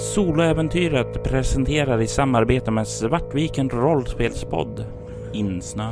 Soloäventyret 0.00 1.24
presenterar 1.24 2.00
i 2.00 2.06
samarbete 2.06 2.70
med 2.70 2.88
Svartviken 2.88 3.70
rollspelspodd 3.70 4.84
Insnö. 5.32 5.90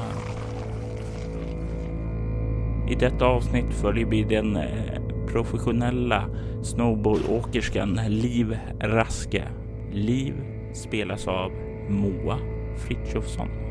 I 2.90 2.94
detta 2.94 3.26
avsnitt 3.26 3.74
följer 3.74 4.06
vi 4.06 4.22
den 4.22 4.56
eh, 4.56 5.02
professionella 5.26 6.24
snowboardåkerskan 6.62 8.00
Liv 8.08 8.58
Raske. 8.80 9.44
Liv 9.92 10.34
spelas 10.74 11.28
av 11.28 11.52
Moa 11.88 12.38
Frithiofsson. 12.76 13.67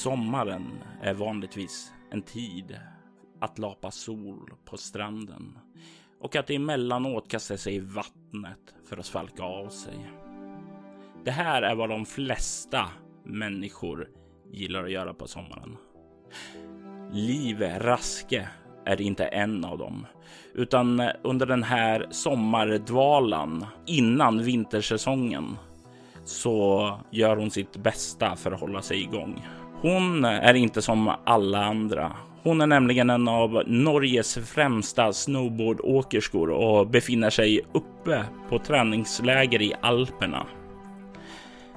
Sommaren 0.00 0.82
är 1.02 1.14
vanligtvis 1.14 1.92
en 2.10 2.22
tid 2.22 2.78
att 3.40 3.58
lapa 3.58 3.90
sol 3.90 4.52
på 4.64 4.76
stranden 4.76 5.58
och 6.20 6.36
att 6.36 6.50
emellanåt 6.50 7.30
kasta 7.30 7.56
sig 7.56 7.74
i 7.74 7.80
vattnet 7.80 8.74
för 8.88 8.96
att 8.96 9.06
svalka 9.06 9.42
av 9.42 9.68
sig. 9.68 10.10
Det 11.24 11.30
här 11.30 11.62
är 11.62 11.74
vad 11.74 11.88
de 11.88 12.06
flesta 12.06 12.88
människor 13.24 14.08
gillar 14.50 14.84
att 14.84 14.90
göra 14.90 15.14
på 15.14 15.26
sommaren. 15.26 15.76
Liv 17.12 17.60
Raske 17.62 18.48
är 18.84 19.00
inte 19.00 19.24
en 19.24 19.64
av 19.64 19.78
dem, 19.78 20.06
utan 20.54 21.02
under 21.22 21.46
den 21.46 21.62
här 21.62 22.06
sommardvalan 22.10 23.66
innan 23.86 24.42
vintersäsongen 24.42 25.56
så 26.24 26.98
gör 27.10 27.36
hon 27.36 27.50
sitt 27.50 27.76
bästa 27.76 28.36
för 28.36 28.52
att 28.52 28.60
hålla 28.60 28.82
sig 28.82 29.02
igång. 29.02 29.42
Hon 29.82 30.24
är 30.24 30.54
inte 30.54 30.82
som 30.82 31.12
alla 31.24 31.64
andra. 31.64 32.12
Hon 32.42 32.60
är 32.60 32.66
nämligen 32.66 33.10
en 33.10 33.28
av 33.28 33.62
Norges 33.66 34.38
främsta 34.38 35.12
snowboardåkerskor 35.12 36.50
och 36.50 36.86
befinner 36.86 37.30
sig 37.30 37.60
uppe 37.72 38.24
på 38.48 38.58
träningsläger 38.58 39.62
i 39.62 39.74
Alperna. 39.80 40.46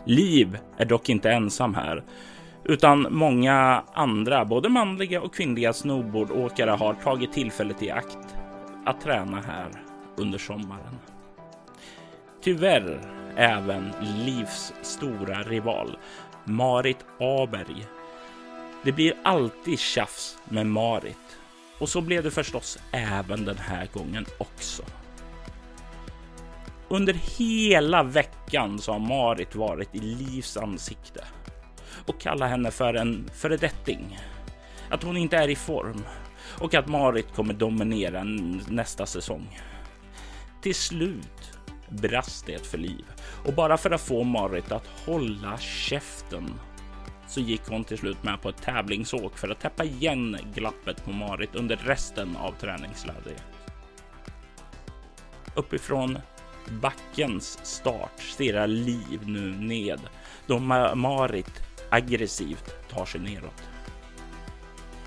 Liv 0.06 0.58
är 0.78 0.86
dock 0.86 1.09
inte 1.09 1.31
ensam 1.31 1.76
här, 1.76 2.04
utan 2.64 3.08
många 3.09 3.84
andra, 3.94 4.46
både 4.46 4.70
manliga 4.70 5.22
och 5.22 5.36
kvinnliga 5.36 5.74
snowboardåkare 5.74 6.72
har 6.72 6.94
tagit 6.94 7.34
tillfället 7.34 7.84
i 7.84 7.92
akt 7.92 8.36
att 8.86 9.02
träna 9.02 9.42
här 9.42 9.70
under 10.18 10.38
sommaren. 10.38 11.00
Tyvärr 12.44 13.00
även 13.36 13.92
Livs 14.26 14.74
stora 14.81 15.42
rival 15.44 15.98
Marit 16.46 17.06
Aberg. 17.20 17.88
Det 18.84 18.92
blir 18.92 19.14
alltid 19.24 19.80
tjafs 19.80 20.38
med 20.46 20.66
Marit 20.66 21.38
och 21.80 21.90
så 21.90 22.02
blev 22.02 22.24
det 22.24 22.32
förstås 22.32 22.80
även 22.92 23.46
den 23.46 23.58
här 23.58 23.90
gången 23.94 24.26
också. 24.38 24.84
Under 26.88 27.14
hela 27.14 28.04
veckan 28.04 28.80
så 28.80 28.92
har 28.92 29.00
Marit 29.00 29.56
varit 29.56 29.96
i 29.96 30.00
Livs 30.00 30.58
ansikte 30.58 31.24
och 32.06 32.22
kallar 32.22 32.48
henne 32.48 32.72
för 32.72 32.94
en 32.94 33.30
föredetting. 33.34 34.20
Att 34.90 35.04
hon 35.04 35.18
inte 35.18 35.38
är 35.38 35.48
i 35.48 35.56
form 35.56 36.04
och 36.60 36.74
att 36.74 36.88
Marit 36.88 37.36
kommer 37.36 37.54
dominera 37.54 38.24
nästa 38.70 39.06
säsong. 39.06 39.60
Till 40.62 40.76
slut 40.76 41.60
brast 41.90 42.46
det 42.46 42.66
för 42.66 42.78
Liv 42.78 43.06
och 43.46 43.54
bara 43.54 43.78
för 43.78 43.92
att 43.92 44.02
få 44.02 44.24
Marit 44.24 44.72
att 44.72 44.88
hålla 44.88 45.58
käften 45.58 46.60
så 47.28 47.40
gick 47.40 47.62
hon 47.68 47.84
till 47.84 47.98
slut 47.98 48.24
med 48.24 48.42
på 48.42 48.50
ett 48.50 48.62
tävlingsåk 48.62 49.38
för 49.38 49.50
att 49.50 49.60
täppa 49.60 49.84
igen 49.84 50.38
glappet 50.54 51.06
på 51.06 51.12
Marit 51.12 51.56
under 51.56 51.76
resten 51.76 52.38
av 52.38 52.52
träningslägret. 52.52 53.44
Uppifrån 55.56 56.20
backens 56.82 57.59
start 57.64 58.20
stirrar 58.20 58.68
Liv 58.68 59.20
nu 59.26 59.52
ned 59.52 60.00
då 60.48 60.59
Marit 60.96 61.62
aggressivt 61.90 62.90
tar 62.90 63.06
sig 63.06 63.22
neråt. 63.22 63.64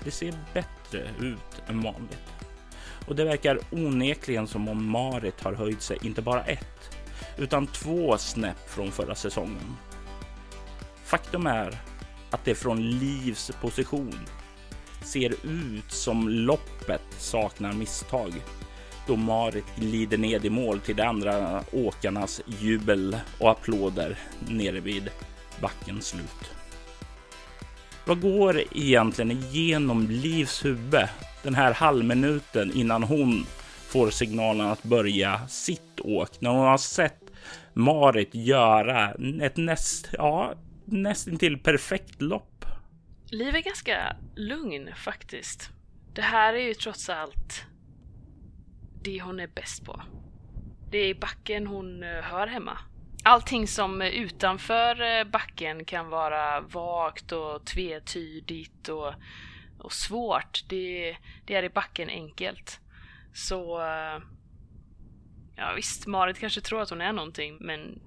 Det 0.03 0.11
ser 0.11 0.33
bättre 0.53 1.09
ut 1.19 1.61
än 1.67 1.81
vanligt 1.81 2.33
och 3.07 3.15
det 3.15 3.23
verkar 3.23 3.59
onekligen 3.71 4.47
som 4.47 4.67
om 4.67 4.89
Marit 4.89 5.41
har 5.41 5.53
höjt 5.53 5.81
sig 5.81 5.97
inte 6.01 6.21
bara 6.21 6.43
ett 6.43 6.96
utan 7.37 7.67
två 7.67 8.17
snäpp 8.17 8.69
från 8.69 8.91
förra 8.91 9.15
säsongen. 9.15 9.77
Faktum 11.03 11.47
är 11.47 11.77
att 12.31 12.45
det 12.45 12.55
från 12.55 12.89
Livs 12.89 13.51
position 13.61 14.19
ser 15.03 15.33
ut 15.45 15.91
som 15.91 16.29
loppet 16.29 17.01
saknar 17.17 17.73
misstag 17.73 18.33
då 19.07 19.15
Marit 19.15 19.75
glider 19.75 20.17
ned 20.17 20.45
i 20.45 20.49
mål 20.49 20.79
till 20.79 20.95
de 20.95 21.03
andra 21.03 21.63
åkarnas 21.71 22.41
jubel 22.59 23.17
och 23.39 23.51
applåder 23.51 24.17
nere 24.39 24.79
vid 24.79 25.09
backens 25.61 26.07
slut. 26.07 26.51
Vad 28.05 28.21
går 28.21 28.63
egentligen 28.71 29.31
igenom 29.31 30.07
Livs 30.09 30.65
huvud 30.65 31.07
den 31.43 31.55
här 31.55 31.73
halvminuten 31.73 32.71
innan 32.75 33.03
hon 33.03 33.45
får 33.87 34.09
signalen 34.09 34.67
att 34.67 34.83
börja 34.83 35.47
sitt 35.47 35.99
åk 35.99 36.41
när 36.41 36.49
hon 36.49 36.67
har 36.67 36.77
sett 36.77 37.26
Marit 37.73 38.35
göra 38.35 39.11
ett 39.41 39.57
näst, 39.57 40.09
ja, 40.13 40.53
nästintill 40.85 41.57
perfekt 41.57 42.21
lopp. 42.21 42.65
Liv 43.31 43.55
är 43.55 43.61
ganska 43.61 44.15
lugn 44.35 44.89
faktiskt. 44.95 45.69
Det 46.13 46.21
här 46.21 46.53
är 46.53 46.67
ju 46.67 46.73
trots 46.73 47.09
allt 47.09 47.65
det 49.03 49.21
hon 49.21 49.39
är 49.39 49.47
bäst 49.47 49.85
på. 49.85 50.01
Det 50.91 50.97
är 50.97 51.15
backen 51.15 51.67
hon 51.67 52.03
eh, 52.03 52.09
hör 52.09 52.47
hemma. 52.47 52.77
Allting 53.23 53.67
som 53.67 54.01
eh, 54.01 54.07
utanför 54.07 55.01
eh, 55.01 55.23
backen 55.23 55.85
kan 55.85 56.09
vara 56.09 56.61
vagt 56.61 57.31
och 57.31 57.65
tvetydigt 57.65 58.89
och, 58.89 59.13
och 59.79 59.93
svårt, 59.93 60.63
det, 60.69 61.17
det 61.45 61.55
är 61.55 61.63
i 61.63 61.69
backen 61.69 62.09
enkelt. 62.09 62.79
Så 63.33 63.81
Ja 65.57 65.73
visst, 65.75 66.07
Marit 66.07 66.39
kanske 66.39 66.61
tror 66.61 66.81
att 66.81 66.89
hon 66.89 67.01
är 67.01 67.13
någonting, 67.13 67.57
men 67.59 67.99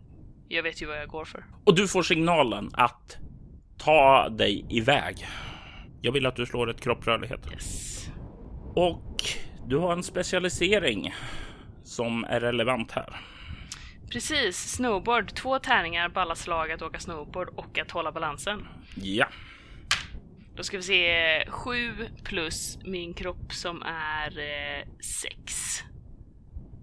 jag 0.49 0.62
vet 0.62 0.83
ju 0.83 0.87
vad 0.87 0.99
jag 0.99 1.09
går 1.09 1.25
för. 1.25 1.44
Och 1.65 1.75
du 1.75 1.88
får 1.88 2.03
signalen 2.03 2.71
att 2.72 3.19
ta 3.78 4.28
dig 4.28 4.66
iväg. 4.71 5.27
Jag 6.03 6.12
vill 6.12 6.27
att 6.27 6.37
du 6.37 6.47
slår 6.47 6.71
ett 6.71 6.81
kropprörlighet. 6.81 7.49
Yes. 7.53 8.09
Och 8.75 9.22
du 9.66 9.77
har 9.77 9.93
en 9.93 10.03
specialisering 10.03 11.15
som 11.84 12.25
är 12.25 12.41
relevant 12.41 12.93
här. 12.93 13.21
Precis, 14.10 14.56
snowboard. 14.56 15.34
Två 15.34 15.59
tärningar 15.59 16.09
på 16.09 16.21
alla 16.21 16.34
slag 16.34 16.72
att 16.72 16.83
åka 16.83 16.99
snowboard 16.99 17.49
och 17.49 17.78
att 17.78 17.91
hålla 17.91 18.12
balansen. 18.12 18.69
Ja. 18.94 19.27
Då 20.56 20.62
ska 20.62 20.77
vi 20.77 20.83
se 20.83 21.44
7 21.49 21.72
plus 22.25 22.78
min 22.84 23.15
kropp 23.15 23.53
som 23.53 23.83
är 23.83 24.33
6. 25.03 25.83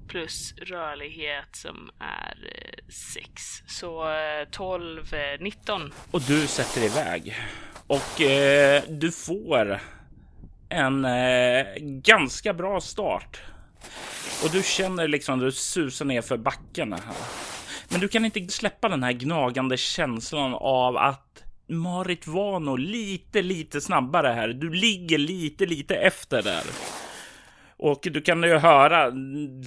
Plus 0.07 0.53
rörlighet 0.57 1.47
som 1.55 1.89
är 1.99 2.37
eh, 2.55 2.83
6. 2.89 3.41
Så 3.67 4.09
eh, 4.11 4.47
12, 4.51 5.05
19. 5.39 5.81
Eh, 5.81 5.87
Och 6.11 6.21
du 6.21 6.47
sätter 6.47 6.83
iväg. 6.85 7.35
Och 7.87 8.21
eh, 8.21 8.83
du 8.89 9.11
får 9.11 9.79
en 10.69 11.05
eh, 11.05 11.65
ganska 11.81 12.53
bra 12.53 12.81
start. 12.81 13.41
Och 14.43 14.49
du 14.51 14.63
känner 14.63 15.07
liksom 15.07 15.39
du 15.39 15.51
susar 15.51 16.05
ner 16.05 16.21
för 16.21 16.37
backen. 16.37 16.93
här. 16.93 17.01
Men 17.89 17.99
du 18.01 18.07
kan 18.07 18.25
inte 18.25 18.47
släppa 18.47 18.89
den 18.89 19.03
här 19.03 19.11
gnagande 19.11 19.77
känslan 19.77 20.53
av 20.53 20.97
att 20.97 21.43
Marit 21.69 22.27
var 22.27 22.59
nog 22.59 22.79
lite, 22.79 23.41
lite 23.41 23.81
snabbare 23.81 24.27
här. 24.27 24.47
Du 24.47 24.69
ligger 24.73 25.17
lite, 25.17 25.65
lite 25.65 25.95
efter 25.95 26.41
där. 26.43 26.63
Och 27.77 27.99
du 28.01 28.21
kan 28.21 28.43
ju 28.43 28.57
höra 28.57 29.09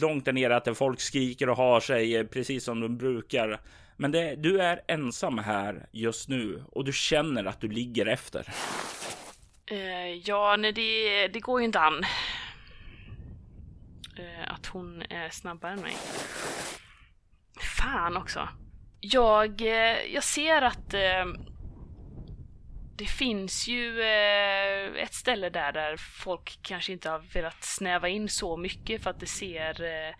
långt 0.01 0.25
där 0.25 0.33
nere 0.33 0.57
att 0.57 0.79
folk 0.79 1.01
skriker 1.01 1.49
och 1.49 1.57
har 1.57 1.81
sig 1.81 2.17
eh, 2.17 2.27
precis 2.27 2.65
som 2.65 2.81
de 2.81 2.97
brukar. 2.97 3.61
Men 3.97 4.13
det, 4.13 4.35
du 4.37 4.61
är 4.61 4.81
ensam 4.89 5.39
här 5.39 5.87
just 5.93 6.29
nu 6.29 6.65
och 6.73 6.85
du 6.85 6.93
känner 6.93 7.45
att 7.45 7.61
du 7.61 7.69
ligger 7.69 8.07
efter. 8.07 8.49
Uh, 9.73 10.15
ja, 10.25 10.57
nej, 10.59 10.73
det, 10.73 11.29
det 11.29 11.41
går 11.41 11.61
ju 11.61 11.67
inte 11.67 11.81
an. 11.81 12.05
Uh, 14.19 14.53
att 14.55 14.67
hon 14.67 15.03
är 15.03 15.31
snabbare 15.31 15.73
än 15.73 15.81
mig. 15.81 15.97
Fan 17.77 18.17
också. 18.17 18.49
Jag, 19.01 19.61
uh, 19.61 20.13
jag 20.15 20.25
ser 20.25 20.63
att 20.63 20.95
det 23.01 23.07
finns 23.07 23.69
ju 23.69 24.01
eh, 24.01 25.03
ett 25.03 25.15
ställe 25.15 25.51
där 25.51 25.73
där 25.73 25.97
folk 25.97 26.59
kanske 26.63 26.93
inte 26.93 27.11
har 27.11 27.19
velat 27.19 27.65
snäva 27.65 28.09
in 28.09 28.29
så 28.29 28.57
mycket 28.57 29.03
för 29.03 29.11
att 29.11 29.21
det 29.21 29.27
ser 29.27 29.83
eh, 29.83 30.15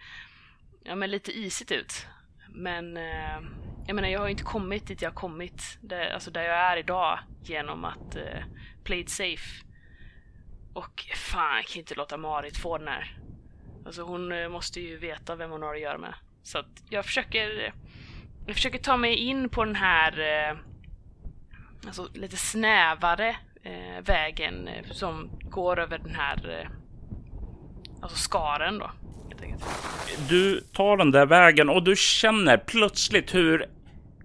ja, 0.85 0.95
men 0.95 1.11
lite 1.11 1.39
isigt 1.39 1.73
ut. 1.73 2.07
Men 2.49 2.97
eh, 2.97 3.41
jag 3.87 3.95
menar, 3.95 4.09
jag 4.09 4.21
har 4.21 4.29
inte 4.29 4.43
kommit 4.43 4.87
dit 4.87 5.03
jag 5.03 5.11
har 5.11 5.15
kommit, 5.15 5.79
där, 5.81 6.11
alltså 6.11 6.31
där 6.31 6.43
jag 6.43 6.57
är 6.57 6.77
idag, 6.77 7.19
genom 7.43 7.85
att 7.85 8.17
eh, 8.17 8.45
play 8.85 9.01
it 9.01 9.11
safe. 9.11 9.65
Och 10.75 11.05
fan, 11.15 11.57
jag 11.57 11.65
kan 11.65 11.81
inte 11.81 11.95
låta 11.95 12.17
Marit 12.17 12.57
få 12.57 12.79
den 12.79 12.89
här. 12.89 13.19
Alltså 13.87 14.03
hon 14.03 14.33
eh, 14.33 14.49
måste 14.49 14.81
ju 14.81 14.97
veta 14.97 15.37
vem 15.37 15.51
hon 15.51 15.63
har 15.63 15.75
att 15.75 15.81
göra 15.81 15.99
med. 15.99 16.15
Så 16.43 16.59
att 16.59 16.83
jag 16.91 17.05
försöker... 17.05 17.75
Jag 18.47 18.57
försöker 18.57 18.79
ta 18.79 18.97
mig 18.97 19.15
in 19.15 19.49
på 19.49 19.65
den 19.65 19.77
här... 19.77 20.21
Eh, 20.21 20.70
Alltså 21.87 22.09
lite 22.15 22.37
snävare 22.37 23.37
eh, 23.63 24.05
vägen 24.05 24.69
eh, 24.69 24.85
som 24.91 25.31
går 25.51 25.81
över 25.81 25.99
den 25.99 26.15
här... 26.15 26.61
Eh, 26.61 26.71
alltså 28.03 28.19
skaren 28.19 28.79
då. 28.79 28.91
Du 30.29 30.61
tar 30.61 30.97
den 30.97 31.11
där 31.11 31.27
vägen 31.27 31.69
och 31.69 31.83
du 31.83 31.97
känner 31.97 32.57
plötsligt 32.57 33.35
hur 33.35 33.67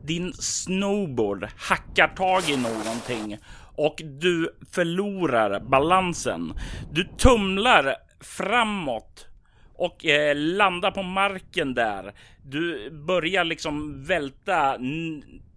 din 0.04 0.34
snowboard 0.34 1.48
hackar 1.58 2.08
tag 2.08 2.50
i 2.50 2.58
någonting 2.58 3.38
och 3.76 4.02
du 4.04 4.50
förlorar 4.72 5.60
balansen. 5.60 6.54
Du 6.92 7.04
tumlar 7.04 7.96
framåt 8.20 9.28
och 9.74 10.06
eh, 10.06 10.36
landar 10.36 10.92
på 10.92 11.04
marken 11.04 11.74
där. 11.74 12.14
Du 12.44 12.92
börjar 12.92 13.44
liksom 13.44 14.04
välta. 14.04 14.78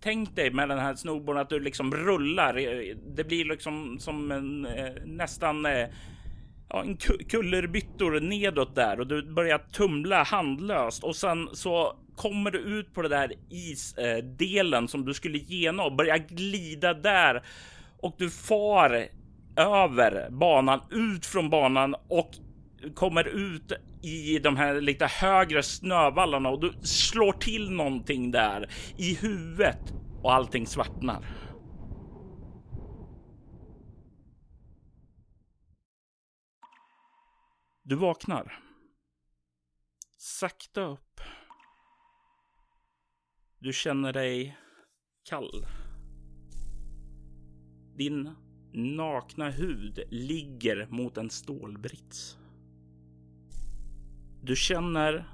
Tänk 0.00 0.36
dig 0.36 0.50
med 0.50 0.68
den 0.68 0.78
här 0.78 0.94
snowboarden 0.94 1.42
att 1.42 1.48
du 1.48 1.60
liksom 1.60 1.94
rullar. 1.94 2.54
Det 3.16 3.24
blir 3.24 3.44
liksom 3.44 3.98
som 3.98 4.30
en 4.30 4.66
eh, 4.66 4.92
nästan 5.04 5.66
eh, 5.66 5.88
ja, 6.68 6.82
en 6.82 6.96
kullerbyttor 7.28 8.20
nedåt 8.20 8.74
där 8.74 9.00
och 9.00 9.06
du 9.06 9.32
börjar 9.32 9.58
tumla 9.58 10.22
handlöst 10.22 11.04
och 11.04 11.16
sen 11.16 11.48
så 11.52 11.96
kommer 12.16 12.50
du 12.50 12.58
ut 12.58 12.94
på 12.94 13.02
det 13.02 13.08
där 13.08 13.32
isdelen 13.50 14.88
som 14.88 15.04
du 15.04 15.14
skulle 15.14 15.38
genom 15.38 15.86
och 15.86 15.96
börjar 15.96 16.18
glida 16.18 16.94
där 16.94 17.42
och 18.00 18.14
du 18.18 18.30
far 18.30 19.08
över 19.56 20.30
banan 20.30 20.80
ut 20.90 21.26
från 21.26 21.50
banan 21.50 21.94
och 22.08 22.30
kommer 22.94 23.28
ut 23.28 23.72
i 24.02 24.38
de 24.38 24.56
här 24.56 24.80
lite 24.80 25.06
högre 25.06 25.62
snövallarna 25.62 26.48
och 26.48 26.60
du 26.60 26.72
slår 26.82 27.32
till 27.32 27.70
någonting 27.70 28.30
där 28.30 28.70
i 28.96 29.14
huvudet 29.14 29.94
och 30.22 30.34
allting 30.34 30.66
svartnar. 30.66 31.24
Du 37.82 37.96
vaknar. 37.96 38.64
Sakta 40.16 40.80
upp. 40.80 41.20
Du 43.58 43.72
känner 43.72 44.12
dig 44.12 44.58
kall. 45.28 45.66
Din 47.96 48.34
nakna 48.72 49.50
hud 49.50 50.00
ligger 50.10 50.86
mot 50.90 51.16
en 51.16 51.30
stålbrits. 51.30 52.38
Du 54.42 54.56
känner 54.56 55.24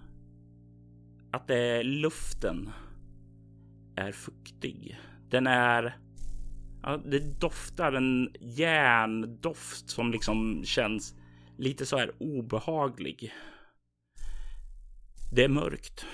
att 1.32 1.48
det, 1.48 1.82
luften 1.82 2.70
är 3.96 4.12
fuktig. 4.12 5.00
Den 5.30 5.46
är... 5.46 5.98
Ja, 6.82 6.96
det 6.96 7.40
doftar 7.40 7.92
en 7.92 8.34
järndoft 8.40 9.90
som 9.90 10.12
liksom 10.12 10.64
känns 10.64 11.14
lite 11.58 11.86
så 11.86 11.98
här 11.98 12.12
obehaglig. 12.18 13.32
Det 15.32 15.44
är 15.44 15.48
mörkt. 15.48 16.06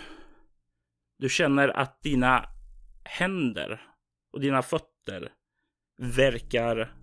Du 1.18 1.28
känner 1.28 1.68
att 1.68 2.02
dina 2.02 2.48
händer 3.04 3.80
och 4.32 4.40
dina 4.40 4.62
fötter 4.62 5.32
verkar 6.02 6.94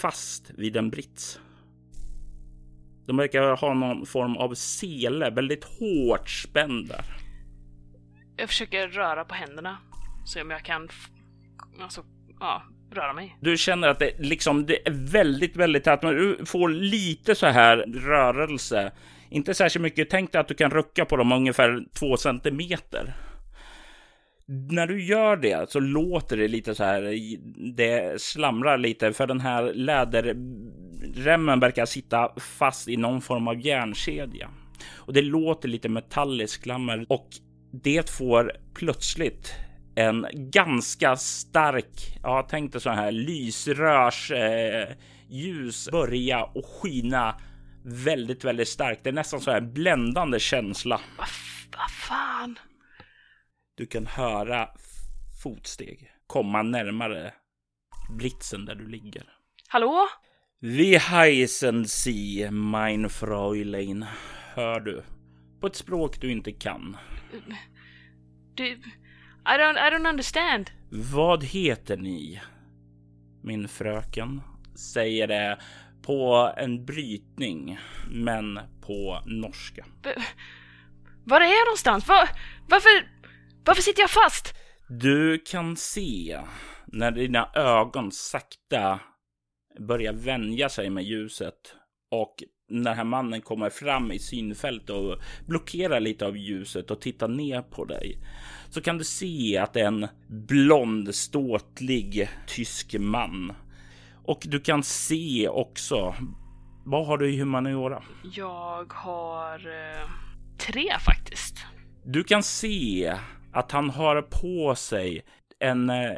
fast 0.00 0.50
vid 0.50 0.76
en 0.76 0.90
brits. 0.90 1.40
De 3.10 3.16
verkar 3.16 3.56
ha 3.56 3.74
någon 3.74 4.06
form 4.06 4.36
av 4.36 4.54
sele, 4.54 5.30
väldigt 5.30 5.64
hårt 5.64 6.30
spänd 6.30 6.88
där. 6.88 7.04
Jag 8.36 8.48
försöker 8.48 8.88
röra 8.88 9.24
på 9.24 9.34
händerna. 9.34 9.78
Se 10.26 10.42
om 10.42 10.50
jag 10.50 10.64
kan 10.64 10.88
alltså, 11.82 12.04
ja, 12.40 12.62
röra 12.92 13.12
mig. 13.12 13.36
Du 13.40 13.56
känner 13.56 13.88
att 13.88 13.98
det 13.98 14.18
liksom 14.18 14.66
det 14.66 14.88
är 14.88 15.12
väldigt, 15.12 15.56
väldigt 15.56 15.84
tätt, 15.84 16.02
men 16.02 16.14
du 16.14 16.46
får 16.46 16.68
lite 16.68 17.34
så 17.34 17.46
här 17.46 17.76
rörelse. 17.94 18.92
Inte 19.30 19.54
särskilt 19.54 19.82
mycket. 19.82 20.10
Tänk 20.10 20.32
dig 20.32 20.40
att 20.40 20.48
du 20.48 20.54
kan 20.54 20.70
rucka 20.70 21.04
på 21.04 21.16
dem 21.16 21.32
ungefär 21.32 21.84
två 21.98 22.16
centimeter. 22.16 23.14
När 24.70 24.86
du 24.86 25.04
gör 25.04 25.36
det 25.36 25.70
så 25.70 25.80
låter 25.80 26.36
det 26.36 26.48
lite 26.48 26.74
så 26.74 26.84
här. 26.84 27.16
Det 27.76 28.20
slamrar 28.20 28.78
lite 28.78 29.12
för 29.12 29.26
den 29.26 29.40
här 29.40 29.74
läderremmen 29.74 31.60
verkar 31.60 31.86
sitta 31.86 32.32
fast 32.58 32.88
i 32.88 32.96
någon 32.96 33.20
form 33.20 33.48
av 33.48 33.60
järnkedja 33.60 34.50
och 34.96 35.12
det 35.12 35.22
låter 35.22 35.68
lite 35.68 35.88
metalliskt 35.88 36.62
klammer 36.62 37.06
och 37.08 37.28
det 37.72 38.10
får 38.10 38.52
plötsligt 38.74 39.54
en 39.94 40.26
ganska 40.32 41.16
stark, 41.16 42.18
ja, 42.22 42.46
tänk 42.50 42.72
dig 42.72 42.80
så 42.80 42.90
här 42.90 43.12
lysrörs 43.12 44.30
eh, 44.30 44.88
ljus 45.28 45.88
börja 45.92 46.44
och 46.44 46.66
skina 46.66 47.34
väldigt, 47.84 48.44
väldigt 48.44 48.68
starkt. 48.68 49.04
Det 49.04 49.10
är 49.10 49.14
nästan 49.14 49.40
så 49.40 49.50
här 49.50 49.60
bländande 49.60 50.38
känsla. 50.38 51.00
Vad 51.18 51.28
va 51.72 51.86
fan? 51.88 52.58
Du 53.80 53.86
kan 53.86 54.06
höra 54.06 54.68
fotsteg 55.42 56.12
komma 56.26 56.62
närmare 56.62 57.34
blitsen 58.10 58.64
där 58.64 58.74
du 58.74 58.86
ligger. 58.86 59.22
Hallå? 59.68 60.08
Vi 60.58 60.96
heißen 60.96 61.84
Sie, 61.84 62.50
mein 62.50 63.10
Fräulein. 63.10 64.06
Hör 64.54 64.80
du? 64.80 65.02
På 65.60 65.66
ett 65.66 65.76
språk 65.76 66.20
du 66.20 66.32
inte 66.32 66.52
kan. 66.52 66.96
Du... 68.54 68.66
I 68.66 68.78
don't, 69.44 69.88
I 69.88 69.90
don't 69.94 70.08
understand. 70.08 70.70
Vad 71.12 71.44
heter 71.44 71.96
ni? 71.96 72.40
Min 73.42 73.68
fröken 73.68 74.42
säger 74.74 75.26
det 75.26 75.58
på 76.02 76.52
en 76.56 76.84
brytning, 76.84 77.78
men 78.10 78.60
på 78.80 79.22
norska. 79.26 79.86
B 80.02 80.10
var 81.24 81.40
är 81.40 81.44
jag 81.44 81.66
någonstans? 81.66 82.08
Var, 82.08 82.28
varför, 82.68 83.08
varför 83.64 83.82
sitter 83.82 84.00
jag 84.00 84.10
fast? 84.10 84.54
Du 84.88 85.38
kan 85.38 85.76
se 85.76 86.40
när 86.86 87.10
dina 87.10 87.48
ögon 87.54 88.12
sakta 88.12 89.00
börjar 89.78 90.12
vänja 90.12 90.68
sig 90.68 90.90
med 90.90 91.04
ljuset 91.04 91.74
och 92.10 92.34
när 92.68 92.90
den 92.90 92.96
här 92.96 93.04
mannen 93.04 93.40
kommer 93.40 93.70
fram 93.70 94.12
i 94.12 94.18
synfält 94.18 94.90
och 94.90 95.16
blockerar 95.46 96.00
lite 96.00 96.26
av 96.26 96.36
ljuset 96.36 96.90
och 96.90 97.00
tittar 97.00 97.28
ner 97.28 97.62
på 97.62 97.84
dig 97.84 98.18
så 98.70 98.80
kan 98.80 98.98
du 98.98 99.04
se 99.04 99.58
att 99.58 99.72
det 99.72 99.80
är 99.80 99.86
en 99.86 100.08
blond 100.28 101.14
ståtlig 101.14 102.28
tysk 102.46 102.96
man. 102.98 103.52
Och 104.24 104.42
du 104.44 104.60
kan 104.60 104.82
se 104.82 105.48
också. 105.48 106.14
Vad 106.84 107.06
har 107.06 107.18
du 107.18 107.34
i 107.34 107.38
humaniora? 107.38 108.02
Jag 108.34 108.92
har 108.92 109.58
eh, 109.58 110.08
tre 110.58 110.98
faktiskt. 110.98 111.56
Du 112.04 112.24
kan 112.24 112.42
se 112.42 113.16
att 113.52 113.72
han 113.72 113.90
har 113.90 114.22
på 114.22 114.74
sig 114.74 115.24
en 115.58 115.90
eh, 115.90 116.16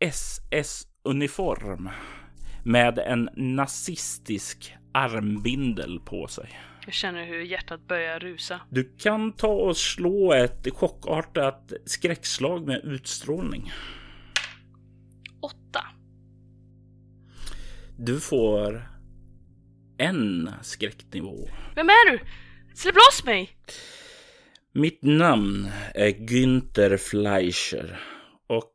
SS 0.00 0.86
uniform 1.02 1.90
med 2.64 2.98
en 2.98 3.28
nazistisk 3.34 4.74
armbindel 4.92 6.00
på 6.00 6.26
sig. 6.26 6.60
Jag 6.84 6.94
känner 6.94 7.24
hur 7.24 7.40
hjärtat 7.40 7.86
börjar 7.86 8.20
rusa. 8.20 8.60
Du 8.70 8.96
kan 8.98 9.32
ta 9.32 9.48
och 9.48 9.76
slå 9.76 10.32
ett 10.32 10.74
chockartat 10.74 11.72
skräckslag 11.86 12.66
med 12.66 12.80
utstrålning. 12.84 13.72
Åtta. 15.40 15.84
Du 17.96 18.20
får 18.20 18.88
en 19.98 20.50
skräcknivå. 20.62 21.48
Vem 21.74 21.88
är 21.88 22.10
du? 22.10 22.18
Släpp 22.74 22.94
loss 22.94 23.24
mig! 23.24 23.50
Mitt 24.72 25.02
namn 25.02 25.68
är 25.94 26.10
Günther 26.10 26.96
Fleischer 26.96 28.00
och 28.46 28.74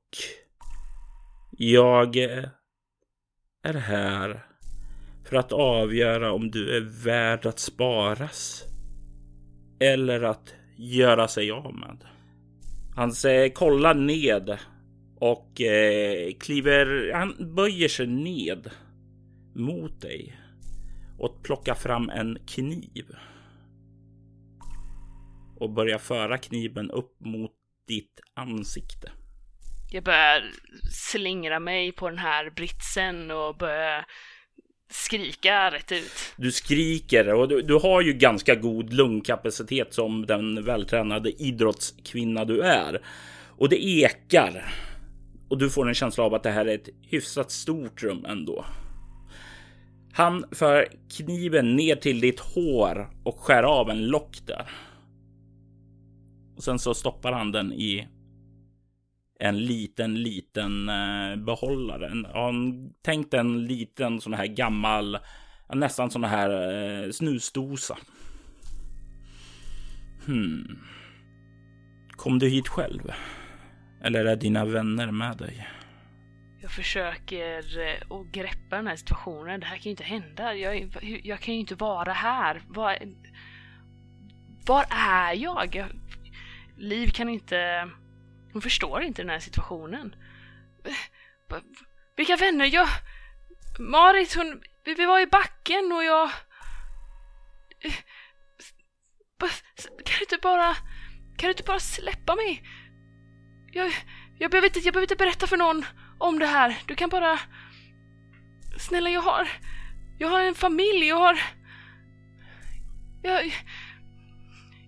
jag 1.51 2.15
är 2.15 3.73
här 3.73 4.45
för 5.25 5.35
att 5.35 5.51
avgöra 5.51 6.31
om 6.33 6.51
du 6.51 6.77
är 6.77 7.03
värd 7.03 7.45
att 7.45 7.59
sparas 7.59 8.63
eller 9.79 10.21
att 10.21 10.53
göra 10.77 11.27
sig 11.27 11.51
av 11.51 11.73
med. 11.73 11.97
Han 12.95 13.11
säger, 13.11 13.49
kollar 13.49 13.93
ned 13.93 14.57
och 15.15 15.61
eh, 15.61 16.33
kliver, 16.39 17.11
han 17.13 17.55
böjer 17.55 17.87
sig 17.87 18.07
ned 18.07 18.71
mot 19.53 20.01
dig 20.01 20.39
och 21.17 21.43
plockar 21.43 21.75
fram 21.75 22.09
en 22.09 22.37
kniv. 22.47 23.05
Och 25.59 25.69
börjar 25.69 25.97
föra 25.97 26.37
kniven 26.37 26.91
upp 26.91 27.19
mot 27.19 27.51
ditt 27.87 28.19
ansikte. 28.33 29.11
Jag 29.91 30.03
börjar 30.03 30.51
slingra 30.91 31.59
mig 31.59 31.91
på 31.91 32.09
den 32.09 32.17
här 32.17 32.49
britsen 32.49 33.31
och 33.31 33.57
börjar 33.57 34.05
skrika 34.89 35.71
rätt 35.71 35.91
ut. 35.91 36.33
Du 36.37 36.51
skriker 36.51 37.33
och 37.33 37.47
du, 37.47 37.61
du 37.61 37.73
har 37.73 38.01
ju 38.01 38.13
ganska 38.13 38.55
god 38.55 38.93
lungkapacitet 38.93 39.93
som 39.93 40.25
den 40.25 40.63
vältränade 40.63 41.43
idrottskvinna 41.43 42.45
du 42.45 42.61
är. 42.61 43.01
Och 43.57 43.69
det 43.69 43.85
ekar. 43.85 44.73
Och 45.49 45.57
du 45.57 45.69
får 45.69 45.87
en 45.87 45.93
känsla 45.93 46.23
av 46.23 46.33
att 46.33 46.43
det 46.43 46.51
här 46.51 46.65
är 46.65 46.75
ett 46.75 46.89
hyfsat 47.01 47.51
stort 47.51 48.03
rum 48.03 48.25
ändå. 48.25 48.65
Han 50.13 50.45
för 50.51 50.87
kniven 51.17 51.75
ner 51.75 51.95
till 51.95 52.19
ditt 52.19 52.39
hår 52.39 53.09
och 53.23 53.39
skär 53.39 53.63
av 53.63 53.89
en 53.89 54.07
lock 54.07 54.37
där. 54.45 54.69
Och 56.55 56.63
sen 56.63 56.79
så 56.79 56.93
stoppar 56.93 57.31
han 57.31 57.51
den 57.51 57.73
i 57.73 58.07
en 59.39 59.65
liten, 59.65 60.23
liten 60.23 60.89
eh, 60.89 61.35
behållare. 61.35 62.07
En, 62.07 62.25
en, 62.25 62.89
tänk 63.01 63.33
en 63.33 63.65
liten 63.67 64.21
sån 64.21 64.33
här 64.33 64.45
gammal, 64.45 65.17
nästan 65.73 66.11
sån 66.11 66.23
här 66.23 66.49
eh, 67.03 67.11
snusdosa. 67.11 67.97
Hmm. 70.25 70.79
Kom 72.09 72.39
du 72.39 72.49
hit 72.49 72.67
själv? 72.67 73.11
Eller 74.03 74.25
är 74.25 74.35
dina 74.35 74.65
vänner 74.65 75.11
med 75.11 75.37
dig? 75.37 75.67
Jag 76.61 76.71
försöker 76.71 77.79
eh, 77.79 78.17
att 78.17 78.31
greppa 78.31 78.75
den 78.75 78.87
här 78.87 78.95
situationen. 78.95 79.59
Det 79.59 79.65
här 79.65 79.75
kan 79.75 79.83
ju 79.83 79.89
inte 79.89 80.03
hända. 80.03 80.55
Jag, 80.55 80.95
jag 81.23 81.39
kan 81.39 81.53
ju 81.53 81.59
inte 81.59 81.75
vara 81.75 82.13
här. 82.13 82.61
Var, 82.67 82.97
var 84.65 84.85
är 84.89 85.33
jag? 85.33 85.75
jag? 85.75 85.87
Liv 86.77 87.11
kan 87.11 87.29
inte... 87.29 87.89
Hon 88.53 88.61
förstår 88.61 89.03
inte 89.03 89.21
den 89.21 89.29
här 89.29 89.39
situationen. 89.39 90.15
Vilka 92.17 92.35
vänner? 92.35 92.65
Jag... 92.65 92.87
Marit, 93.79 94.35
hon... 94.35 94.61
Vi 94.85 95.05
var 95.05 95.19
i 95.19 95.27
backen 95.27 95.91
och 95.91 96.03
jag... 96.03 96.29
Kan 100.05 100.15
du 100.19 100.21
inte 100.21 100.37
bara... 100.41 100.73
Kan 101.37 101.47
du 101.47 101.49
inte 101.49 101.63
bara 101.63 101.79
släppa 101.79 102.35
mig? 102.35 102.63
Jag... 103.71 103.93
Jag 104.37 104.51
behöver 104.51 104.67
inte, 104.67 104.79
jag 104.79 104.93
behöver 104.93 105.11
inte 105.11 105.23
berätta 105.23 105.47
för 105.47 105.57
någon 105.57 105.85
om 106.17 106.39
det 106.39 106.45
här. 106.45 106.77
Du 106.85 106.95
kan 106.95 107.09
bara... 107.09 107.39
Snälla, 108.79 109.09
jag 109.09 109.21
har... 109.21 109.47
Jag 110.19 110.27
har 110.27 110.41
en 110.41 110.55
familj, 110.55 111.07
jag 111.07 111.15
har... 111.15 111.39
Jag... 113.23 113.53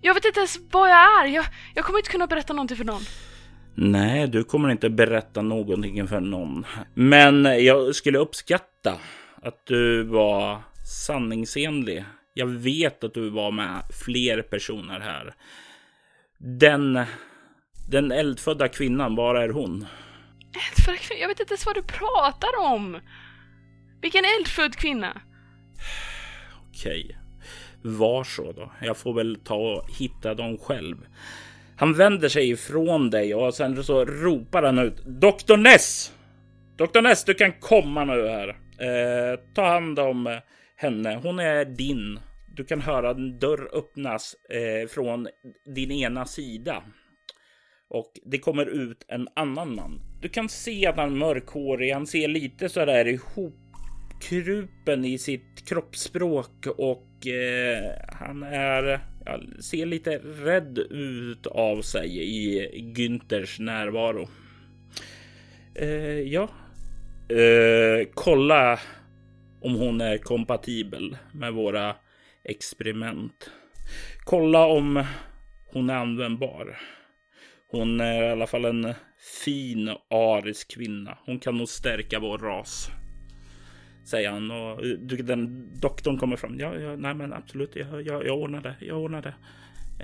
Jag 0.00 0.14
vet 0.14 0.24
inte 0.24 0.40
ens 0.40 0.58
vad 0.70 0.90
jag 0.90 0.96
är. 0.96 1.26
Jag, 1.26 1.44
jag 1.74 1.84
kommer 1.84 1.98
inte 1.98 2.10
kunna 2.10 2.26
berätta 2.26 2.52
någonting 2.52 2.76
för 2.76 2.84
någon. 2.84 3.02
Nej, 3.74 4.28
du 4.28 4.44
kommer 4.44 4.68
inte 4.68 4.90
berätta 4.90 5.42
någonting 5.42 6.08
för 6.08 6.20
någon. 6.20 6.66
Men 6.94 7.64
jag 7.64 7.94
skulle 7.94 8.18
uppskatta 8.18 8.98
att 9.42 9.66
du 9.66 10.02
var 10.02 10.62
sanningsenlig. 11.06 12.04
Jag 12.34 12.46
vet 12.46 13.04
att 13.04 13.14
du 13.14 13.30
var 13.30 13.50
med 13.50 13.82
fler 14.04 14.42
personer 14.42 15.00
här. 15.00 15.34
Den, 16.38 17.00
den 17.90 18.12
eldfödda 18.12 18.68
kvinnan, 18.68 19.14
var 19.14 19.34
är 19.34 19.48
hon? 19.48 19.86
Eldfödda 20.68 20.98
kvinna? 20.98 21.20
Jag 21.20 21.28
vet 21.28 21.40
inte 21.40 21.52
ens 21.52 21.66
vad 21.66 21.74
du 21.74 21.82
pratar 21.82 22.72
om. 22.72 23.00
Vilken 24.02 24.24
eldfödd 24.38 24.76
kvinna? 24.76 25.20
Okej. 26.68 27.18
Var 27.96 28.24
så 28.24 28.52
då. 28.52 28.72
Jag 28.82 28.96
får 28.96 29.12
väl 29.12 29.38
ta 29.44 29.54
och 29.54 29.90
hitta 29.98 30.34
dem 30.34 30.58
själv. 30.58 30.96
Han 31.76 31.94
vänder 31.94 32.28
sig 32.28 32.50
ifrån 32.50 33.10
dig 33.10 33.34
och 33.34 33.54
sen 33.54 33.84
så 33.84 34.04
ropar 34.04 34.62
han 34.62 34.78
ut. 34.78 35.04
Doktor 35.06 35.56
Ness! 35.56 36.12
Doktor 36.76 37.02
Ness, 37.02 37.24
du 37.24 37.34
kan 37.34 37.52
komma 37.52 38.04
nu 38.04 38.28
här. 38.28 38.48
Eh, 38.78 39.38
ta 39.54 39.66
hand 39.66 39.98
om 39.98 40.26
eh, 40.26 40.38
henne. 40.76 41.20
Hon 41.22 41.38
är 41.38 41.64
din. 41.64 42.20
Du 42.56 42.64
kan 42.64 42.80
höra 42.80 43.10
en 43.10 43.38
dörr 43.38 43.68
öppnas 43.72 44.36
eh, 44.50 44.88
från 44.88 45.28
din 45.74 45.90
ena 45.90 46.24
sida. 46.24 46.82
Och 47.90 48.12
det 48.24 48.38
kommer 48.38 48.66
ut 48.66 49.04
en 49.08 49.28
annan 49.36 49.74
man. 49.74 50.00
Du 50.20 50.28
kan 50.28 50.48
se 50.48 50.86
att 50.86 50.96
han 50.96 51.12
är 51.12 51.16
mörkhårig. 51.16 51.92
Han 51.92 52.06
ser 52.06 52.28
lite 52.28 52.68
så 52.68 52.84
där 52.84 53.18
krupen 54.20 55.04
i 55.04 55.18
sitt 55.18 55.68
kroppsspråk 55.68 56.66
och 56.76 57.26
eh, 57.26 57.92
han 58.08 58.42
är 58.42 59.00
ja, 59.24 59.40
ser 59.60 59.86
lite 59.86 60.18
rädd 60.18 60.78
ut 60.90 61.46
av 61.46 61.82
sig 61.82 62.18
i 62.18 62.68
Günthers 62.96 63.60
närvaro. 63.60 64.28
Eh, 65.74 66.20
ja, 66.20 66.48
eh, 67.28 68.08
kolla 68.14 68.78
om 69.60 69.74
hon 69.74 70.00
är 70.00 70.18
kompatibel 70.18 71.16
med 71.32 71.52
våra 71.52 71.96
experiment. 72.44 73.50
Kolla 74.24 74.66
om 74.66 75.04
hon 75.72 75.90
är 75.90 75.94
användbar. 75.94 76.78
Hon 77.70 78.00
är 78.00 78.22
i 78.22 78.30
alla 78.30 78.46
fall 78.46 78.64
en 78.64 78.94
fin 79.42 79.88
arisk 80.10 80.74
kvinna. 80.74 81.18
Hon 81.26 81.38
kan 81.38 81.56
nog 81.56 81.68
stärka 81.68 82.18
vår 82.18 82.38
ras. 82.38 82.90
Säger 84.10 84.30
han 84.30 84.50
och 84.50 84.86
eh, 84.86 85.24
den 85.24 85.70
doktorn 85.80 86.18
kommer 86.18 86.36
fram. 86.36 86.58
Ja, 86.58 86.74
ja 86.74 86.96
nej 86.96 87.14
men 87.14 87.32
absolut, 87.32 87.76
jag, 87.76 88.02
jag, 88.06 88.26
jag 88.26 88.38
ordnar 88.38 88.60
det. 88.60 88.76
Jag 88.80 88.98
ordnar 88.98 89.22
det. 89.22 89.34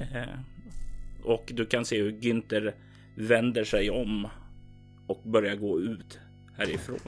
Eh, 0.01 0.39
och 1.23 1.51
du 1.55 1.67
kan 1.67 1.85
se 1.85 2.03
hur 2.03 2.11
Günther 2.13 2.75
vänder 3.17 3.65
sig 3.65 3.91
om 3.91 4.29
och 5.07 5.23
börjar 5.25 5.57
gå 5.57 5.81
ut 5.81 6.19
härifrån. 6.59 6.99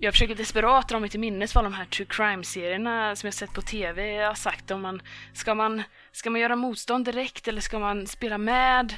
Jag 0.00 0.14
försöker 0.14 0.34
desperat 0.34 0.88
dra 0.88 1.00
mig 1.00 1.10
till 1.10 1.20
minnes 1.20 1.54
vad 1.54 1.64
de 1.64 1.72
här 1.72 1.84
true 1.84 2.06
crime-serierna 2.10 3.16
som 3.16 3.26
jag 3.26 3.34
sett 3.34 3.52
på 3.52 3.62
tv 3.62 4.24
har 4.24 4.34
sagt 4.34 4.70
om 4.70 4.82
man 4.82 5.02
ska 5.32 5.54
man 5.54 5.82
ska 6.12 6.30
man 6.30 6.40
göra 6.40 6.56
motstånd 6.56 7.04
direkt 7.04 7.48
eller 7.48 7.60
ska 7.60 7.78
man 7.78 8.06
spela 8.06 8.38
med? 8.38 8.94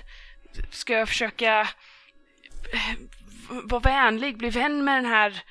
Ska 0.70 0.92
jag 0.92 1.08
försöka 1.08 1.60
eh, 2.72 2.98
vara 3.64 3.80
vänlig, 3.80 4.38
bli 4.38 4.50
vän 4.50 4.84
med 4.84 4.96
den 4.96 5.12
här 5.12 5.42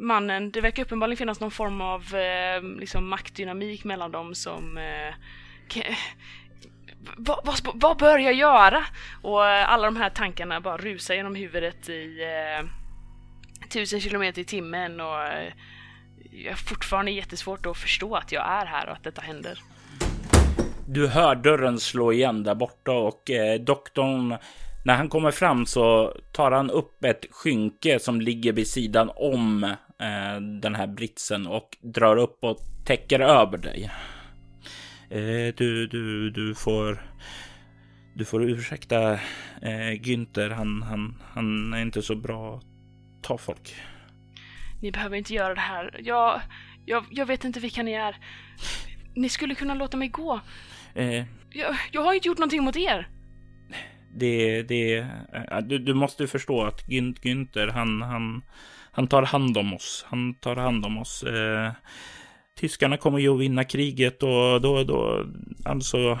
mannen. 0.00 0.50
Det 0.50 0.60
verkar 0.60 0.82
uppenbarligen 0.82 1.16
finnas 1.16 1.40
någon 1.40 1.50
form 1.50 1.80
av 1.80 2.14
eh, 2.14 2.62
liksom 2.62 3.08
maktdynamik 3.08 3.84
mellan 3.84 4.12
dem 4.12 4.34
som 4.34 4.78
eh, 4.78 5.14
vad, 7.16 7.38
vad, 7.44 7.60
vad, 7.74 7.98
bör 7.98 8.18
jag 8.18 8.34
göra? 8.34 8.84
Och 9.22 9.46
eh, 9.46 9.72
alla 9.72 9.84
de 9.84 9.96
här 9.96 10.10
tankarna 10.10 10.60
bara 10.60 10.76
rusar 10.76 11.14
genom 11.14 11.34
huvudet 11.34 11.88
i 11.88 12.22
eh, 12.22 12.66
tusen 13.68 14.00
kilometer 14.00 14.42
i 14.42 14.44
timmen 14.44 15.00
och 15.00 15.22
eh, 15.22 15.52
jag 16.32 16.52
har 16.52 16.56
fortfarande 16.56 17.10
jättesvårt 17.10 17.66
att 17.66 17.76
förstå 17.76 18.14
att 18.16 18.32
jag 18.32 18.48
är 18.48 18.66
här 18.66 18.86
och 18.86 18.92
att 18.92 19.04
detta 19.04 19.22
händer. 19.22 19.58
Du 20.86 21.08
hör 21.08 21.34
dörren 21.34 21.78
slå 21.78 22.12
igen 22.12 22.42
där 22.42 22.54
borta 22.54 22.92
och 22.92 23.30
eh, 23.30 23.60
doktorn 23.60 24.36
när 24.84 24.96
han 24.96 25.08
kommer 25.08 25.30
fram 25.30 25.66
så 25.66 26.16
tar 26.32 26.50
han 26.50 26.70
upp 26.70 27.04
ett 27.04 27.26
skynke 27.30 27.98
som 27.98 28.20
ligger 28.20 28.52
vid 28.52 28.66
sidan 28.66 29.10
om 29.16 29.74
eh, 30.00 30.40
den 30.40 30.74
här 30.74 30.86
britsen 30.86 31.46
och 31.46 31.76
drar 31.80 32.16
upp 32.16 32.38
och 32.44 32.58
täcker 32.84 33.20
över 33.20 33.58
dig. 33.58 33.90
Eh, 35.10 35.54
du, 35.56 35.86
du, 35.86 36.30
du 36.30 36.54
får... 36.54 37.06
Du 38.14 38.24
får 38.24 38.50
ursäkta 38.50 39.12
eh, 39.62 39.92
Günther. 40.02 40.50
Han, 40.50 40.82
han, 40.82 41.22
han 41.34 41.72
är 41.72 41.82
inte 41.82 42.02
så 42.02 42.14
bra 42.14 42.56
att 42.56 42.64
ta 43.22 43.38
folk. 43.38 43.74
Ni 44.82 44.92
behöver 44.92 45.16
inte 45.16 45.34
göra 45.34 45.54
det 45.54 45.60
här. 45.60 46.00
Jag, 46.02 46.40
jag, 46.86 47.04
jag 47.10 47.26
vet 47.26 47.44
inte 47.44 47.60
vilka 47.60 47.82
ni 47.82 47.92
är. 47.92 48.16
Ni 49.14 49.28
skulle 49.28 49.54
kunna 49.54 49.74
låta 49.74 49.96
mig 49.96 50.08
gå. 50.08 50.40
Eh, 50.94 51.24
jag, 51.50 51.76
jag 51.92 52.02
har 52.02 52.14
inte 52.14 52.28
gjort 52.28 52.38
någonting 52.38 52.64
mot 52.64 52.76
er 52.76 53.08
det, 54.14 54.62
det, 54.62 55.06
du, 55.62 55.78
du 55.78 55.94
måste 55.94 56.26
förstå 56.26 56.62
att 56.62 56.88
Günther, 56.88 57.68
han, 57.68 58.02
han, 58.02 58.42
han 58.92 59.06
tar 59.06 59.22
hand 59.22 59.56
om 59.56 59.74
oss. 59.74 60.04
Han 60.08 60.34
tar 60.34 60.56
hand 60.56 60.86
om 60.86 60.98
oss. 60.98 61.22
Eh, 61.22 61.72
tyskarna 62.58 62.96
kommer 62.96 63.18
ju 63.18 63.34
att 63.34 63.40
vinna 63.40 63.64
kriget 63.64 64.22
och 64.22 64.60
då, 64.60 64.84
då, 64.84 65.26
alltså, 65.64 66.18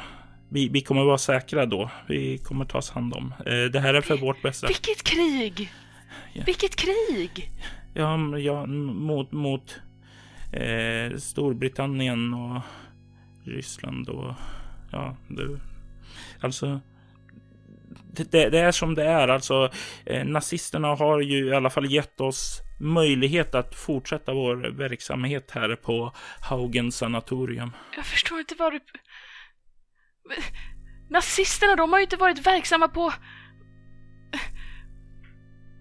vi, 0.48 0.68
vi 0.68 0.80
kommer 0.80 1.04
vara 1.04 1.18
säkra 1.18 1.66
då. 1.66 1.90
Vi 2.08 2.38
kommer 2.38 2.64
tas 2.64 2.90
hand 2.90 3.14
om. 3.14 3.34
Eh, 3.46 3.64
det 3.72 3.80
här 3.80 3.94
är 3.94 4.00
för 4.00 4.16
vårt 4.16 4.42
bästa. 4.42 4.66
Vilket 4.66 5.02
krig! 5.02 5.72
Ja. 6.32 6.42
Vilket 6.46 6.76
krig! 6.76 7.50
Ja, 7.94 8.38
ja 8.38 8.66
mot, 8.66 9.32
mot 9.32 9.80
eh, 10.52 11.16
Storbritannien 11.16 12.34
och 12.34 12.62
Ryssland 13.44 14.08
och 14.08 14.34
ja, 14.92 15.16
du. 15.28 15.58
Alltså, 16.40 16.80
det, 18.12 18.50
det, 18.50 18.58
är 18.58 18.72
som 18.72 18.94
det 18.94 19.04
är. 19.04 19.28
Alltså, 19.28 19.70
eh, 20.06 20.24
nazisterna 20.24 20.94
har 20.94 21.20
ju 21.20 21.48
i 21.48 21.54
alla 21.54 21.70
fall 21.70 21.92
gett 21.92 22.20
oss 22.20 22.60
möjlighet 22.80 23.54
att 23.54 23.74
fortsätta 23.74 24.34
vår 24.34 24.56
verksamhet 24.56 25.50
här 25.50 25.76
på 25.76 26.12
Haugen 26.40 26.92
sanatorium. 26.92 27.70
Jag 27.96 28.06
förstår 28.06 28.38
inte 28.38 28.54
vad 28.58 28.72
du... 28.72 28.80
Nazisterna, 31.10 31.76
de 31.76 31.92
har 31.92 31.98
ju 31.98 32.04
inte 32.04 32.16
varit 32.16 32.46
verksamma 32.46 32.88
på... 32.88 33.12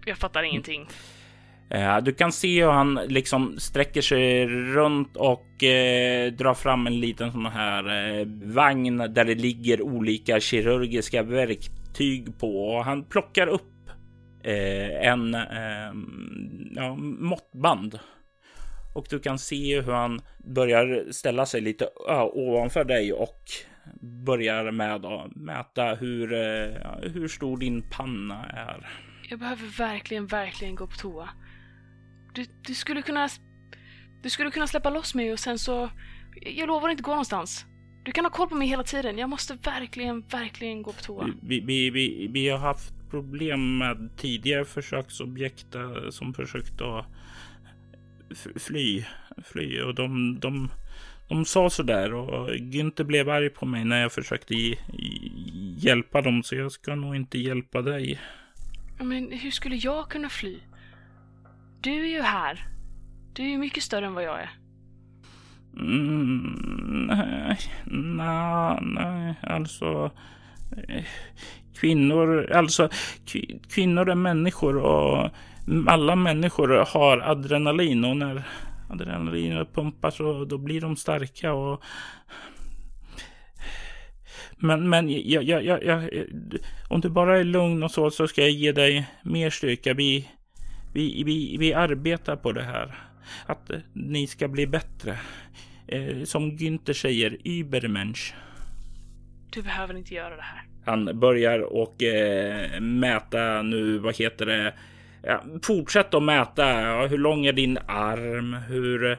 Jag 0.06 0.18
fattar 0.18 0.44
ingenting. 0.44 0.88
Eh, 1.70 1.98
du 1.98 2.14
kan 2.14 2.32
se 2.32 2.64
hur 2.64 2.72
han 2.72 3.00
liksom 3.08 3.60
sträcker 3.60 4.02
sig 4.02 4.48
runt 4.48 5.18
och 5.18 5.64
eh, 5.64 6.32
drar 6.32 6.54
fram 6.54 6.88
en 6.88 7.00
liten 7.00 7.32
sån 7.32 7.46
här 7.46 8.20
eh, 8.20 8.26
vagn 8.44 8.98
där 8.98 9.26
det 9.26 9.36
ligger 9.36 9.82
olika 9.82 10.40
kirurgiska 10.40 11.24
tyg 11.94 12.40
på 12.40 12.68
och 12.68 12.86
han 12.86 13.06
plockar 13.06 13.48
upp 13.48 13.90
eh, 14.44 15.08
en 15.08 15.36
eh, 15.36 15.94
ja, 16.76 16.96
måttband. 16.96 18.00
Och 18.96 19.08
du 19.10 19.20
kan 19.20 19.40
se 19.40 19.82
hur 19.82 19.92
han 19.92 20.20
börjar 20.56 21.12
ställa 21.12 21.46
sig 21.46 21.62
lite 21.62 21.90
ovanför 22.34 22.84
dig 22.84 23.14
och 23.14 23.44
börjar 24.02 24.72
med 24.72 25.06
att 25.06 25.36
mäta 25.36 25.96
hur, 25.96 26.34
eh, 26.34 27.12
hur 27.14 27.28
stor 27.28 27.58
din 27.58 27.90
panna 27.90 28.46
är. 28.46 28.90
Jag 29.30 29.40
behöver 29.40 29.78
verkligen, 29.78 30.28
verkligen 30.28 30.76
gå 30.76 30.88
på 30.88 30.96
toa. 30.96 31.30
Du, 32.34 32.46
du 32.68 32.74
skulle 32.74 33.02
kunna... 33.02 33.30
Du 34.24 34.30
skulle 34.30 34.52
kunna 34.52 34.68
släppa 34.68 34.90
loss 34.90 35.16
mig 35.16 35.34
och 35.34 35.40
sen 35.40 35.60
så... 35.60 35.90
Jag 36.42 36.68
lovar 36.68 36.90
inte 36.90 37.04
gå 37.04 37.12
någonstans. 37.12 37.66
Du 38.10 38.14
kan 38.14 38.26
ha 38.26 38.30
koll 38.32 38.50
på 38.50 38.56
mig 38.56 38.68
hela 38.68 38.84
tiden. 38.84 39.18
Jag 39.18 39.30
måste 39.30 39.54
verkligen, 39.54 40.22
verkligen 40.22 40.82
gå 40.82 40.94
på 40.94 41.02
toa. 41.02 41.30
Vi, 41.42 41.60
vi, 41.60 41.90
vi, 41.90 42.28
vi 42.28 42.50
har 42.50 42.58
haft 42.58 42.94
problem 43.10 43.78
med 43.78 44.10
tidigare 44.18 44.66
försöksobjekt 44.66 45.76
eh, 45.76 46.10
som 46.10 46.34
försökt 46.34 46.82
att 46.82 47.06
fly, 48.56 49.04
fly 49.44 49.82
och 49.82 49.96
de, 49.96 50.40
de, 50.40 50.70
de 51.28 51.46
sa 51.46 51.70
sådär 51.70 52.14
och 52.14 52.50
Günther 52.50 53.04
blev 53.04 53.30
arg 53.30 53.50
på 53.50 53.66
mig 53.66 53.86
när 53.86 54.02
jag 54.02 54.12
försökte 54.12 54.56
hjälpa 55.78 56.22
dem 56.22 56.44
så 56.44 56.56
jag 56.56 56.72
ska 56.72 56.96
nog 56.96 57.16
inte 57.16 57.38
hjälpa 57.38 57.82
dig. 57.82 58.20
Men 59.00 59.32
hur 59.32 59.52
skulle 59.52 59.76
jag 59.76 60.10
kunna 60.10 60.30
fly? 60.30 60.60
Du 61.82 61.92
är 61.92 62.10
ju 62.10 62.22
här. 62.22 62.68
Du 63.34 63.44
är 63.44 63.48
ju 63.48 63.58
mycket 63.58 63.84
större 63.84 64.06
än 64.06 64.14
vad 64.14 64.24
jag 64.24 64.42
är. 64.42 64.59
Mm, 65.78 67.06
nej, 67.08 67.58
nej, 67.86 68.78
nej, 68.82 69.36
alltså. 69.42 70.12
Eh, 70.88 71.04
kvinnor, 71.80 72.52
alltså 72.52 72.90
kvinnor 73.70 74.10
är 74.10 74.16
människor 74.16 74.78
och 74.78 75.30
alla 75.88 76.16
människor 76.16 76.86
har 76.88 77.18
adrenalin 77.18 78.06
och 78.06 78.18
när 78.18 78.44
adrenalinet 78.90 79.74
pumpar 79.74 80.12
så 80.12 80.46
då 80.46 80.58
blir 80.58 80.82
de 80.82 80.96
starka 80.96 81.54
och 81.54 81.84
men, 84.58 84.90
men 84.90 85.10
jag, 85.10 85.44
jag, 85.44 85.66
jag, 85.66 85.84
jag, 85.84 86.10
om 86.88 87.02
du 87.02 87.10
bara 87.10 87.40
är 87.40 87.44
lugn 87.44 87.84
och 87.84 87.92
så, 87.92 88.12
så 88.12 88.28
ska 88.28 88.42
jag 88.42 88.52
ge 88.52 88.72
dig 88.72 89.08
mer 89.24 89.50
styrka. 89.50 89.94
Vi, 89.94 90.30
vi, 90.94 91.24
vi, 91.24 91.58
vi 91.60 91.74
arbetar 91.74 92.36
på 92.36 92.52
det 92.52 92.64
här. 92.64 93.09
Att 93.46 93.72
ni 93.94 94.28
ska 94.28 94.48
bli 94.48 94.68
bättre. 94.68 95.20
Eh, 95.88 96.24
som 96.24 96.58
Günther 96.58 96.94
säger, 96.94 97.38
Übermensch. 97.44 98.34
Du 99.50 99.62
behöver 99.62 99.98
inte 99.98 100.14
göra 100.14 100.36
det 100.36 100.42
här. 100.42 100.64
Han 100.86 101.20
börjar 101.20 101.60
och 101.60 102.04
eh, 102.04 102.80
mäta 102.82 103.62
nu, 103.62 103.98
vad 103.98 104.18
heter 104.18 104.46
det? 104.46 104.74
Ja, 105.24 105.44
fortsätt 105.64 106.14
att 106.14 106.24
mäta. 106.24 106.82
Ja, 106.82 107.08
hur 107.08 107.18
lång 107.18 107.46
är 107.46 107.54
din 107.54 107.78
arm? 107.88 108.54
Hur, 108.54 109.18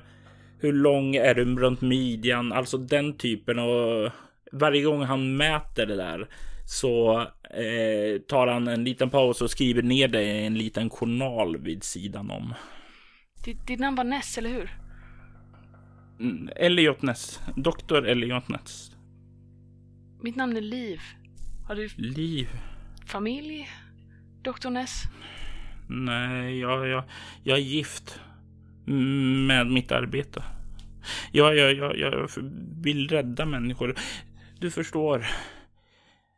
hur 0.60 0.72
lång 0.72 1.16
är 1.16 1.34
du 1.34 1.56
runt 1.56 1.80
midjan? 1.80 2.52
Alltså 2.52 2.78
den 2.78 3.16
typen 3.16 3.58
av... 3.58 4.10
Varje 4.52 4.82
gång 4.82 5.02
han 5.02 5.36
mäter 5.36 5.86
det 5.86 5.96
där 5.96 6.28
så 6.66 7.20
eh, 7.50 8.20
tar 8.28 8.46
han 8.46 8.68
en 8.68 8.84
liten 8.84 9.10
paus 9.10 9.42
och 9.42 9.50
skriver 9.50 9.82
ner 9.82 10.08
det 10.08 10.22
i 10.22 10.46
en 10.46 10.58
liten 10.58 10.90
journal 10.90 11.56
vid 11.56 11.84
sidan 11.84 12.30
om. 12.30 12.54
Ditt, 13.44 13.78
namn 13.78 13.96
var 13.96 14.04
Ness, 14.04 14.38
eller 14.38 14.50
hur? 14.50 14.70
Mm, 16.20 16.50
Elliot 16.56 17.02
Ness. 17.02 17.40
Doktor 17.56 18.06
Elliot 18.06 18.48
Ness. 18.48 18.90
Mitt 20.22 20.36
namn 20.36 20.56
är 20.56 20.60
Liv. 20.60 21.00
Har 21.66 21.74
du... 21.74 21.88
Liv? 21.96 22.48
Familj? 23.06 23.68
Doktor 24.42 24.70
Ness? 24.70 25.02
Nej, 25.88 26.58
jag, 26.58 26.88
jag, 26.88 27.04
jag 27.42 27.58
är 27.58 27.62
gift. 27.62 28.20
Med 29.46 29.66
mitt 29.66 29.92
arbete. 29.92 30.44
Jag, 31.32 31.56
jag, 31.56 31.74
jag, 31.74 31.96
jag 31.98 32.30
vill 32.82 33.08
rädda 33.08 33.46
människor. 33.46 33.94
Du 34.58 34.70
förstår. 34.70 35.26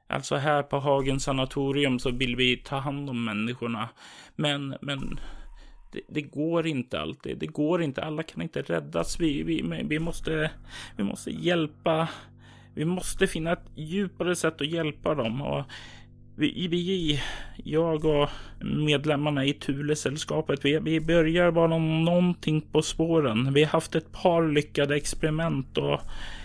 Alltså 0.09 0.37
här 0.37 0.63
på 0.63 0.79
Hagen 0.79 1.21
sanatorium 1.21 1.99
så 1.99 2.11
vill 2.11 2.37
vi 2.37 2.57
ta 2.57 2.79
hand 2.79 3.11
om 3.11 3.25
människorna. 3.25 3.89
Men, 4.37 4.77
men 4.81 5.21
det, 5.93 6.01
det, 6.09 6.23
går 6.23 6.67
inte 6.67 7.01
alltid. 7.01 7.39
Det 7.39 7.47
går 7.47 7.83
inte. 7.83 8.03
Alla 8.03 8.23
kan 8.23 8.43
inte 8.43 8.63
räddas. 8.63 9.21
Vi, 9.21 9.43
vi, 9.43 9.85
vi, 9.89 9.99
måste, 9.99 10.51
vi 10.97 11.05
måste 11.05 11.31
hjälpa. 11.31 12.09
Vi 12.75 12.85
måste 12.85 13.27
finna 13.27 13.53
ett 13.53 13.71
djupare 13.75 14.37
sätt 14.37 14.61
att 14.61 14.71
hjälpa 14.71 15.15
dem. 15.15 15.43
Och 15.43 15.65
vi, 16.37 16.69
vi, 16.69 17.21
jag 17.65 18.05
och 18.05 18.29
medlemmarna 18.61 19.45
i 19.45 19.53
Thule-sällskapet, 19.53 20.65
vi, 20.65 20.79
vi 20.79 21.01
börjar 21.01 21.51
vara 21.51 21.79
någonting 21.79 22.61
på 22.61 22.83
spåren. 22.83 23.53
Vi 23.53 23.65
har 23.65 23.71
haft 23.71 23.95
ett 23.95 24.13
par 24.13 24.49
lyckade 24.49 24.97
experiment 24.97 25.79
och 25.79 26.01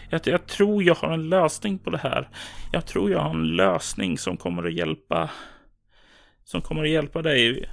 jag, 0.10 0.22
jag, 0.26 0.48
tror 0.48 0.84
jag 0.84 0.96
har 0.96 1.14
en 1.14 1.30
lösning 1.30 1.80
på 1.80 1.90
det 1.90 1.98
här. 1.98 2.30
Jag 2.72 2.86
tror 2.86 3.12
jag 3.12 3.20
har 3.20 3.30
en 3.30 3.56
lösning 3.56 4.18
som 4.18 4.38
kommer 4.38 4.64
att 4.64 4.74
hjälpa. 4.74 5.30
Som 6.44 6.62
kommer 6.62 6.84
att 6.84 6.90
hjälpa 6.90 7.22
dig. 7.22 7.70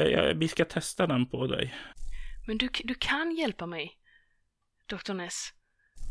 Jag, 0.00 0.12
jag, 0.12 0.34
vi 0.34 0.48
ska 0.48 0.64
testa 0.64 1.06
den 1.06 1.26
på 1.26 1.46
dig. 1.46 1.74
Men 2.46 2.58
du, 2.58 2.68
du 2.84 2.94
kan 2.94 3.36
hjälpa 3.36 3.66
mig, 3.66 3.92
Dr. 4.86 5.14
Ness. 5.14 5.52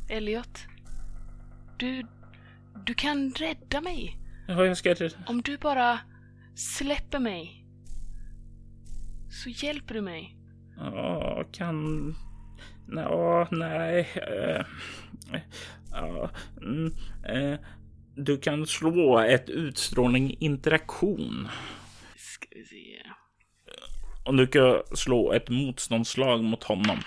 Elliot. 0.09 0.59
Du, 1.77 2.05
du 2.85 2.93
kan 2.93 3.31
rädda 3.31 3.81
mig. 3.81 4.17
Ja, 4.47 4.65
jag 4.65 4.77
ska 4.77 4.93
rädda. 4.93 5.15
Om 5.27 5.41
du 5.41 5.57
bara 5.57 5.99
släpper 6.55 7.19
mig. 7.19 7.65
Så 9.29 9.49
hjälper 9.49 9.93
du 9.93 10.01
mig. 10.01 10.35
Ja, 10.77 11.43
kan... 11.51 12.15
Ja, 12.87 13.47
nej. 13.51 14.07
Uh, 14.15 14.65
uh, 16.03 16.29
uh, 17.35 17.59
du 18.15 18.37
kan 18.37 18.65
slå 18.65 19.19
ett 19.19 19.49
utstrålning 19.49 20.37
interaktion. 20.39 21.47
Ska 22.15 22.47
vi 22.51 22.65
se. 22.65 23.09
Om 24.29 24.37
du 24.37 24.47
kan 24.47 24.81
slå 24.93 25.33
ett 25.33 25.49
motståndslag 25.49 26.43
mot 26.43 26.63
honom. 26.63 26.99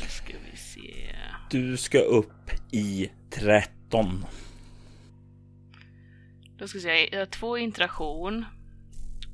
Då 0.00 0.06
ska 0.06 0.34
vi 0.50 0.56
se. 0.56 1.16
Du 1.50 1.76
ska 1.76 1.98
upp 1.98 2.50
i 2.72 3.10
13. 3.30 4.24
Då 6.58 6.68
ska 6.68 6.78
vi 6.78 6.82
se, 6.82 7.08
jag 7.12 7.18
har 7.18 7.26
två 7.26 7.58
interaktion. 7.58 8.44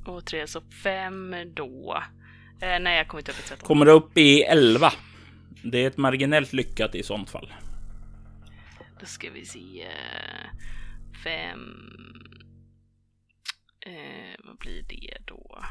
Och 0.05 0.25
tre, 0.25 0.47
så 0.47 0.61
fem 0.83 1.35
då. 1.53 2.03
Eh, 2.61 2.79
nej, 2.79 2.97
jag 2.97 3.07
kommer 3.07 3.21
inte 3.21 3.31
upp 3.31 3.39
i 3.39 3.47
13. 3.47 3.67
Kommer 3.67 3.87
upp 3.87 4.17
i 4.17 4.41
11. 4.41 4.93
Det 5.63 5.83
är 5.83 5.87
ett 5.87 5.97
marginellt 5.97 6.53
lyckat 6.53 6.95
i 6.95 7.03
sånt 7.03 7.29
fall. 7.29 7.53
Då 8.99 9.05
ska 9.05 9.29
vi 9.29 9.45
se. 9.45 9.87
Fem. 11.23 11.93
Eh, 13.85 14.35
vad 14.43 14.57
blir 14.57 14.83
det 14.83 15.17
då? 15.25 15.63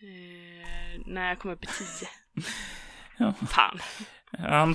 Eh, 0.00 1.00
nej, 1.06 1.28
jag 1.28 1.38
kommer 1.38 1.54
upp 1.54 1.64
i 1.64 1.68
10. 2.36 2.44
ja. 3.18 3.32
Fan. 3.48 3.78
Han, 4.38 4.74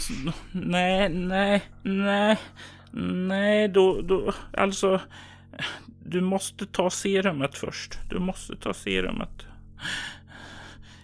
nej, 0.51 1.09
nej, 1.09 1.61
nej, 1.83 2.37
nej, 2.91 3.67
då, 3.67 4.01
då, 4.01 4.33
alltså, 4.57 5.01
du 6.05 6.21
måste 6.21 6.65
ta 6.65 6.89
serumet 6.89 7.57
först. 7.57 7.99
Du 8.09 8.19
måste 8.19 8.55
ta 8.55 8.73
serumet. 8.73 9.45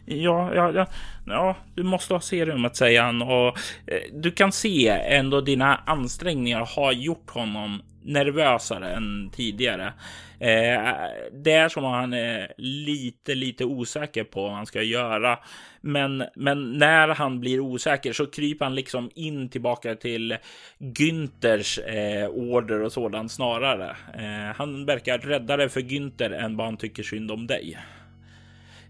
Ja, 0.05 0.55
ja, 0.55 0.71
ja, 0.71 0.87
ja, 1.25 1.55
du 1.75 1.83
måste 1.83 2.13
ha 2.13 2.21
serumet, 2.21 2.75
säger 2.75 3.01
han 3.01 3.21
och 3.21 3.47
eh, 3.87 4.13
du 4.13 4.31
kan 4.31 4.51
se 4.51 4.87
ändå 4.87 5.41
dina 5.41 5.75
ansträngningar 5.75 6.69
har 6.75 6.91
gjort 6.91 7.29
honom 7.29 7.81
nervösare 8.03 8.89
än 8.89 9.29
tidigare. 9.29 9.93
Eh, 10.39 10.93
det 11.31 11.51
är 11.51 11.69
som 11.69 11.85
att 11.85 12.01
han 12.01 12.13
är 12.13 12.53
lite, 12.57 13.35
lite 13.35 13.65
osäker 13.65 14.23
på 14.23 14.41
vad 14.41 14.51
han 14.51 14.65
ska 14.65 14.81
göra. 14.81 15.39
Men, 15.81 16.23
men 16.35 16.77
när 16.77 17.07
han 17.07 17.39
blir 17.39 17.59
osäker 17.59 18.13
så 18.13 18.25
kryper 18.25 18.65
han 18.65 18.75
liksom 18.75 19.09
in 19.15 19.49
tillbaka 19.49 19.95
till 19.95 20.37
Günthers 20.79 21.79
eh, 21.79 22.29
order 22.29 22.81
och 22.81 22.91
sådant 22.91 23.31
snarare. 23.31 23.89
Eh, 24.13 24.55
han 24.55 24.85
verkar 24.85 25.17
räddare 25.17 25.69
för 25.69 25.81
Günther 25.81 26.31
än 26.31 26.57
vad 26.57 26.67
han 26.67 26.77
tycker 26.77 27.03
synd 27.03 27.31
om 27.31 27.47
dig. 27.47 27.77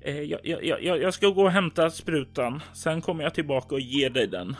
Eh, 0.01 0.21
jag, 0.21 0.39
jag, 0.43 0.63
jag, 0.83 1.01
jag, 1.01 1.13
ska 1.13 1.27
gå 1.27 1.43
och 1.43 1.51
hämta 1.51 1.89
sprutan. 1.89 2.61
Sen 2.73 3.01
kommer 3.01 3.23
jag 3.23 3.33
tillbaka 3.33 3.75
och 3.75 3.81
ger 3.81 4.09
dig 4.09 4.27
den. 4.27 4.55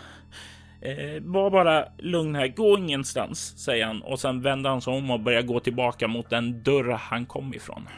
Eh, 0.82 1.22
var 1.22 1.50
bara 1.50 1.86
lugn 1.98 2.36
här, 2.36 2.48
gå 2.48 2.78
ingenstans, 2.78 3.63
säger 3.63 3.86
han 3.86 4.02
och 4.02 4.20
sen 4.20 4.42
vänder 4.42 4.70
han 4.70 4.82
sig 4.82 4.94
om 4.94 5.12
och 5.12 5.20
börjar 5.20 5.42
gå 5.42 5.60
tillbaka 5.60 6.08
mot 6.08 6.30
den 6.30 6.63
dörr 6.63 6.92
han 6.92 7.26
kom 7.26 7.54
ifrån. 7.54 7.89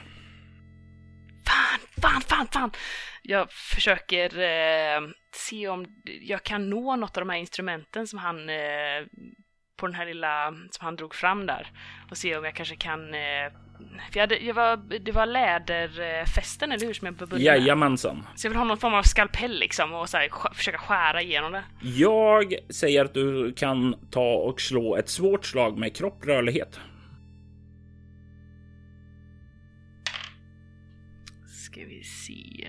Fan, 1.47 1.79
fan, 2.01 2.21
fan, 2.21 2.47
fan! 2.47 2.71
Jag 3.23 3.51
försöker 3.51 4.39
eh, 4.39 5.01
se 5.33 5.67
om 5.67 5.85
jag 6.21 6.43
kan 6.43 6.69
nå 6.69 6.95
något 6.95 7.17
av 7.17 7.21
de 7.21 7.29
här 7.29 7.37
instrumenten 7.37 8.07
som 8.07 8.19
han 8.19 8.49
eh, 8.49 9.05
på 9.77 9.87
den 9.87 9.95
här 9.95 10.05
lilla 10.05 10.53
som 10.71 10.85
han 10.85 10.95
drog 10.95 11.15
fram 11.15 11.45
där 11.45 11.67
och 12.11 12.17
se 12.17 12.37
om 12.37 12.43
jag 12.43 12.55
kanske 12.55 12.75
kan 12.75 13.13
eh, 13.13 13.51
för 14.11 14.19
jag 14.19 14.23
hade, 14.23 14.37
jag 14.37 14.53
var, 14.53 14.99
det 14.99 15.11
var 15.11 15.25
läderfästen, 15.25 16.71
eller 16.71 16.87
hur? 16.87 16.93
Som 16.93 17.05
jag 17.05 17.15
började 17.15 17.43
Jajamensan. 17.43 18.27
Så 18.35 18.45
jag 18.47 18.51
vill 18.51 18.57
ha 18.57 18.65
någon 18.65 18.77
form 18.77 18.93
av 18.93 19.03
skalpell 19.03 19.59
liksom 19.59 19.93
och 19.93 20.09
så 20.09 20.17
här, 20.17 20.53
försöka 20.53 20.77
skära 20.77 21.21
igenom 21.21 21.51
det. 21.51 21.63
Jag 21.81 22.55
säger 22.69 23.05
att 23.05 23.13
du 23.13 23.53
kan 23.53 23.95
ta 24.11 24.33
och 24.33 24.61
slå 24.61 24.95
ett 24.95 25.09
svårt 25.09 25.45
slag 25.45 25.77
med 25.77 25.95
kropprörlighet. 25.95 26.79
Ska 31.65 31.81
vi 31.85 32.03
se. 32.03 32.67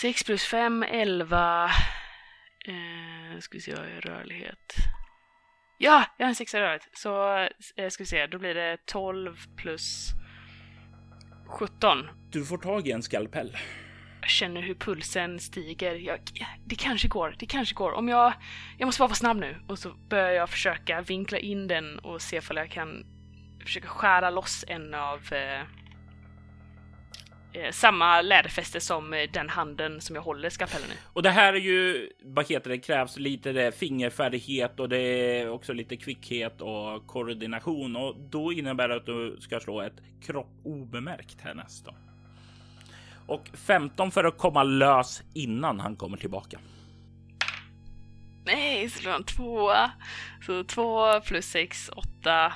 6 0.00 0.24
plus 0.24 0.44
5, 0.44 0.82
11. 0.82 1.64
Eh, 2.66 3.38
ska 3.40 3.56
vi 3.56 3.60
se, 3.60 3.74
vad 3.74 3.84
är 3.84 4.00
rörlighet? 4.00 4.74
Ja, 5.80 6.04
jag 6.16 6.24
har 6.24 6.28
en 6.28 6.34
sexa 6.34 6.58
i 6.58 6.60
rörlighet. 6.60 6.88
Så 6.92 7.38
eh, 7.76 7.88
ska 7.88 8.02
vi 8.02 8.06
se, 8.06 8.26
då 8.26 8.38
blir 8.38 8.54
det 8.54 8.78
12 8.86 9.36
plus 9.56 10.08
17. 11.46 12.08
Du 12.30 12.44
får 12.44 12.58
tag 12.58 12.88
i 12.88 12.90
en 12.92 13.02
skalpell. 13.02 13.56
Jag 14.20 14.30
känner 14.30 14.62
hur 14.62 14.74
pulsen 14.74 15.40
stiger. 15.40 15.94
Jag, 15.94 16.18
det 16.64 16.74
kanske 16.74 17.08
går, 17.08 17.36
det 17.38 17.46
kanske 17.46 17.74
går. 17.74 17.92
Om 17.92 18.08
jag... 18.08 18.32
Jag 18.78 18.86
måste 18.86 19.00
bara 19.00 19.08
vara 19.08 19.14
snabb 19.14 19.36
nu. 19.36 19.56
Och 19.68 19.78
så 19.78 19.90
börjar 19.90 20.30
jag 20.30 20.50
försöka 20.50 21.00
vinkla 21.00 21.38
in 21.38 21.68
den 21.68 21.98
och 21.98 22.22
se 22.22 22.40
om 22.50 22.56
jag 22.56 22.70
kan 22.70 23.06
försöka 23.64 23.88
skära 23.88 24.30
loss 24.30 24.64
en 24.68 24.94
av 24.94 25.32
eh, 25.32 25.62
samma 27.70 28.22
läderfäste 28.22 28.80
som 28.80 29.14
eh, 29.14 29.30
den 29.32 29.48
handen 29.48 30.00
som 30.00 30.16
jag 30.16 30.22
håller 30.22 30.50
skalpellen 30.50 30.90
i. 30.90 30.94
Och 31.12 31.22
det 31.22 31.30
här 31.30 31.52
är 31.52 31.60
ju, 31.60 32.10
vad 32.24 32.48
heter 32.48 32.70
det, 32.70 32.78
krävs 32.78 33.16
lite 33.16 33.72
fingerfärdighet 33.72 34.80
och 34.80 34.88
det 34.88 34.98
är 34.98 35.50
också 35.50 35.72
lite 35.72 35.96
kvickhet 35.96 36.60
och 36.60 37.06
koordination 37.06 37.96
och 37.96 38.16
då 38.30 38.52
innebär 38.52 38.88
det 38.88 38.96
att 38.96 39.06
du 39.06 39.36
ska 39.40 39.60
slå 39.60 39.80
ett 39.80 40.02
kropp 40.22 40.50
obemärkt 40.64 41.40
härnäst 41.40 41.84
då. 41.84 41.94
Och 43.26 43.48
15 43.54 44.10
för 44.10 44.24
att 44.24 44.38
komma 44.38 44.62
lös 44.62 45.22
innan 45.34 45.80
han 45.80 45.96
kommer 45.96 46.16
tillbaka. 46.16 46.58
Nej, 48.44 48.90
så 48.90 49.10
en 49.10 49.24
tvåa. 49.24 49.90
Så 50.46 50.64
två 50.64 51.20
plus 51.20 51.46
sex, 51.46 51.90
åtta. 51.96 52.52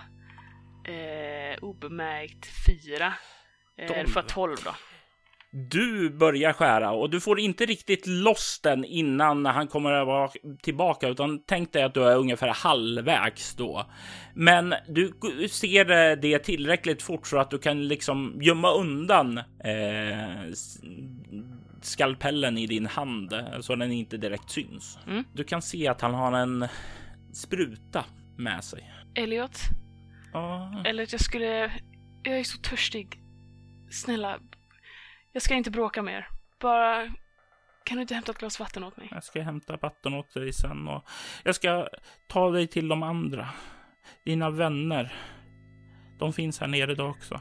Eh, 0.85 1.65
obemärkt 1.65 2.47
fyra. 2.67 3.15
Eh, 3.77 4.07
för 4.07 4.23
12 4.23 4.57
då. 4.65 4.75
Du 5.55 6.11
börjar 6.11 6.53
skära 6.53 6.91
och 6.91 7.11
du 7.11 7.21
får 7.21 7.41
inte 7.41 7.67
riktigt 7.67 8.07
loss 8.07 8.61
den 8.63 8.85
innan 8.85 9.47
han 9.47 9.69
kommer 9.69 10.31
tillbaka, 10.57 11.09
utan 11.09 11.43
tänk 11.47 11.73
dig 11.73 11.83
att 11.83 11.95
du 11.95 12.05
är 12.05 12.17
ungefär 12.17 12.49
halvvägs 12.49 13.55
då. 13.55 13.87
Men 14.35 14.75
du 14.89 15.13
ser 15.51 16.17
det 16.17 16.39
tillräckligt 16.39 17.03
fort 17.03 17.27
så 17.27 17.39
att 17.39 17.51
du 17.51 17.59
kan 17.59 17.89
liksom 17.89 18.39
gömma 18.43 18.73
undan 18.73 19.39
eh, 19.39 20.53
skalpellen 21.83 22.59
i 22.59 22.67
din 22.67 22.87
hand 22.87 23.35
så 23.61 23.77
den 23.77 23.93
inte 23.93 24.17
direkt 24.17 24.51
syns. 24.51 24.99
Mm. 25.07 25.25
Du 25.33 25.45
kan 25.45 25.63
se 25.63 25.89
att 25.89 26.01
han 26.01 26.15
har 26.15 26.33
en 26.33 26.69
spruta 27.33 28.05
med 28.37 28.65
sig. 28.65 28.93
Elliot? 29.15 29.59
Ja. 30.33 30.83
Elliot, 30.87 31.13
jag 31.13 31.21
skulle... 31.21 31.73
Jag 32.23 32.39
är 32.39 32.45
så 32.45 32.59
törstig. 32.59 33.21
Snälla, 33.91 34.39
jag 35.33 35.43
ska 35.43 35.55
inte 35.55 35.71
bråka 35.71 36.03
mer. 36.03 36.29
Bara, 36.61 37.11
kan 37.85 37.97
du 37.97 38.01
inte 38.03 38.15
hämta 38.15 38.33
ett 38.33 38.39
glas 38.39 38.61
vatten 38.61 38.85
åt 38.85 38.97
mig? 38.97 39.09
Jag 39.11 39.25
ska 39.25 39.43
hämta 39.43 39.77
vatten 39.77 40.15
åt 40.15 40.35
dig 40.35 40.53
sen 40.53 40.89
och 40.89 41.05
jag 41.45 41.55
ska 41.55 41.89
ta 42.29 42.51
dig 42.51 42.67
till 42.67 42.89
de 42.89 43.03
andra. 43.03 43.49
Dina 44.25 44.51
vänner. 44.51 45.13
De 46.19 46.33
finns 46.33 46.61
här 46.61 46.67
nere 46.67 46.93
idag 46.93 47.11
också. 47.11 47.41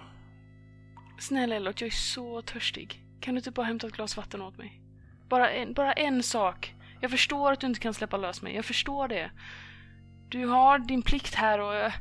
Snälla 1.19 1.56
Elliot, 1.56 1.82
jag 1.82 1.88
är 1.88 1.91
så 1.91 2.41
törstig. 2.41 3.04
Kan 3.19 3.34
du 3.34 3.39
inte 3.39 3.51
bara 3.51 3.65
hämta 3.65 3.88
ett 3.88 3.93
glas 3.93 4.17
vatten 4.17 4.41
åt 4.41 4.58
mig? 4.58 4.82
Bara 5.30 5.51
en, 5.51 5.73
bara 5.73 5.93
en 5.93 6.23
sak. 6.23 6.75
Jag 7.01 7.12
förstår 7.12 7.51
att 7.51 7.60
du 7.60 7.67
inte 7.67 7.80
kan 7.80 7.93
släppa 7.93 8.17
lös 8.17 8.41
mig. 8.41 8.56
Jag 8.56 8.65
förstår 8.65 9.08
det. 9.08 9.32
Du 10.30 10.45
har 10.45 10.80
din 10.80 11.01
plikt 11.01 11.36
här 11.36 11.60
och 11.60 11.73
jag, 11.75 11.91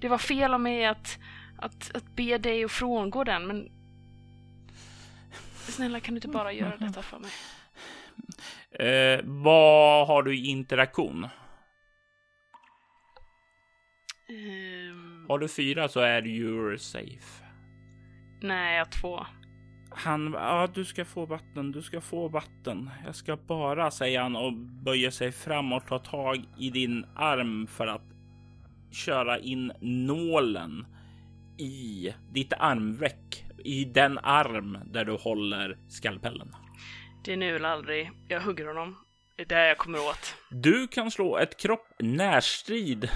det 0.00 0.08
var 0.08 0.18
fel 0.18 0.54
av 0.54 0.60
mig 0.60 0.86
att, 0.86 1.18
att, 1.58 1.90
att 1.94 2.16
be 2.16 2.38
dig 2.38 2.64
att 2.64 2.72
frångå 2.72 3.24
den, 3.24 3.46
men 3.46 3.68
Snälla, 5.72 6.00
kan 6.00 6.14
du 6.14 6.16
inte 6.16 6.28
bara 6.28 6.52
göra 6.52 6.76
detta 6.76 7.02
för 7.02 7.18
mig? 7.18 7.30
Eh, 8.70 9.20
vad 9.24 10.06
har 10.06 10.22
du 10.22 10.38
i 10.38 10.46
interaktion? 10.46 11.28
Um... 14.28 15.26
Har 15.28 15.38
du 15.38 15.48
fyra 15.48 15.88
så 15.88 16.00
är 16.00 16.22
du 16.22 16.78
safe. 16.78 17.44
Nej, 18.42 18.76
jag 18.76 18.84
har 18.84 18.90
två. 18.90 19.26
Han, 19.90 20.32
ja, 20.32 20.68
du 20.74 20.84
ska 20.84 21.04
få 21.04 21.26
vatten, 21.26 21.72
du 21.72 21.82
ska 21.82 22.00
få 22.00 22.28
vatten. 22.28 22.90
Jag 23.04 23.14
ska 23.14 23.36
bara, 23.36 23.90
säger 23.90 24.20
han 24.20 24.36
och 24.36 24.52
böjer 24.84 25.10
sig 25.10 25.32
fram 25.32 25.72
och 25.72 25.86
tar 25.86 25.98
tag 25.98 26.44
i 26.58 26.70
din 26.70 27.06
arm 27.16 27.66
för 27.66 27.86
att 27.86 28.02
köra 28.90 29.38
in 29.38 29.72
nålen 29.80 30.86
i 31.58 32.14
ditt 32.32 32.52
armveck 32.52 33.44
i 33.64 33.84
den 33.84 34.18
arm 34.18 34.78
där 34.86 35.04
du 35.04 35.12
håller 35.12 35.78
skalpellen. 35.88 36.54
Det 37.24 37.32
är 37.32 37.36
nu 37.36 37.56
eller 37.56 37.68
aldrig. 37.68 38.10
Jag 38.28 38.40
hugger 38.40 38.66
honom. 38.66 38.96
Det 39.36 39.42
är 39.42 39.46
där 39.46 39.64
jag 39.64 39.78
kommer 39.78 39.98
åt. 39.98 40.34
Du 40.50 40.88
kan 40.88 41.10
slå 41.10 41.38
ett 41.38 41.56
kropp 41.56 41.88
närstrid 41.98 43.10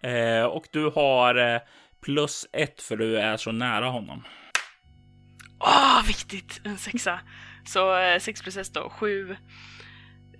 eh, 0.00 0.44
och 0.44 0.64
du 0.72 0.90
har 0.94 1.34
eh, 1.34 1.60
plus 2.00 2.46
ett 2.52 2.82
för 2.82 2.96
du 2.96 3.18
är 3.18 3.36
så 3.36 3.52
nära 3.52 3.88
honom. 3.88 4.22
Åh, 5.60 6.00
oh, 6.00 6.06
viktigt! 6.06 6.60
En 6.64 6.78
sexa. 6.78 7.20
Så 7.64 7.98
eh, 7.98 8.18
sex 8.18 8.42
plus 8.42 8.56
ett 8.56 8.74
då, 8.74 8.90
sju. 8.90 9.36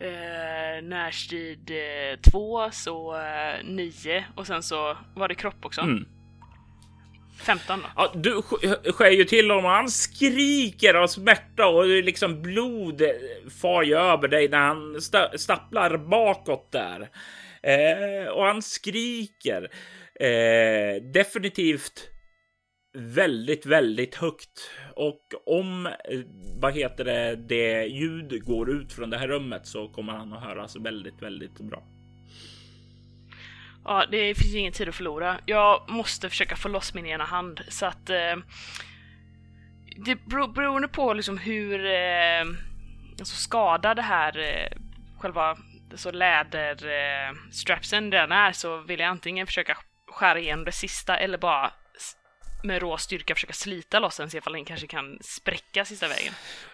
Eh, 0.01 0.83
närstrid 0.83 1.71
eh, 1.71 2.21
två, 2.31 2.71
så 2.71 3.17
eh, 3.21 3.65
nio 3.65 4.25
och 4.35 4.47
sen 4.47 4.63
så 4.63 4.97
var 5.15 5.29
det 5.29 5.35
kropp 5.35 5.65
också. 5.65 5.81
Mm. 5.81 6.16
15 7.39 7.81
då. 7.81 7.89
Ja, 7.97 8.13
du 8.15 8.43
skär 8.93 9.11
ju 9.11 9.25
till 9.25 9.51
honom 9.51 9.65
och 9.65 9.71
han 9.71 9.89
skriker 9.89 10.95
av 10.95 11.07
smärta 11.07 11.67
och 11.67 11.87
liksom 11.87 12.43
blod 12.43 13.03
far 13.63 13.83
ju 13.83 13.97
över 13.97 14.29
dig 14.29 14.49
när 14.49 14.59
han 14.59 15.01
stapplar 15.39 15.97
bakåt 15.97 16.73
där. 16.73 17.09
Eh, 17.63 18.29
och 18.29 18.45
han 18.45 18.63
skriker 18.63 19.71
eh, 20.21 21.03
definitivt 21.03 22.11
väldigt, 22.99 23.67
väldigt 23.67 24.15
högt. 24.15 24.71
Och 24.95 25.23
om, 25.47 25.87
eh, 25.87 25.93
vad 26.61 26.75
heter 26.75 27.05
det, 27.05 27.37
det 27.37 27.85
ljud 27.85 28.45
går 28.45 28.71
ut 28.71 28.93
från 28.93 29.11
det 29.11 29.19
här 29.19 29.29
rummet 29.29 29.67
så 29.67 29.89
kommer 29.89 30.13
han 30.13 30.33
att 30.33 30.45
höras 30.45 30.77
väldigt, 30.77 31.23
väldigt 31.23 31.61
bra. 31.61 31.83
Ja, 33.89 34.05
det 34.11 34.35
finns 34.35 34.55
ingen 34.55 34.73
tid 34.73 34.89
att 34.89 34.95
förlora. 34.95 35.39
Jag 35.47 35.91
måste 35.91 36.29
försöka 36.29 36.57
få 36.57 36.69
loss 36.69 36.95
min 36.95 37.07
ena 37.07 37.25
hand 37.25 37.61
så 37.69 37.87
att 37.87 38.11
eh, 38.11 38.37
det 40.07 40.15
beror, 40.15 40.49
beroende 40.49 40.89
på 40.89 41.13
liksom 41.13 41.39
hur 41.39 41.87
eh, 41.87 42.41
alltså 43.19 43.37
skadad 43.37 43.97
det 43.97 44.03
här 44.03 44.39
eh, 44.39 44.69
själva 45.19 45.57
alltså 45.91 46.11
så 46.11 46.11
läderstrapsen 46.11 48.05
eh, 48.05 48.11
den 48.11 48.33
är 48.33 48.53
så 48.53 48.79
vill 48.79 49.01
jag 49.01 49.09
antingen 49.09 49.47
försöka 49.47 49.77
skära 50.13 50.39
igenom 50.39 50.65
det 50.65 50.73
sista 50.73 51.17
eller 51.17 51.39
bara 51.39 51.73
med 52.65 52.83
rå 52.83 52.97
styrka 52.97 53.35
försöka 53.35 53.53
slita 53.53 53.99
loss 53.99 54.17
den, 54.17 54.31
se 54.31 54.39
ifall 54.39 54.53
den 54.53 54.65
kanske 54.65 54.87
kan 54.87 55.19
spräcka 55.21 55.85
sista 55.85 56.09
vägen. 56.09 56.33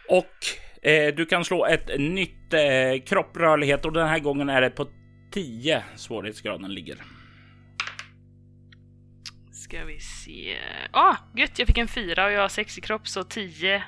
Och 0.09 0.35
eh, 0.83 1.14
du 1.14 1.27
kan 1.27 1.44
slå 1.44 1.66
ett 1.66 1.98
nytt 1.98 2.55
eh, 2.55 3.03
kropprörlighet 3.07 3.85
och 3.85 3.92
den 3.92 4.09
här 4.09 4.18
gången 4.18 4.48
är 4.48 4.61
det 4.61 4.70
på 4.70 4.87
10 5.33 5.85
svårighetsgraden 5.97 6.75
ligger. 6.75 6.97
Ska 9.53 9.85
vi 9.85 10.01
se. 10.01 10.57
Ah, 10.90 11.16
gött, 11.37 11.59
jag 11.59 11.66
fick 11.66 11.79
en 11.79 11.88
4 11.88 12.25
och 12.25 12.33
jag 12.33 12.40
har 12.40 12.49
6 12.49 12.79
i 12.79 12.81
kropp 12.81 13.09
så 13.09 13.25
10 13.25 13.83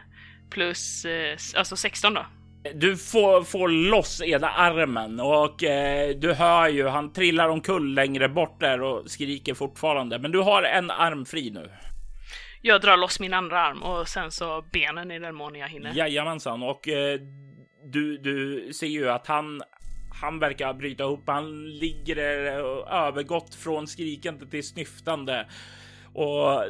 plus 0.51 1.05
eh, 1.05 1.39
alltså 1.57 1.77
16 1.77 2.15
då. 2.15 2.27
Du 2.75 2.97
får, 2.97 3.43
får 3.43 3.69
loss 3.69 4.23
ena 4.23 4.49
armen 4.49 5.21
och 5.21 5.65
eh, 5.65 6.17
du 6.17 6.33
hör 6.33 6.69
ju 6.69 6.89
han 6.89 7.13
trillar 7.13 7.49
omkull 7.49 7.95
längre 7.95 8.29
bort 8.29 8.61
där 8.61 8.83
och 8.83 9.11
skriker 9.11 9.55
fortfarande. 9.55 10.19
Men 10.19 10.33
du 10.33 10.39
har 10.39 10.63
en 10.63 10.91
arm 10.91 11.25
fri 11.25 11.51
nu. 11.51 11.71
Jag 12.63 12.81
drar 12.81 12.97
loss 12.97 13.21
min 13.21 13.35
andra 13.35 13.61
arm 13.61 13.83
och 13.83 14.09
sen 14.09 14.31
så 14.31 14.65
benen 14.73 15.11
i 15.11 15.19
den 15.19 15.35
mån 15.35 15.55
jag 15.55 15.69
hinner. 15.69 15.93
Jajamensan 15.95 16.63
och 16.63 16.89
eh, 16.89 17.19
du, 17.93 18.19
du 18.19 18.69
ser 18.73 18.87
ju 18.87 19.11
att 19.11 19.27
han 19.27 19.63
han 20.21 20.39
verkar 20.39 20.75
bryta 20.75 21.05
ihop. 21.05 21.23
Han 21.27 21.69
ligger 21.69 22.17
övergått 22.17 23.55
från 23.55 23.87
skrikande 23.87 24.47
till 24.47 24.67
snyftande 24.67 25.47
och 26.13 26.65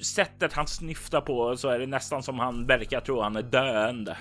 sättet 0.00 0.52
han 0.52 0.66
snyftar 0.66 1.20
på 1.20 1.56
så 1.56 1.68
är 1.68 1.78
det 1.78 1.86
nästan 1.86 2.22
som 2.22 2.38
han 2.38 2.66
verkar 2.66 3.00
tro 3.00 3.20
han 3.20 3.36
är 3.36 3.42
döende. 3.42 4.16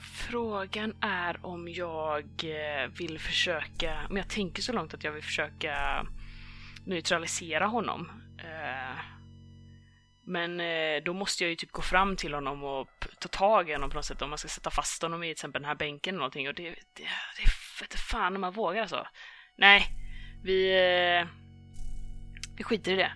Frågan 0.00 0.94
är 1.00 1.46
om 1.46 1.68
jag 1.68 2.24
eh, 2.44 2.90
vill 2.98 3.18
försöka, 3.18 4.06
om 4.10 4.16
jag 4.16 4.28
tänker 4.28 4.62
så 4.62 4.72
långt 4.72 4.94
att 4.94 5.04
jag 5.04 5.12
vill 5.12 5.22
försöka 5.22 6.06
neutralisera 6.86 7.66
honom. 7.66 8.10
Eh, 8.38 8.98
men 10.24 10.60
eh, 10.60 11.02
då 11.04 11.12
måste 11.12 11.44
jag 11.44 11.50
ju 11.50 11.56
typ 11.56 11.72
gå 11.72 11.82
fram 11.82 12.16
till 12.16 12.34
honom 12.34 12.64
och 12.64 12.88
ta 13.18 13.28
tag 13.28 13.70
i 13.70 13.72
honom 13.72 13.90
på 13.90 13.96
något 13.96 14.04
sätt 14.04 14.22
om 14.22 14.30
man 14.30 14.38
ska 14.38 14.48
sätta 14.48 14.70
fast 14.70 15.02
honom 15.02 15.22
i 15.22 15.26
till 15.26 15.32
exempel 15.32 15.62
den 15.62 15.68
här 15.68 15.74
bänken 15.74 16.14
eller 16.14 16.18
någonting 16.18 16.48
och 16.48 16.54
det, 16.54 16.70
det, 16.70 17.02
det 17.36 17.50
vet 17.82 17.94
fan 17.94 18.34
om 18.34 18.40
man 18.40 18.52
vågar 18.52 18.80
alltså. 18.80 19.06
Nej, 19.56 19.86
vi, 20.42 20.72
vi 22.56 22.64
skiter 22.64 22.92
i 22.92 22.96
det. 22.96 23.12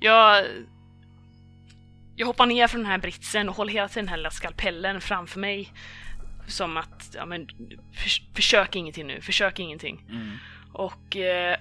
Jag 0.00 0.44
jag 2.16 2.26
hoppar 2.26 2.46
ner 2.46 2.66
från 2.66 2.80
den 2.80 2.90
här 2.90 2.98
britsen 2.98 3.48
och 3.48 3.56
håller 3.56 3.72
hela 3.72 3.88
tiden 3.88 4.04
den 4.04 4.08
här 4.08 4.16
lilla 4.16 4.30
skalpellen 4.30 5.00
framför 5.00 5.40
mig. 5.40 5.72
Som 6.46 6.76
att, 6.76 7.14
ja 7.14 7.26
men, 7.26 7.48
för, 7.92 8.34
försök 8.34 8.76
ingenting 8.76 9.06
nu, 9.06 9.20
försök 9.20 9.58
ingenting. 9.58 10.04
Mm. 10.08 10.32
Och 10.72 11.16
eh, 11.16 11.56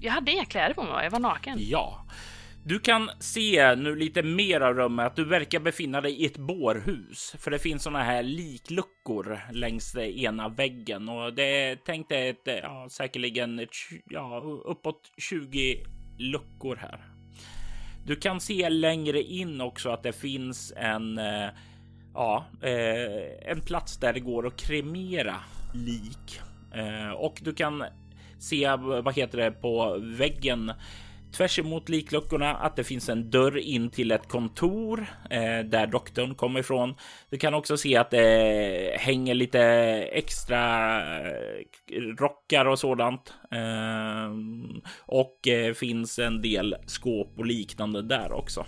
jag 0.00 0.12
hade 0.12 0.32
inga 0.32 0.44
kläder 0.44 0.74
på 0.74 0.82
mig, 0.82 1.04
jag 1.04 1.10
var 1.10 1.18
naken. 1.18 1.58
Ja. 1.60 2.04
Du 2.68 2.78
kan 2.78 3.10
se 3.18 3.76
nu 3.76 3.96
lite 3.96 4.22
mer 4.22 4.60
av 4.60 4.74
rummet 4.74 5.06
att 5.06 5.16
du 5.16 5.24
verkar 5.24 5.60
befinna 5.60 6.00
dig 6.00 6.12
i 6.12 6.26
ett 6.26 6.38
bårhus, 6.38 7.34
för 7.38 7.50
det 7.50 7.58
finns 7.58 7.82
såna 7.82 8.02
här 8.02 8.22
likluckor 8.22 9.40
längs 9.52 9.92
den 9.92 10.04
ena 10.04 10.48
väggen. 10.48 11.08
Och 11.08 11.34
det 11.34 11.42
är 11.42 11.76
tänkt 11.76 12.12
ett, 12.12 12.40
ja, 12.44 12.86
säkerligen 12.90 13.58
ett, 13.58 13.70
ja, 14.10 14.42
uppåt 14.64 15.12
20 15.16 15.84
luckor 16.18 16.76
här. 16.76 17.00
Du 18.06 18.16
kan 18.16 18.40
se 18.40 18.68
längre 18.68 19.22
in 19.22 19.60
också 19.60 19.90
att 19.90 20.02
det 20.02 20.12
finns 20.12 20.72
en, 20.76 21.18
eh, 21.18 21.48
ja, 22.14 22.46
eh, 22.62 23.50
en 23.50 23.60
plats 23.60 23.96
där 23.96 24.12
det 24.12 24.20
går 24.20 24.46
att 24.46 24.56
kremera 24.56 25.36
lik. 25.74 26.40
Eh, 26.74 27.10
och 27.10 27.40
du 27.42 27.54
kan 27.54 27.84
se 28.38 28.76
vad 28.76 29.14
heter 29.14 29.38
det 29.38 29.50
på 29.50 29.98
väggen 30.02 30.72
tvärs 31.32 31.58
emot 31.58 31.88
likluckorna 31.88 32.54
att 32.54 32.76
det 32.76 32.84
finns 32.84 33.08
en 33.08 33.30
dörr 33.30 33.58
in 33.58 33.90
till 33.90 34.10
ett 34.10 34.28
kontor 34.28 35.06
eh, 35.30 35.58
där 35.64 35.86
doktorn 35.86 36.34
kommer 36.34 36.60
ifrån. 36.60 36.94
Du 37.30 37.38
kan 37.38 37.54
också 37.54 37.76
se 37.76 37.96
att 37.96 38.10
det 38.10 38.96
hänger 39.00 39.34
lite 39.34 39.60
extra 40.12 40.96
eh, 41.28 42.00
rockar 42.18 42.64
och 42.66 42.78
sådant. 42.78 43.34
Eh, 43.50 44.30
och 45.00 45.48
eh, 45.48 45.74
finns 45.74 46.18
en 46.18 46.42
del 46.42 46.76
skåp 46.86 47.38
och 47.38 47.46
liknande 47.46 48.02
där 48.02 48.32
också. 48.32 48.66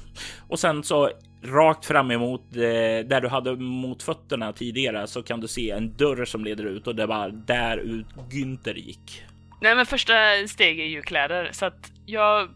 Och 0.49 0.59
sen 0.59 0.83
så 0.83 1.11
rakt 1.43 1.87
fram 1.87 2.11
emot 2.11 2.57
eh, 2.57 2.61
där 3.07 3.21
du 3.21 3.29
hade 3.29 3.57
mot 3.57 4.03
fötterna 4.03 4.53
tidigare 4.53 5.07
så 5.07 5.23
kan 5.23 5.41
du 5.41 5.49
se 5.49 5.71
en 5.71 5.97
dörr 5.97 6.25
som 6.25 6.45
leder 6.45 6.65
ut 6.65 6.87
och 6.87 6.97
det 6.97 7.07
var 7.07 7.29
där 7.29 7.77
ut 7.77 8.07
Günther 8.31 8.75
gick. 8.75 9.23
Nej 9.61 9.75
men 9.75 9.87
första 9.87 10.15
steg 10.49 10.81
är 10.81 10.85
ju 10.85 11.03
kläder 11.03 11.49
så 11.53 11.67
att 11.67 11.93
jag 12.09 12.49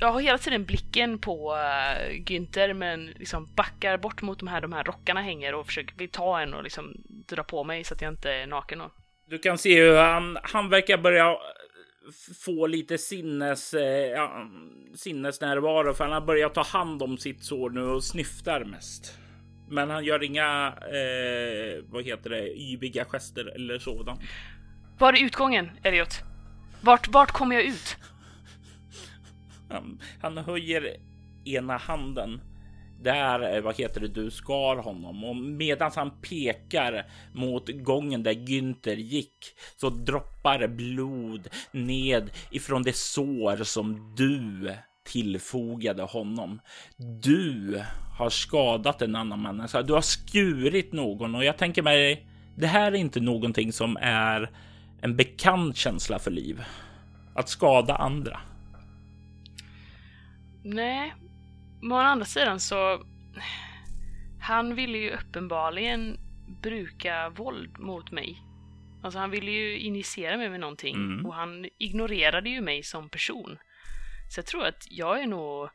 jag 0.00 0.12
har 0.12 0.20
hela 0.20 0.38
tiden 0.38 0.64
blicken 0.64 1.18
på 1.18 1.52
uh, 1.52 2.22
Günther 2.24 2.74
men 2.74 3.06
liksom 3.06 3.48
backar 3.54 3.98
bort 3.98 4.22
mot 4.22 4.38
de 4.38 4.48
här, 4.48 4.60
de 4.60 4.72
här 4.72 4.84
rockarna 4.84 5.20
hänger 5.20 5.54
och 5.54 5.66
försöker 5.66 5.96
vill 5.96 6.08
ta 6.08 6.40
en 6.40 6.54
och 6.54 6.62
liksom 6.62 6.94
dra 7.06 7.42
på 7.42 7.64
mig 7.64 7.84
så 7.84 7.94
att 7.94 8.02
jag 8.02 8.12
inte 8.12 8.32
är 8.32 8.46
naken. 8.46 8.80
Och... 8.80 8.90
Du 9.26 9.38
kan 9.38 9.58
se 9.58 9.82
hur 9.82 9.96
han, 9.96 10.38
han 10.42 10.68
verkar 10.68 10.98
börja 10.98 11.36
få 12.44 12.66
lite 12.66 12.98
sinnes, 12.98 13.74
eh, 13.74 14.10
ja, 14.10 14.46
sinnesnärvaro 14.94 15.94
för 15.94 16.04
han 16.04 16.12
har 16.12 16.20
börjat 16.20 16.54
ta 16.54 16.62
hand 16.62 17.02
om 17.02 17.18
sitt 17.18 17.44
sår 17.44 17.70
nu 17.70 17.82
och 17.82 18.04
snyftar 18.04 18.64
mest. 18.64 19.18
Men 19.68 19.90
han 19.90 20.04
gör 20.04 20.22
inga, 20.22 20.66
eh, 20.66 21.84
vad 21.88 22.04
heter 22.04 22.30
det, 22.30 22.60
yviga 22.60 23.04
gester 23.04 23.54
eller 23.54 23.78
sådant. 23.78 24.20
Var 24.98 25.12
är 25.12 25.24
utgången, 25.24 25.70
Elliot? 25.82 26.20
Vart, 26.80 27.08
vart 27.08 27.30
kommer 27.30 27.56
jag 27.56 27.64
ut? 27.64 27.96
Han, 29.70 30.00
han 30.20 30.38
höjer 30.38 30.96
ena 31.44 31.76
handen 31.76 32.40
där, 33.02 33.56
eh, 33.56 33.62
vad 33.62 33.76
heter 33.76 34.00
det, 34.00 34.08
du 34.08 34.30
skar 34.30 34.76
honom 34.76 35.24
och 35.24 35.36
medan 35.36 35.90
han 35.94 36.10
pekar 36.20 37.06
mot 37.34 37.68
gången 37.68 38.22
där 38.22 38.32
Günther 38.32 38.96
gick 38.96 39.38
så 39.76 39.90
droppar 39.90 40.68
blod 40.68 41.48
ned 41.72 42.30
ifrån 42.50 42.82
det 42.82 42.96
sår 42.96 43.64
som 43.64 44.14
du 44.16 44.74
tillfogade 45.04 46.02
honom. 46.02 46.60
Du 47.22 47.82
har 48.18 48.30
skadat 48.30 49.02
en 49.02 49.16
annan 49.16 49.42
människa. 49.42 49.82
Du 49.82 49.92
har 49.92 50.00
skurit 50.00 50.92
någon 50.92 51.34
och 51.34 51.44
jag 51.44 51.58
tänker 51.58 51.82
mig, 51.82 52.26
det 52.56 52.66
här 52.66 52.92
är 52.92 52.96
inte 52.96 53.20
någonting 53.20 53.72
som 53.72 53.96
är 54.00 54.50
en 55.02 55.16
bekant 55.16 55.76
känsla 55.76 56.18
för 56.18 56.30
liv. 56.30 56.64
Att 57.34 57.48
skada 57.48 57.96
andra. 57.96 58.40
Nej, 60.62 61.14
men 61.82 61.92
å 61.92 62.00
andra 62.00 62.24
sidan 62.24 62.60
så... 62.60 63.04
Han 64.40 64.74
ville 64.74 64.98
ju 64.98 65.10
uppenbarligen 65.10 66.18
bruka 66.62 67.28
våld 67.28 67.78
mot 67.78 68.10
mig. 68.10 68.42
Alltså 69.02 69.18
han 69.18 69.30
ville 69.30 69.50
ju 69.50 69.78
initiera 69.78 70.36
mig 70.36 70.50
med 70.50 70.60
någonting 70.60 70.96
mm. 70.96 71.26
och 71.26 71.34
han 71.34 71.66
ignorerade 71.78 72.50
ju 72.50 72.60
mig 72.60 72.82
som 72.82 73.08
person. 73.08 73.58
Så 74.30 74.38
jag 74.38 74.46
tror 74.46 74.66
att 74.66 74.86
jag 74.90 75.22
är 75.22 75.26
nog... 75.26 75.68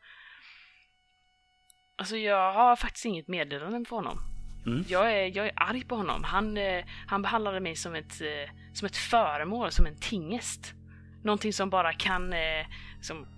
Alltså 1.98 2.18
jag 2.18 2.54
har 2.54 2.76
faktiskt 2.76 3.06
inget 3.06 3.28
meddelande 3.28 3.90
för 3.90 3.96
honom. 3.96 4.20
Mm. 4.66 4.86
Jag, 4.88 5.14
är, 5.14 5.38
jag 5.38 5.48
är 5.48 5.54
arg 5.56 5.84
på 5.84 5.96
honom. 5.96 6.24
Han, 6.24 6.58
eh, 6.58 6.86
han 7.08 7.22
behandlade 7.22 7.60
mig 7.60 7.76
som 7.76 7.96
ett, 7.96 8.22
eh, 8.22 8.56
som 8.74 8.86
ett 8.86 8.98
föremål, 8.98 9.72
som 9.72 9.86
en 9.86 10.00
tingest. 10.00 10.74
Någonting 11.24 11.54
som 11.54 11.70
bara 11.70 11.94
kan 11.94 12.34
eh, 12.34 12.66
som 13.02 13.35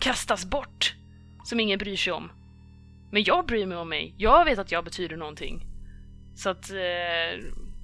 kastas 0.00 0.46
bort. 0.46 0.94
Som 1.44 1.60
ingen 1.60 1.78
bryr 1.78 1.96
sig 1.96 2.12
om. 2.12 2.30
Men 3.12 3.24
jag 3.24 3.46
bryr 3.46 3.66
mig 3.66 3.78
om 3.78 3.88
mig. 3.88 4.14
Jag 4.18 4.44
vet 4.44 4.58
att 4.58 4.72
jag 4.72 4.84
betyder 4.84 5.16
någonting. 5.16 5.66
Så 6.36 6.50
att... 6.50 6.70
Eh, 6.70 6.78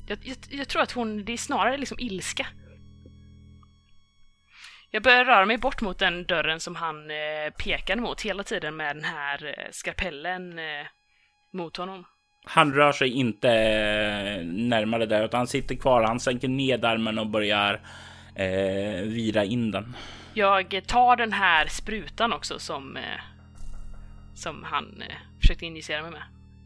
jag, 0.07 0.19
jag, 0.23 0.37
jag, 0.51 0.69
tror 0.69 0.83
att 0.83 0.93
hon... 0.93 1.25
Det 1.25 1.33
är 1.33 1.37
snarare 1.37 1.77
liksom 1.77 1.99
ilska. 2.01 2.47
Jag 4.91 5.03
börjar 5.03 5.25
röra 5.25 5.47
mig 5.47 5.59
bort 5.59 5.81
mot 5.81 5.99
den 5.99 6.25
dörren 6.25 6.61
som 6.61 6.77
han 6.77 7.11
eh, 7.11 7.53
pekade 7.59 8.01
mot 8.03 8.23
hela 8.23 8.43
tiden 8.43 8.77
med 8.77 8.97
den 8.97 9.05
här 9.05 9.47
eh, 9.47 9.71
skarpellen 9.71 10.59
eh, 10.59 10.87
mot 11.53 11.77
honom. 11.77 12.05
Han 12.45 12.75
rör 12.75 12.93
sig 12.93 13.09
inte 13.09 13.49
eh, 13.49 14.45
närmare 14.45 15.07
där 15.07 15.25
utan 15.25 15.39
han 15.39 15.47
sitter 15.47 15.75
kvar. 15.75 16.03
Han 16.03 16.21
sänker 16.21 16.49
ned 16.49 16.85
armen 16.85 17.19
och 17.19 17.27
börjar 17.27 17.81
eh, 18.35 19.03
vira 19.03 19.45
in 19.45 19.71
den. 19.71 19.97
Jag 20.35 20.83
tar 20.87 21.17
den 21.17 21.33
här 21.33 21.67
sprutan 21.67 22.33
också 22.33 22.59
som, 22.59 22.97
eh, 22.97 23.21
som 24.35 24.65
han 24.65 25.03
eh, 25.03 25.17
försökte 25.41 25.67
injicera 25.67 26.03
mig 26.03 26.11
med. 26.11 26.23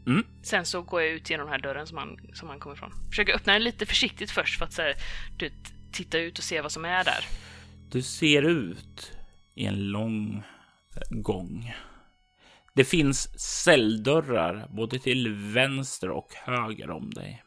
Mm. 0.07 0.25
Sen 0.41 0.65
så 0.65 0.81
går 0.81 1.01
jag 1.01 1.11
ut 1.11 1.29
genom 1.29 1.45
den 1.45 1.53
här 1.53 1.61
dörren 1.61 1.87
som 1.87 1.97
han, 1.97 2.17
som 2.33 2.49
han 2.49 2.59
kommer 2.59 2.75
ifrån. 2.75 2.91
Försöker 3.09 3.35
öppna 3.35 3.53
den 3.53 3.63
lite 3.63 3.85
försiktigt 3.85 4.31
först 4.31 4.57
för 4.57 4.65
att 4.65 4.73
så 4.73 4.81
här, 4.81 4.93
du, 5.37 5.51
titta 5.91 6.19
ut 6.19 6.37
och 6.37 6.43
se 6.43 6.61
vad 6.61 6.71
som 6.71 6.85
är 6.85 7.03
där. 7.03 7.25
Du 7.91 8.01
ser 8.01 8.41
ut 8.41 9.11
i 9.55 9.65
en 9.65 9.91
lång 9.91 10.43
gång. 11.09 11.73
Det 12.73 12.83
finns 12.83 13.39
celldörrar 13.63 14.67
både 14.69 14.99
till 14.99 15.33
vänster 15.33 16.09
och 16.09 16.33
höger 16.33 16.89
om 16.89 17.09
dig. 17.09 17.43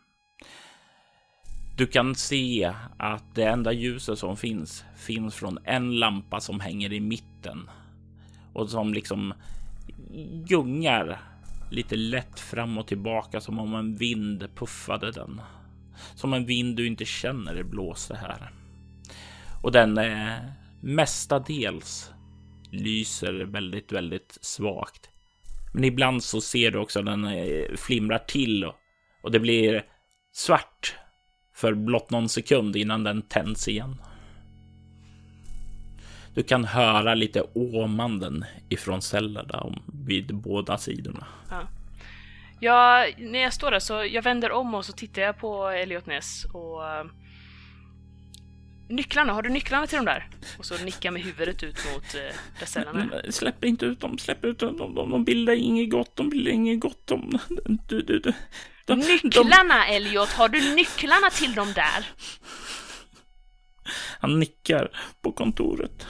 Du 1.81 1.87
kan 1.87 2.15
se 2.15 2.73
att 2.97 3.35
det 3.35 3.45
enda 3.45 3.73
ljuset 3.73 4.19
som 4.19 4.37
finns 4.37 4.85
finns 4.97 5.35
från 5.35 5.59
en 5.65 5.99
lampa 5.99 6.41
som 6.41 6.61
hänger 6.61 6.93
i 6.93 7.01
mitten 7.01 7.71
och 8.53 8.71
som 8.71 8.95
liksom 8.95 9.35
gungar 10.47 11.21
lite 11.71 11.97
lätt 11.97 12.41
fram 12.41 12.79
och 12.79 12.87
tillbaka 12.87 13.41
som 13.41 13.59
om 13.59 13.75
en 13.75 13.97
vind 13.97 14.49
puffade 14.55 15.13
den. 15.13 15.41
Som 16.15 16.33
en 16.33 16.47
vind 16.47 16.77
du 16.77 16.87
inte 16.87 17.05
känner 17.05 17.55
det 17.55 17.65
blåste 17.65 18.17
här. 18.17 18.51
Och 19.63 19.73
den 19.73 19.99
eh, 19.99 20.35
mestadels 20.81 22.13
lyser 22.71 23.33
väldigt, 23.33 23.93
väldigt 23.93 24.39
svagt. 24.41 25.11
Men 25.75 25.85
ibland 25.85 26.23
så 26.23 26.41
ser 26.41 26.71
du 26.71 26.79
också 26.79 27.03
den 27.03 27.25
eh, 27.25 27.77
flimrar 27.77 28.19
till 28.19 28.65
och, 28.65 28.75
och 29.23 29.31
det 29.31 29.41
blir 29.41 29.85
svart 30.33 30.97
för 31.61 31.75
blott 31.75 32.11
någon 32.11 32.29
sekund 32.29 32.77
innan 32.77 33.05
den 33.05 33.23
tänds 33.23 33.69
igen. 33.69 33.97
Du 36.35 36.43
kan 36.43 36.65
höra 36.65 37.15
lite 37.15 37.43
åmanden 37.55 38.45
ifrån 38.69 39.03
cellerna 39.03 39.67
vid 40.07 40.35
båda 40.35 40.79
sidorna. 40.79 41.27
Ja. 41.51 41.63
Jag, 42.61 43.15
när 43.19 43.39
jag 43.39 43.53
står 43.53 43.71
där 43.71 43.79
så 43.79 44.05
jag 44.05 44.23
vänder 44.23 44.53
om 44.53 44.75
och 44.75 44.85
så 44.85 44.93
tittar 44.93 45.23
jag 45.23 45.39
på 45.39 45.69
Elliot 45.69 46.07
Ness 46.07 46.45
och 46.45 46.81
uh, 46.81 47.11
Nycklarna, 48.89 49.33
har 49.33 49.43
du 49.43 49.51
nycklarna 49.51 49.87
till 49.87 49.97
de 49.97 50.05
där? 50.05 50.29
Och 50.59 50.67
så 50.67 50.85
nickar 50.85 51.11
med 51.11 51.23
huvudet 51.23 51.63
ut 51.63 51.77
mot 51.93 52.15
uh, 52.15 52.21
där 52.59 52.67
cellerna. 52.67 53.11
Släpp 53.31 53.65
inte 53.65 53.87
ut 53.87 54.01
dem, 54.01 54.19
släpp 54.19 54.45
ut 54.45 54.59
dem. 54.59 54.77
De, 54.77 54.95
de, 54.95 55.11
de 55.11 55.25
bildar 55.25 55.53
inget 55.53 55.91
gott, 55.91 56.17
de 56.17 56.31
bildar 56.31 56.53
inget 56.53 56.81
gott. 56.81 57.07
De, 57.07 57.39
du, 57.89 58.03
du, 58.03 58.19
du, 58.19 58.33
de, 58.95 59.01
nycklarna, 59.01 59.85
de... 59.87 59.97
Elliot! 59.97 60.29
Har 60.29 60.49
du 60.49 60.75
nycklarna 60.75 61.31
till 61.31 61.55
dem 61.55 61.73
där? 61.73 62.07
Han 64.21 64.41
nickar 64.41 64.91
på 65.23 65.33
kontoret. 65.33 66.07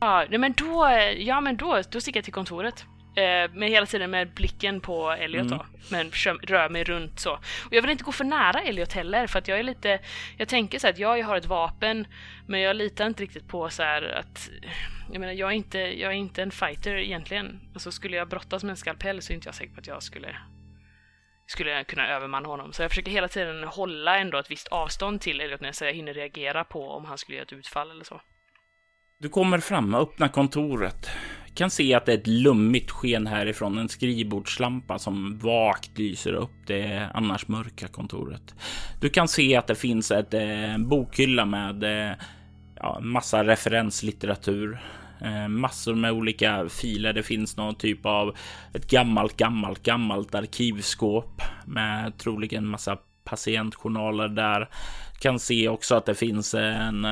Ja, 0.00 0.26
men 0.30 0.52
då, 0.52 0.88
ja, 1.18 1.40
men 1.40 1.56
då, 1.56 1.82
då 1.90 2.00
sticker 2.00 2.18
jag 2.18 2.24
till 2.24 2.32
kontoret. 2.32 2.84
Eh, 3.16 3.50
med 3.52 3.70
hela 3.70 3.86
tiden 3.86 4.10
med 4.10 4.34
blicken 4.34 4.80
på 4.80 5.10
Elliot 5.10 5.46
mm. 5.46 5.58
då. 5.58 5.66
Men 5.90 6.10
rör 6.42 6.68
mig 6.68 6.84
runt 6.84 7.20
så. 7.20 7.32
Och 7.32 7.72
jag 7.72 7.82
vill 7.82 7.90
inte 7.90 8.04
gå 8.04 8.12
för 8.12 8.24
nära 8.24 8.60
Elliot 8.60 8.92
heller 8.92 9.26
för 9.26 9.38
att 9.38 9.48
jag 9.48 9.58
är 9.58 9.62
lite... 9.62 10.00
Jag 10.36 10.48
tänker 10.48 10.78
så 10.78 10.86
här 10.86 10.94
att 10.94 10.98
jag 10.98 11.22
har 11.24 11.36
ett 11.36 11.46
vapen 11.46 12.06
men 12.46 12.60
jag 12.60 12.76
litar 12.76 13.06
inte 13.06 13.22
riktigt 13.22 13.48
på 13.48 13.70
så 13.70 13.82
att... 13.82 14.50
Jag 15.12 15.20
menar 15.20 15.32
jag 15.32 15.50
är 15.50 15.54
inte, 15.54 15.78
jag 15.78 16.12
är 16.12 16.16
inte 16.16 16.42
en 16.42 16.50
fighter 16.50 16.96
egentligen. 16.96 17.60
Alltså 17.74 17.92
skulle 17.92 18.16
jag 18.16 18.28
brottas 18.28 18.64
med 18.64 18.70
en 18.70 18.76
skalpell 18.76 19.22
så 19.22 19.32
är 19.32 19.34
inte 19.34 19.48
jag 19.48 19.54
säker 19.54 19.74
på 19.74 19.80
att 19.80 19.86
jag 19.86 20.02
skulle 20.02 20.36
skulle 21.48 21.70
jag 21.70 21.86
kunna 21.86 22.08
övermanna 22.08 22.48
honom. 22.48 22.72
Så 22.72 22.82
jag 22.82 22.90
försöker 22.90 23.10
hela 23.10 23.28
tiden 23.28 23.64
hålla 23.64 24.18
ändå 24.18 24.38
ett 24.38 24.50
visst 24.50 24.68
avstånd 24.68 25.20
till 25.20 25.40
Elliot 25.40 25.60
när 25.60 25.84
jag 25.84 25.92
hinner 25.92 26.14
reagera 26.14 26.64
på 26.64 26.90
om 26.90 27.04
han 27.04 27.18
skulle 27.18 27.36
göra 27.36 27.44
ett 27.46 27.52
utfall 27.52 27.90
eller 27.90 28.04
så. 28.04 28.20
Du 29.18 29.28
kommer 29.28 29.58
fram 29.58 29.94
och 29.94 30.00
öppnar 30.00 30.28
kontoret. 30.28 31.10
Kan 31.54 31.70
se 31.70 31.94
att 31.94 32.06
det 32.06 32.12
är 32.12 32.18
ett 32.18 32.26
lummigt 32.26 32.90
sken 32.90 33.26
härifrån. 33.26 33.78
En 33.78 33.88
skrivbordslampa 33.88 34.98
som 34.98 35.38
vagt 35.38 35.98
lyser 35.98 36.32
upp 36.32 36.66
det 36.66 37.08
annars 37.14 37.48
mörka 37.48 37.88
kontoret. 37.88 38.54
Du 39.00 39.08
kan 39.08 39.28
se 39.28 39.56
att 39.56 39.66
det 39.66 39.74
finns 39.74 40.10
ett 40.10 40.34
eh, 40.34 40.78
bokhylla 40.78 41.44
med 41.44 41.84
eh, 41.84 42.16
ja, 42.76 43.00
massa 43.00 43.44
referenslitteratur. 43.44 44.80
Eh, 45.20 45.48
massor 45.48 45.94
med 45.94 46.12
olika 46.12 46.68
filer. 46.68 47.12
Det 47.12 47.22
finns 47.22 47.56
någon 47.56 47.74
typ 47.74 48.06
av 48.06 48.36
ett 48.74 48.90
gammalt, 48.90 49.36
gammalt, 49.36 49.82
gammalt 49.82 50.34
arkivskåp 50.34 51.42
med 51.66 52.18
troligen 52.18 52.66
massa 52.66 52.98
patientjournaler 53.24 54.28
där. 54.28 54.68
Kan 55.20 55.38
se 55.38 55.68
också 55.68 55.94
att 55.94 56.06
det 56.06 56.14
finns 56.14 56.54
en 56.54 57.06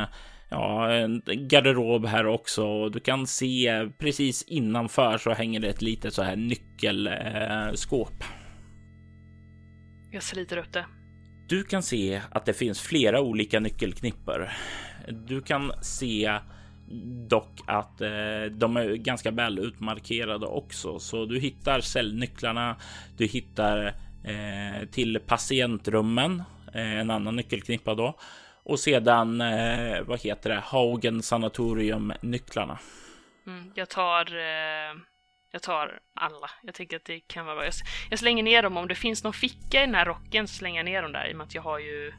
ja, 0.48 0.92
en 0.92 1.22
garderob 1.26 2.06
här 2.06 2.26
också. 2.26 2.88
Du 2.88 3.00
kan 3.00 3.26
se 3.26 3.88
precis 3.98 4.42
innanför 4.42 5.18
så 5.18 5.32
hänger 5.32 5.60
det 5.60 5.68
ett 5.68 5.82
litet 5.82 6.14
så 6.14 6.22
här 6.22 6.36
nyckelskåp. 6.36 8.24
Jag 10.10 10.22
sliter 10.22 10.56
upp 10.56 10.72
det. 10.72 10.86
Du 11.48 11.62
kan 11.62 11.82
se 11.82 12.22
att 12.30 12.46
det 12.46 12.52
finns 12.52 12.80
flera 12.80 13.20
olika 13.20 13.60
nyckelknipper. 13.60 14.56
Du 15.26 15.42
kan 15.42 15.72
se 15.82 16.38
dock 17.28 17.60
att 17.66 18.00
eh, 18.00 18.44
de 18.50 18.76
är 18.76 18.94
ganska 18.94 19.30
väl 19.30 19.58
utmarkerade 19.58 20.46
också, 20.46 20.98
så 20.98 21.24
du 21.24 21.38
hittar 21.38 21.80
cellnycklarna. 21.80 22.76
Du 23.16 23.26
hittar 23.26 23.86
eh, 24.24 24.88
till 24.88 25.20
patientrummen, 25.26 26.42
eh, 26.74 26.98
en 26.98 27.10
annan 27.10 27.36
nyckelknippa 27.36 27.94
då 27.94 28.14
och 28.66 28.80
sedan, 28.80 29.40
eh, 29.40 30.02
vad 30.02 30.20
heter 30.20 30.50
det, 30.50 30.62
Haugen 30.64 31.22
sanatorium 31.22 32.12
nycklarna. 32.20 32.78
Mm, 33.46 33.72
jag 33.74 33.88
tar, 33.88 34.36
eh, 34.36 34.96
jag 35.50 35.62
tar 35.62 36.00
alla. 36.14 36.50
Jag 36.62 36.74
tänker 36.74 36.96
att 36.96 37.04
det 37.04 37.20
kan 37.20 37.46
vara 37.46 37.56
bra. 37.56 37.64
Jag, 37.64 37.74
jag 38.10 38.18
slänger 38.18 38.42
ner 38.42 38.62
dem 38.62 38.76
om 38.76 38.88
det 38.88 38.94
finns 38.94 39.24
någon 39.24 39.32
ficka 39.32 39.82
i 39.82 39.86
den 39.86 39.94
här 39.94 40.04
rocken 40.04 40.48
så 40.48 40.54
slänger 40.54 40.78
jag 40.78 40.84
ner 40.84 41.02
dem 41.02 41.12
där 41.12 41.28
i 41.28 41.32
och 41.32 41.36
med 41.36 41.44
att 41.44 41.54
jag 41.54 41.62
har 41.62 41.78
ju 41.78 42.12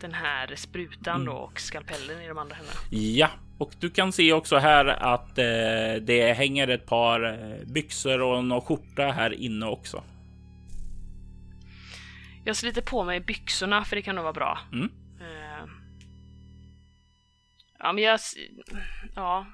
den 0.00 0.14
här 0.14 0.56
sprutan 0.56 1.20
mm. 1.20 1.34
och 1.34 1.60
skalpellen 1.60 2.22
i 2.22 2.28
de 2.28 2.38
andra 2.38 2.56
händerna. 2.56 2.78
Ja, 2.90 3.30
och 3.58 3.74
du 3.80 3.90
kan 3.90 4.12
se 4.12 4.32
också 4.32 4.56
här 4.56 4.86
att 4.86 5.38
eh, 5.38 6.02
det 6.02 6.34
hänger 6.36 6.68
ett 6.68 6.86
par 6.86 7.24
eh, 7.24 7.66
byxor 7.66 8.20
och 8.20 8.44
någon 8.44 8.60
skjorta 8.60 9.02
här 9.02 9.32
inne 9.34 9.66
också. 9.66 10.04
Jag 12.44 12.56
sliter 12.56 12.82
på 12.82 13.04
mig 13.04 13.20
byxorna 13.20 13.84
för 13.84 13.96
det 13.96 14.02
kan 14.02 14.14
nog 14.14 14.22
vara 14.22 14.32
bra. 14.32 14.58
Mm. 14.72 14.90
Ja, 17.78 17.92
men 17.92 18.04
jag... 18.04 18.20
Ja, 19.14 19.46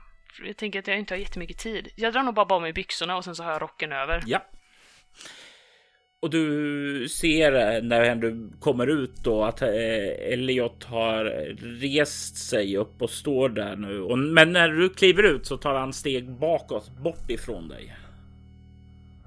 jag 0.45 0.57
tänker 0.57 0.79
att 0.79 0.87
jag 0.87 0.99
inte 0.99 1.15
har 1.15 1.19
jättemycket 1.19 1.59
tid. 1.59 1.89
Jag 1.97 2.13
drar 2.13 2.23
nog 2.23 2.35
bara 2.35 2.47
på 2.47 2.61
mig 2.61 2.73
byxorna 2.73 3.17
och 3.17 3.25
sen 3.25 3.35
så 3.35 3.43
har 3.43 3.53
jag 3.53 3.63
rocken 3.63 3.93
över. 3.93 4.23
Ja. 4.27 4.47
Och 6.23 6.31
du 6.31 7.09
ser 7.09 7.83
när 7.83 8.15
du 8.15 8.51
kommer 8.61 8.87
ut 8.87 9.17
då 9.25 9.45
att 9.45 9.63
eh, 9.63 10.33
Elliot 10.33 10.85
har 10.85 11.25
rest 11.81 12.37
sig 12.37 12.77
upp 12.77 13.03
och 13.03 13.11
står 13.11 13.49
där 13.49 13.77
nu. 13.77 14.17
men 14.17 14.53
när 14.53 14.69
du 14.69 14.89
kliver 14.89 15.23
ut 15.23 15.47
så 15.47 15.57
tar 15.57 15.75
han 15.75 15.93
steg 15.93 16.31
bakåt, 16.31 16.91
bort 16.99 17.31
ifrån 17.31 17.69
dig. 17.69 17.97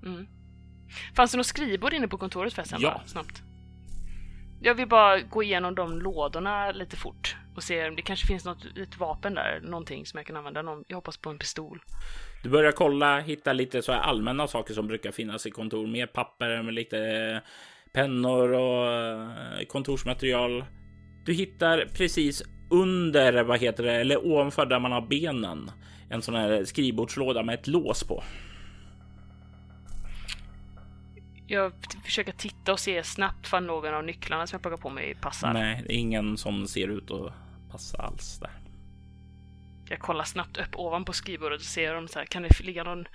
Mm. 0.06 0.28
Fanns 1.16 1.32
det 1.32 1.38
något 1.38 1.46
skrivbord 1.46 1.94
inne 1.94 2.08
på 2.08 2.18
kontoret 2.18 2.54
förresten? 2.54 2.80
Ja. 2.82 3.02
Snabbt. 3.06 3.44
Jag 4.66 4.76
vill 4.76 4.88
bara 4.88 5.20
gå 5.22 5.44
igenom 5.44 5.76
de 5.76 6.02
lådorna 6.02 6.72
lite 6.72 6.96
fort 6.96 7.36
och 7.56 7.64
se 7.64 7.88
om 7.88 7.96
det 7.96 8.02
kanske 8.02 8.28
finns 8.28 8.46
något 8.46 8.66
ett 8.78 8.98
vapen 8.98 9.34
där, 9.34 9.62
någonting 9.64 10.06
som 10.06 10.18
jag 10.18 10.28
kan 10.28 10.38
använda. 10.38 10.62
Någon, 10.62 10.84
jag 10.88 10.98
hoppas 10.98 11.18
på 11.18 11.30
en 11.30 11.38
pistol. 11.38 11.82
Du 12.44 12.50
börjar 12.50 12.72
kolla, 12.72 13.20
hitta 13.20 13.54
lite 13.54 13.82
så 13.82 13.92
här 13.92 14.00
allmänna 14.00 14.48
saker 14.48 14.74
som 14.74 14.88
brukar 14.88 15.12
finnas 15.12 15.46
i 15.46 15.52
kontor. 15.52 15.88
Mer 15.88 16.08
papper 16.08 16.62
med 16.64 16.74
lite 16.74 16.98
eh, 17.00 17.38
pennor 17.94 18.54
och 18.54 18.92
eh, 18.92 19.66
kontorsmaterial. 19.68 20.66
Du 21.26 21.34
hittar 21.34 21.86
precis 21.98 22.44
under, 22.70 23.44
vad 23.44 23.60
heter 23.60 23.84
det, 23.84 23.94
eller 23.94 24.26
ovanför 24.26 24.66
där 24.66 24.80
man 24.80 24.92
har 24.92 25.02
benen. 25.02 25.72
En 26.10 26.22
sån 26.22 26.36
här 26.36 26.64
skrivbordslåda 26.66 27.44
med 27.44 27.54
ett 27.54 27.68
lås 27.68 28.04
på. 28.04 28.24
Jag 31.48 31.74
försöker 32.04 32.32
titta 32.32 32.72
och 32.72 32.80
se 32.80 33.04
snabbt 33.04 33.48
för 33.48 33.60
någon 33.60 33.94
av 33.94 34.04
nycklarna 34.04 34.48
som 34.48 34.56
jag 34.56 34.62
plockar 34.62 34.78
på 34.78 34.90
mig 34.90 35.16
passar. 35.16 35.54
Nej, 35.54 35.84
det 35.88 35.94
är 35.94 35.98
ingen 35.98 36.38
som 36.38 36.68
ser 36.68 36.88
ut 36.88 37.12
att 37.12 37.34
passa 37.72 37.98
alls 37.98 38.40
där. 38.40 38.52
Jag 39.90 40.00
kollar 40.00 40.24
snabbt 40.24 40.58
upp 40.58 40.76
ovanpå 40.76 41.14
skrivbordet 41.14 41.60
och 41.60 41.66
ser 41.66 41.96
om 41.96 42.08
så 42.08 42.20
här, 42.20 42.26
kan 42.26 42.44
det 42.44 42.60
ligga 42.60 42.84
någon 42.84 43.08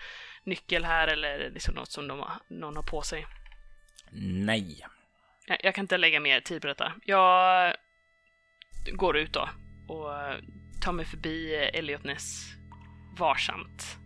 nyckel 0.44 0.84
här 0.84 1.08
eller 1.08 1.50
liksom 1.50 1.74
något 1.74 1.90
som 1.90 2.08
de, 2.08 2.24
någon 2.48 2.76
har 2.76 2.82
på 2.82 3.02
sig. 3.02 3.26
Nej. 4.22 4.86
Jag, 5.46 5.58
jag 5.62 5.74
kan 5.74 5.84
inte 5.84 5.96
lägga 5.96 6.20
mer 6.20 6.40
tid 6.40 6.60
på 6.60 6.68
detta. 6.68 6.92
Jag 7.04 7.74
går 8.92 9.16
ut 9.16 9.32
då 9.32 9.48
och 9.88 10.10
tar 10.80 10.92
mig 10.92 11.04
förbi 11.04 11.54
Elliot 11.54 12.04
Ness 12.04 12.54
varsamt. 13.18 13.98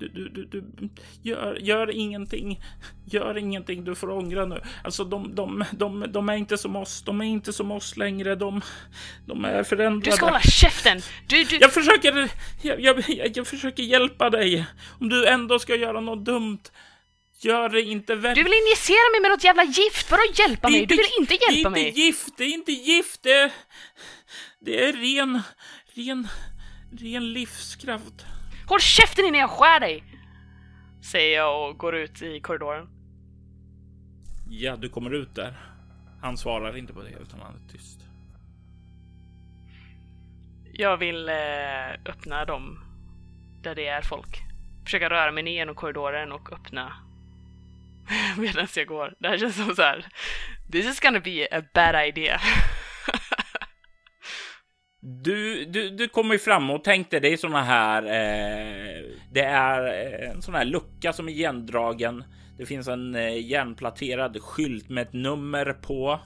Du, 0.00 0.08
du, 0.08 0.44
du, 0.44 0.60
du, 0.60 0.88
gör, 1.22 1.58
gör 1.60 1.90
ingenting. 1.90 2.60
Gör 3.06 3.38
ingenting. 3.38 3.84
Du 3.84 3.94
får 3.94 4.10
ångra 4.10 4.44
nu. 4.44 4.60
Alltså, 4.84 5.04
de, 5.04 5.34
de, 5.34 5.64
de, 5.72 6.04
de 6.08 6.28
är 6.28 6.36
inte 6.36 6.58
som 6.58 6.76
oss. 6.76 7.02
De 7.02 7.20
är 7.20 7.24
inte 7.24 7.52
som 7.52 7.70
oss 7.70 7.96
längre. 7.96 8.34
De, 8.34 8.60
de 9.26 9.44
är 9.44 9.62
förändrade. 9.62 10.10
Du 10.10 10.16
ska 10.16 10.24
hålla 10.24 10.40
käften! 10.40 11.00
Du, 11.26 11.44
du... 11.44 11.56
Jag 11.56 11.72
försöker, 11.72 12.28
jag, 12.62 12.80
jag, 12.80 13.04
jag, 13.36 13.46
försöker 13.46 13.82
hjälpa 13.82 14.30
dig. 14.30 14.66
Om 15.00 15.08
du 15.08 15.26
ändå 15.26 15.58
ska 15.58 15.76
göra 15.76 16.00
något 16.00 16.24
dumt. 16.24 16.62
Gör 17.42 17.68
det 17.68 17.82
inte 17.82 18.14
värre. 18.14 18.34
Du 18.34 18.42
vill 18.42 18.52
injicera 18.52 19.10
mig 19.12 19.20
med 19.20 19.30
något 19.30 19.44
jävla 19.44 19.64
gift. 19.64 20.10
Vadå 20.10 20.22
hjälpa 20.34 20.68
mig? 20.68 20.80
Inte, 20.80 20.94
du 20.94 21.02
vill 21.02 21.20
inte 21.20 21.34
hjälpa 21.34 21.70
mig. 21.70 21.82
Det 21.82 21.88
är 21.88 21.88
inte 21.88 22.00
gift. 22.00 22.36
Det 22.36 22.44
är 22.44 22.54
inte 22.54 22.72
gift. 22.72 23.22
Det, 23.22 23.52
det 24.60 24.84
är 24.84 24.92
ren, 24.92 25.42
ren, 25.94 26.28
ren 26.92 27.32
livskraft. 27.32 28.24
Håll 28.70 28.80
käften 28.80 29.24
innan 29.24 29.40
jag 29.40 29.50
skär 29.50 29.80
dig! 29.80 30.04
Säger 31.02 31.36
jag 31.36 31.70
och 31.70 31.78
går 31.78 31.96
ut 31.96 32.22
i 32.22 32.40
korridoren. 32.40 32.88
Ja, 34.50 34.76
du 34.76 34.88
kommer 34.88 35.14
ut 35.14 35.34
där. 35.34 35.54
Han 36.22 36.36
svarar 36.36 36.76
inte 36.76 36.92
på 36.92 37.02
det 37.02 37.10
utan 37.10 37.40
han 37.40 37.54
är 37.54 37.72
tyst. 37.72 38.00
Jag 40.72 40.96
vill 40.96 41.28
eh, 41.28 41.92
öppna 42.04 42.44
dem 42.44 42.80
där 43.62 43.74
det 43.74 43.86
är 43.86 44.02
folk. 44.02 44.38
Försöka 44.84 45.10
röra 45.10 45.32
mig 45.32 45.42
ner 45.42 45.52
genom 45.52 45.74
korridoren 45.74 46.32
och 46.32 46.52
öppna 46.52 46.92
medan 48.36 48.66
jag 48.76 48.86
går. 48.86 49.14
Det 49.18 49.28
här 49.28 49.38
känns 49.38 49.56
som 49.56 49.74
så 49.74 49.82
här. 49.82 50.06
This 50.72 50.86
is 50.86 51.00
gonna 51.00 51.20
be 51.20 51.48
a 51.52 51.62
bad 51.74 52.08
idea. 52.08 52.40
Du, 55.00 55.64
du, 55.64 55.90
du 55.90 56.08
kommer 56.08 56.34
ju 56.34 56.38
fram 56.38 56.70
och 56.70 56.84
tänkte 56.84 57.20
dig 57.20 57.36
såna 57.36 57.62
här. 57.62 58.02
Eh, 58.02 59.04
det 59.32 59.44
är 59.44 59.82
en 60.34 60.42
sån 60.42 60.54
här 60.54 60.64
lucka 60.64 61.12
som 61.12 61.28
är 61.28 61.32
igendragen. 61.32 62.24
Det 62.58 62.66
finns 62.66 62.88
en 62.88 63.14
eh, 63.14 63.46
järnplatterad 63.46 64.42
skylt 64.42 64.88
med 64.88 65.02
ett 65.02 65.12
nummer 65.12 65.72
på 65.72 66.20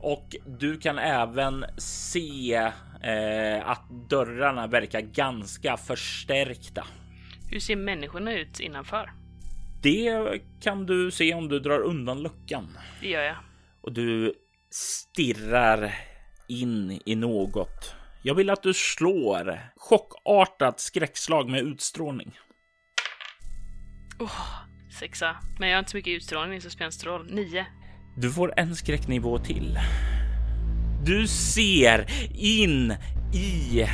och 0.00 0.36
du 0.46 0.78
kan 0.78 0.98
även 0.98 1.64
se 1.78 2.54
eh, 3.02 3.68
att 3.68 4.10
dörrarna 4.10 4.66
verkar 4.66 5.00
ganska 5.00 5.76
förstärkta. 5.76 6.86
Hur 7.50 7.60
ser 7.60 7.76
människorna 7.76 8.32
ut 8.32 8.60
innanför? 8.60 9.10
Det 9.82 10.40
kan 10.60 10.86
du 10.86 11.10
se 11.10 11.34
om 11.34 11.48
du 11.48 11.60
drar 11.60 11.80
undan 11.80 12.22
luckan. 12.22 12.78
Det 13.00 13.08
gör 13.08 13.22
jag. 13.22 13.36
Och 13.80 13.92
du 13.92 14.34
stirrar 14.70 15.94
in 16.48 17.00
i 17.04 17.14
något. 17.14 17.95
Jag 18.26 18.34
vill 18.34 18.50
att 18.50 18.62
du 18.62 18.74
slår 18.74 19.60
chockartat 19.76 20.80
skräckslag 20.80 21.50
med 21.50 21.60
utstrålning. 21.60 22.38
Oh, 24.18 24.40
sexa. 25.00 25.36
Men 25.58 25.68
jag 25.68 25.76
har 25.76 25.78
inte 25.78 25.90
så 25.90 25.96
mycket 25.96 26.10
utstrålning 26.16 26.60
så 26.60 26.70
spelar 26.70 26.90
det 27.04 27.10
roll. 27.10 27.26
Nio. 27.30 27.66
Du 28.16 28.32
får 28.32 28.52
en 28.56 28.76
skräcknivå 28.76 29.38
till. 29.38 29.78
Du 31.04 31.26
ser 31.26 32.06
in 32.34 32.94
i 33.34 33.86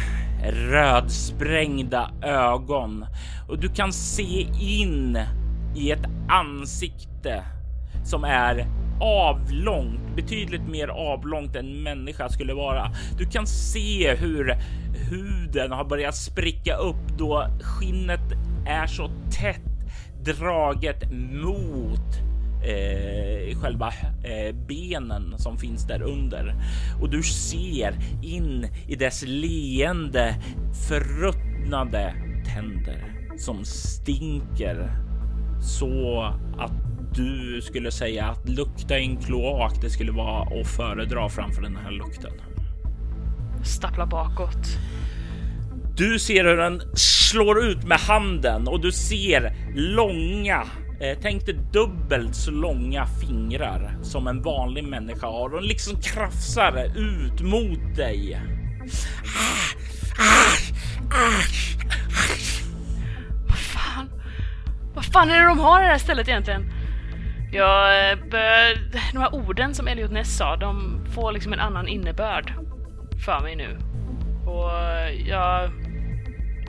rödsprängda 0.45 2.11
ögon 2.23 3.07
och 3.49 3.59
du 3.59 3.69
kan 3.69 3.93
se 3.93 4.47
in 4.61 5.19
i 5.77 5.91
ett 5.91 6.05
ansikte 6.29 7.45
som 8.05 8.25
är 8.25 8.82
avlångt, 9.01 10.17
betydligt 10.17 10.69
mer 10.69 10.89
avlångt 10.89 11.57
än 11.57 11.83
människa 11.83 12.29
skulle 12.29 12.55
vara. 12.55 12.91
Du 13.19 13.27
kan 13.27 13.47
se 13.47 14.15
hur 14.15 14.57
huden 15.11 15.73
har 15.73 15.85
börjat 15.85 16.17
spricka 16.17 16.77
upp 16.77 17.19
då 17.19 17.47
skinnet 17.63 18.33
är 18.67 18.87
så 18.87 19.11
tätt 19.31 19.73
draget 20.25 21.13
mot 21.33 22.19
eh, 22.65 23.59
själva 23.59 23.93
eh, 24.25 24.55
benen 24.55 25.35
som 25.39 25.59
finns 25.59 25.87
där 25.87 26.03
under 26.03 26.55
och 27.01 27.11
du 27.11 27.23
ser 27.23 27.95
in 28.23 28.67
i 28.89 28.97
dess 28.97 29.25
leende 29.27 30.35
förruttnade 30.89 32.15
tänder 32.55 33.13
som 33.39 33.65
stinker 33.65 34.91
så 35.61 36.23
att 36.59 36.92
du 37.15 37.61
skulle 37.63 37.91
säga 37.91 38.27
att 38.27 38.49
lukta 38.49 38.99
i 38.99 39.05
en 39.05 39.17
kloak, 39.17 39.81
det 39.81 39.91
skulle 39.91 40.13
vara 40.13 40.61
att 40.61 40.67
föredra 40.67 41.29
framför 41.29 41.63
den 41.63 41.77
här 41.77 41.91
lukten. 41.91 42.33
Stappla 43.65 44.07
bakåt. 44.07 44.79
Du 45.97 46.19
ser 46.19 46.45
hur 46.45 46.57
den 46.57 46.83
slår 46.95 47.65
ut 47.65 47.85
med 47.85 47.99
handen 47.99 48.69
och 48.69 48.81
du 48.81 48.93
ser 48.93 49.57
långa 49.75 50.67
Eh, 51.03 51.19
tänk 51.23 51.47
dig 51.47 51.55
dubbelt 51.73 52.35
så 52.35 52.51
långa 52.51 53.07
fingrar 53.07 53.97
som 54.03 54.27
en 54.27 54.43
vanlig 54.43 54.85
människa 54.85 55.27
har. 55.27 55.49
De 55.49 55.65
liksom 55.65 56.01
krafsar 56.01 56.85
ut 56.97 57.41
mot 57.41 57.97
dig. 57.97 58.41
Vad 63.49 63.59
fan? 63.59 64.11
Vad 64.95 65.05
fan 65.05 65.31
är 65.31 65.41
det 65.41 65.47
de 65.47 65.59
har 65.59 65.81
i 65.81 65.85
det 65.85 65.91
här 65.91 65.99
stället 65.99 66.29
egentligen? 66.29 66.82
Jag 67.55 68.19
börjar, 68.19 68.77
bör, 68.93 69.13
de 69.13 69.19
här 69.19 69.35
orden 69.35 69.75
som 69.75 69.89
Elliot 69.89 70.11
Ness 70.11 70.37
sa, 70.37 70.57
de 70.57 71.01
får 71.15 71.33
liksom 71.33 71.53
en 71.53 71.61
annan 71.61 71.89
innebörd 71.89 72.55
för 73.25 73.41
mig 73.41 73.57
nu. 73.57 73.79
Och 74.47 74.71
jag 75.27 75.71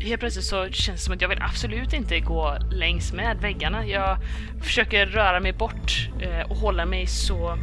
helt 0.01 0.19
plötsligt 0.19 0.45
så 0.45 0.67
känns 0.69 0.99
det 0.99 1.05
som 1.05 1.13
att 1.13 1.21
jag 1.21 1.29
vill 1.29 1.41
absolut 1.41 1.93
inte 1.93 2.19
gå 2.19 2.57
längs 2.71 3.13
med 3.13 3.37
väggarna. 3.41 3.85
Jag 3.85 4.17
försöker 4.61 5.05
röra 5.05 5.39
mig 5.39 5.53
bort 5.53 6.09
eh, 6.21 6.51
och 6.51 6.57
hålla 6.57 6.85
mig 6.85 7.07
så 7.07 7.57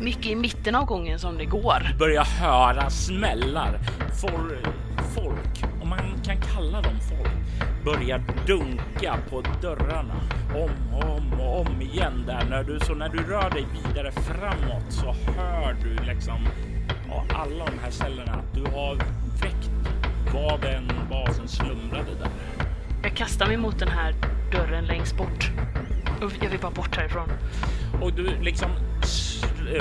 mycket 0.00 0.26
i 0.26 0.34
mitten 0.34 0.74
av 0.74 0.84
gången 0.84 1.18
som 1.18 1.38
det 1.38 1.44
går. 1.44 1.88
Du 1.92 1.98
börjar 1.98 2.24
höra 2.24 2.90
smällar. 2.90 3.78
For, 4.20 4.58
folk, 5.14 5.82
om 5.82 5.88
man 5.88 5.98
kan 6.24 6.36
kalla 6.36 6.80
dem 6.80 7.00
folk, 7.00 7.41
börjar 7.84 8.22
dunka 8.46 9.16
på 9.30 9.42
dörrarna 9.62 10.14
om 10.54 10.94
och 10.94 11.16
om 11.16 11.40
och 11.40 11.60
om 11.60 11.82
igen 11.82 12.24
där 12.26 12.44
när 12.50 12.64
du 12.64 12.80
så 12.80 12.94
när 12.94 13.08
du 13.08 13.18
rör 13.18 13.50
dig 13.50 13.66
vidare 13.72 14.12
framåt 14.12 14.84
så 14.88 15.14
hör 15.36 15.76
du 15.82 16.04
liksom 16.04 16.48
ja, 17.08 17.24
alla 17.28 17.64
de 17.64 17.78
här 17.78 17.90
att 18.28 18.54
du 18.54 18.64
har 18.64 18.94
väckt 19.42 19.70
vad 20.34 20.60
den 20.60 20.90
basen 21.10 21.48
slumrade 21.48 22.14
där. 22.20 22.30
Jag 23.02 23.16
kastar 23.16 23.46
mig 23.46 23.56
mot 23.56 23.78
den 23.78 23.88
här 23.88 24.14
dörren 24.52 24.84
längst 24.84 25.16
bort. 25.16 25.50
Jag 26.20 26.50
vill 26.50 26.60
bara 26.60 26.70
bort 26.70 26.96
härifrån. 26.96 27.28
Och 28.00 28.12
du 28.12 28.36
liksom, 28.40 28.70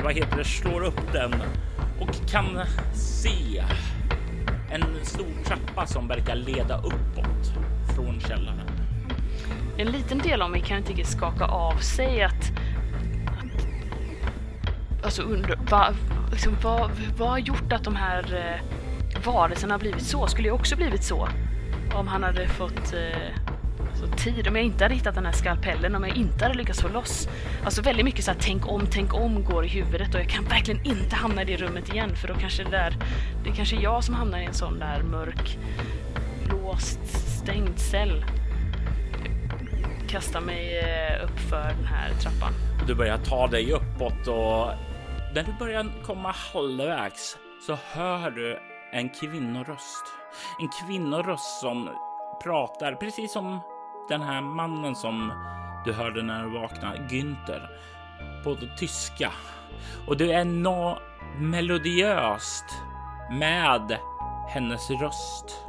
vad 0.03 0.13
heter 0.13 0.37
det, 0.37 0.43
slår 0.43 0.83
upp 0.83 1.13
den 1.13 1.33
och 1.99 2.29
kan 2.29 2.59
se 2.93 3.63
en 4.71 4.83
stor 5.03 5.43
trappa 5.45 5.87
som 5.87 6.07
verkar 6.07 6.35
leda 6.35 6.77
uppåt 6.77 7.53
från 8.03 8.19
källaren. 8.19 8.59
En 9.77 9.87
liten 9.87 10.17
del 10.17 10.41
av 10.41 10.51
mig 10.51 10.61
kan 10.61 10.77
inte 10.77 11.03
skaka 11.03 11.45
av 11.45 11.75
sig 11.77 12.23
att... 12.23 12.51
att 13.27 13.67
alltså 15.03 15.21
undra, 15.21 15.55
vad, 15.69 15.95
liksom, 16.31 16.57
vad, 16.63 16.91
vad 17.17 17.29
har 17.29 17.37
gjort 17.37 17.73
att 17.73 17.83
de 17.83 17.95
här 17.95 18.35
eh, 18.35 19.21
varelserna 19.25 19.73
har 19.73 19.79
blivit 19.79 20.03
så 20.03 20.27
skulle 20.27 20.47
jag 20.47 20.55
också 20.55 20.75
blivit 20.75 21.03
så. 21.03 21.27
Om 21.95 22.07
han 22.07 22.23
hade 22.23 22.47
fått 22.47 22.93
eh, 22.93 23.31
alltså, 23.89 24.23
tid, 24.23 24.47
om 24.47 24.55
jag 24.55 24.65
inte 24.65 24.83
hade 24.83 24.95
hittat 24.95 25.15
den 25.15 25.25
här 25.25 25.33
skalpellen, 25.33 25.95
om 25.95 26.03
jag 26.03 26.17
inte 26.17 26.45
hade 26.45 26.57
lyckats 26.57 26.81
få 26.81 26.87
loss. 26.87 27.29
Alltså 27.65 27.81
väldigt 27.81 28.05
mycket 28.05 28.25
så 28.25 28.31
här, 28.31 28.37
tänk 28.41 28.67
om, 28.67 28.87
tänk 28.91 29.13
om 29.13 29.43
går 29.43 29.65
i 29.65 29.67
huvudet 29.67 30.15
och 30.15 30.21
jag 30.21 30.29
kan 30.29 30.43
verkligen 30.45 30.85
inte 30.85 31.15
hamna 31.15 31.41
i 31.41 31.45
det 31.45 31.57
rummet 31.57 31.93
igen 31.93 32.15
för 32.15 32.27
då 32.27 32.33
kanske 32.33 32.63
det 32.63 32.69
där, 32.69 32.95
det 33.43 33.49
är 33.49 33.53
kanske 33.53 33.75
jag 33.75 34.03
som 34.03 34.15
hamnar 34.15 34.39
i 34.39 34.45
en 34.45 34.53
sån 34.53 34.79
där 34.79 35.03
mörk, 35.03 35.57
låst, 36.49 37.30
stängd 37.43 37.79
cell. 37.79 38.25
Kasta 40.09 40.41
mig 40.41 40.79
eh, 40.79 41.23
upp 41.23 41.39
för 41.39 41.63
den 41.63 41.85
här 41.85 42.13
trappan. 42.13 42.53
Du 42.87 42.95
börjar 42.95 43.17
ta 43.17 43.47
dig 43.47 43.71
uppåt 43.71 44.27
och 44.27 44.67
när 45.35 45.43
du 45.43 45.53
börjar 45.59 46.03
komma 46.03 46.31
halvvägs 46.31 47.37
så 47.67 47.77
hör 47.93 48.31
du 48.31 48.59
en 48.91 49.09
kvinnoröst. 49.09 50.03
En 50.59 50.69
kvinnoröst 50.69 51.59
som 51.61 51.89
pratar 52.43 52.95
precis 52.95 53.31
som 53.31 53.59
den 54.09 54.21
här 54.21 54.41
mannen 54.41 54.95
som 54.95 55.31
du 55.85 55.93
hörde 55.93 56.23
när 56.23 56.43
du 56.43 56.49
vaknade, 56.49 56.97
Günther, 56.97 57.67
på 58.43 58.57
tyska. 58.77 59.31
Och 60.07 60.17
det 60.17 60.31
är 60.31 60.45
något 60.45 60.99
melodiöst 61.37 62.65
med 63.31 63.97
hennes 64.49 64.89
röst. 64.89 65.65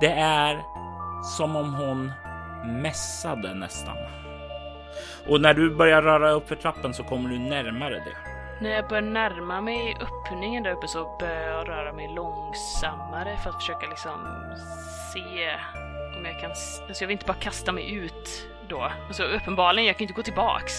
Det 0.00 0.12
är 0.12 0.62
som 1.26 1.56
om 1.56 1.74
hon 1.74 2.12
mässade 2.82 3.54
nästan. 3.54 3.96
Och 5.28 5.40
när 5.40 5.54
du 5.54 5.70
börjar 5.70 6.02
röra 6.02 6.30
upp 6.30 6.48
för 6.48 6.56
trappen 6.56 6.94
så 6.94 7.04
kommer 7.04 7.30
du 7.30 7.38
närmare 7.38 7.94
det. 7.94 8.16
När 8.60 8.70
jag 8.70 8.88
börjar 8.88 9.02
närma 9.02 9.60
mig 9.60 9.96
öppningen 10.00 10.62
där 10.62 10.72
uppe 10.72 10.88
så 10.88 11.16
börjar 11.20 11.40
jag 11.40 11.68
röra 11.68 11.92
mig 11.92 12.08
långsammare 12.14 13.36
för 13.42 13.50
att 13.50 13.56
försöka 13.56 13.86
liksom 13.86 14.26
se 15.12 15.50
om 16.16 16.24
jag 16.24 16.40
kan... 16.40 16.50
Alltså 16.50 17.04
jag 17.04 17.08
vill 17.08 17.14
inte 17.14 17.26
bara 17.26 17.36
kasta 17.36 17.72
mig 17.72 17.94
ut 17.94 18.48
då. 18.68 18.90
Alltså 19.08 19.22
uppenbarligen, 19.22 19.86
jag 19.86 19.96
kan 19.96 20.02
inte 20.02 20.14
gå 20.14 20.22
tillbaks. 20.22 20.72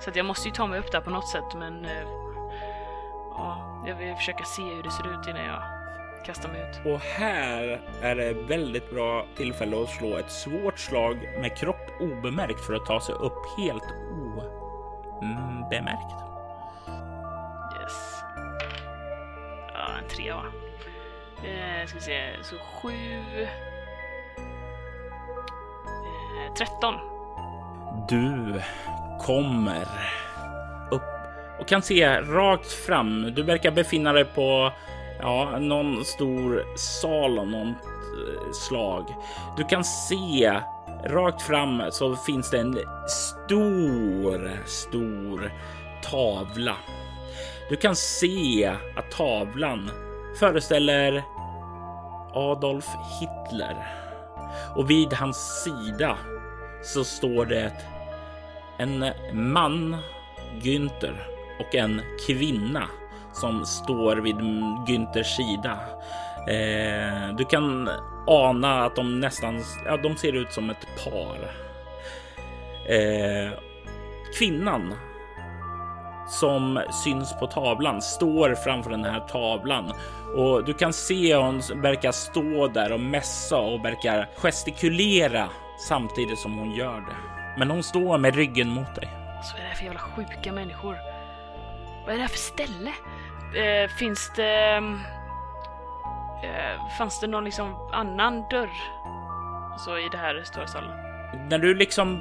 Så 0.00 0.10
att 0.10 0.16
jag 0.16 0.26
måste 0.26 0.48
ju 0.48 0.54
ta 0.54 0.66
mig 0.66 0.80
upp 0.80 0.92
där 0.92 1.00
på 1.00 1.10
något 1.10 1.28
sätt 1.28 1.54
men... 1.54 1.84
Eh, 1.84 2.08
ja, 3.30 3.82
jag 3.86 3.94
vill 3.94 4.14
försöka 4.14 4.44
se 4.44 4.62
hur 4.62 4.82
det 4.82 4.90
ser 4.90 5.20
ut 5.20 5.28
innan 5.28 5.44
jag 5.44 5.77
kastar 6.26 6.48
mig 6.48 6.60
ut. 6.60 6.92
Och 6.92 7.00
här 7.00 7.80
är 8.02 8.16
det 8.16 8.32
väldigt 8.32 8.90
bra 8.90 9.26
tillfälle 9.36 9.82
att 9.82 9.90
slå 9.90 10.16
ett 10.16 10.30
svårt 10.30 10.78
slag 10.78 11.16
med 11.40 11.56
kropp 11.56 11.90
obemärkt 12.00 12.60
för 12.60 12.74
att 12.74 12.86
ta 12.86 13.00
sig 13.00 13.14
upp 13.14 13.58
helt 13.58 13.94
obemärkt. 15.20 16.28
en 19.98 20.08
trea 20.08 20.34
va? 20.34 20.44
Eh, 21.44 21.86
ska 21.86 21.98
vi 21.98 22.04
se, 22.04 22.30
så 22.42 22.56
sju... 22.56 22.92
Eh, 26.36 26.54
tretton. 26.54 26.94
Du 28.08 28.60
kommer 29.20 29.86
upp 30.90 31.02
och 31.60 31.68
kan 31.68 31.82
se 31.82 32.20
rakt 32.20 32.72
fram. 32.72 33.34
Du 33.34 33.42
verkar 33.42 33.70
befinna 33.70 34.12
dig 34.12 34.24
på 34.24 34.72
ja, 35.20 35.58
någon 35.58 36.04
stor 36.04 36.76
sal 36.76 37.38
av 37.38 37.46
något 37.46 37.66
eh, 37.66 38.52
slag. 38.52 39.14
Du 39.56 39.64
kan 39.64 39.84
se 39.84 40.60
rakt 41.04 41.42
fram 41.42 41.82
så 41.90 42.16
finns 42.16 42.50
det 42.50 42.58
en 42.58 42.78
stor, 43.08 44.66
stor 44.66 45.52
tavla. 46.02 46.76
Du 47.68 47.76
kan 47.76 47.96
se 47.96 48.74
att 48.96 49.10
tavlan 49.10 49.90
föreställer 50.38 51.22
Adolf 52.34 52.86
Hitler. 53.20 53.76
Och 54.76 54.90
vid 54.90 55.12
hans 55.12 55.64
sida 55.64 56.16
så 56.82 57.04
står 57.04 57.46
det 57.46 57.72
en 58.78 59.04
man, 59.32 59.96
Günther, 60.62 61.14
och 61.60 61.74
en 61.74 62.00
kvinna 62.26 62.88
som 63.40 63.66
står 63.66 64.16
vid 64.16 64.36
Günthers 64.86 65.36
sida. 65.36 65.78
Eh, 66.48 67.34
du 67.36 67.44
kan 67.44 67.90
ana 68.26 68.84
att 68.84 68.96
de 68.96 69.20
nästan, 69.20 69.62
ja, 69.86 69.96
de 69.96 70.16
ser 70.16 70.32
ut 70.32 70.52
som 70.52 70.70
ett 70.70 70.86
par. 71.04 71.38
eh, 72.88 73.52
kvinnan 74.38 74.94
som 76.28 76.80
syns 77.04 77.38
på 77.40 77.46
tavlan 77.46 78.02
står 78.02 78.54
framför 78.54 78.90
den 78.90 79.04
här 79.04 79.20
tavlan 79.20 79.92
och 80.36 80.64
du 80.64 80.74
kan 80.74 80.92
se 80.92 81.36
hon 81.36 81.62
verkar 81.74 82.12
stå 82.12 82.68
där 82.68 82.92
och 82.92 83.00
mässa 83.00 83.58
och 83.58 83.84
verkar 83.84 84.28
gestikulera 84.36 85.48
samtidigt 85.88 86.38
som 86.38 86.58
hon 86.58 86.72
gör 86.74 87.00
det. 87.00 87.16
Men 87.58 87.70
hon 87.70 87.82
står 87.82 88.18
med 88.18 88.34
ryggen 88.34 88.68
mot 88.68 88.94
dig. 88.94 89.08
Alltså, 89.36 89.52
Så 89.52 89.58
är 89.58 89.62
det 89.62 89.68
här 89.68 89.74
för 89.74 89.84
jävla 89.84 90.00
sjuka 90.00 90.52
människor? 90.52 90.96
Vad 92.04 92.12
är 92.14 92.16
det 92.16 92.22
här 92.22 92.28
för 92.28 92.38
ställe? 92.38 92.92
Eh, 93.54 93.88
finns 93.98 94.32
det... 94.36 94.54
Ehm, 94.54 95.00
eh, 96.42 96.96
fanns 96.98 97.20
det 97.20 97.26
någon 97.26 97.44
liksom 97.44 97.88
annan 97.92 98.44
dörr? 98.50 98.70
Så 99.78 99.98
i 99.98 100.08
det 100.12 100.18
här 100.18 100.42
stora 100.44 100.66
salen? 100.66 100.90
När 101.50 101.58
du 101.58 101.74
liksom 101.74 102.20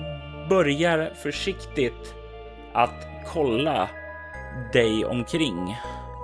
börjar 0.50 1.14
försiktigt 1.24 2.16
att 2.74 3.08
kolla 3.26 3.90
dig 4.74 5.06
omkring 5.06 5.78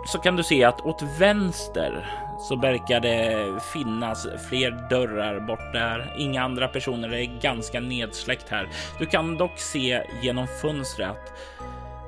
så 0.06 0.20
kan 0.20 0.36
du 0.36 0.44
se 0.44 0.64
att 0.64 0.82
åt 0.82 1.02
vänster 1.20 2.06
så 2.40 2.56
verkar 2.56 3.00
det 3.00 3.48
finnas 3.74 4.28
fler 4.50 4.90
dörrar 4.90 5.40
bort 5.40 5.74
där. 5.74 6.14
Inga 6.18 6.44
andra 6.44 6.68
personer, 6.68 7.10
det 7.10 7.26
är 7.26 7.40
ganska 7.42 7.80
nedsläckt 7.80 8.50
här. 8.50 8.70
Du 9.00 9.06
kan 9.06 9.38
dock 9.38 9.58
se 9.60 10.04
genom 10.22 10.48
fönstret. 10.48 11.34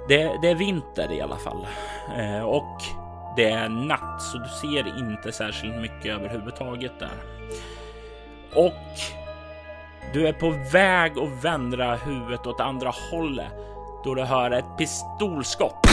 Det, 0.07 0.37
det 0.41 0.49
är 0.49 0.55
vinter 0.55 1.11
i 1.11 1.21
alla 1.21 1.37
fall 1.37 1.67
eh, 2.17 2.43
och 2.43 2.81
det 3.35 3.49
är 3.49 3.69
natt 3.69 4.21
så 4.21 4.37
du 4.37 4.49
ser 4.49 4.99
inte 4.99 5.31
särskilt 5.31 5.75
mycket 5.75 6.05
överhuvudtaget 6.05 6.99
där. 6.99 7.17
Och 8.53 8.73
du 10.13 10.27
är 10.27 10.33
på 10.33 10.49
väg 10.71 11.17
att 11.17 11.43
vända 11.43 11.95
huvudet 11.95 12.47
åt 12.47 12.59
andra 12.59 12.91
hållet 13.11 13.53
då 14.03 14.15
du 14.15 14.21
hör 14.21 14.51
ett 14.51 14.77
pistolskott. 14.77 15.87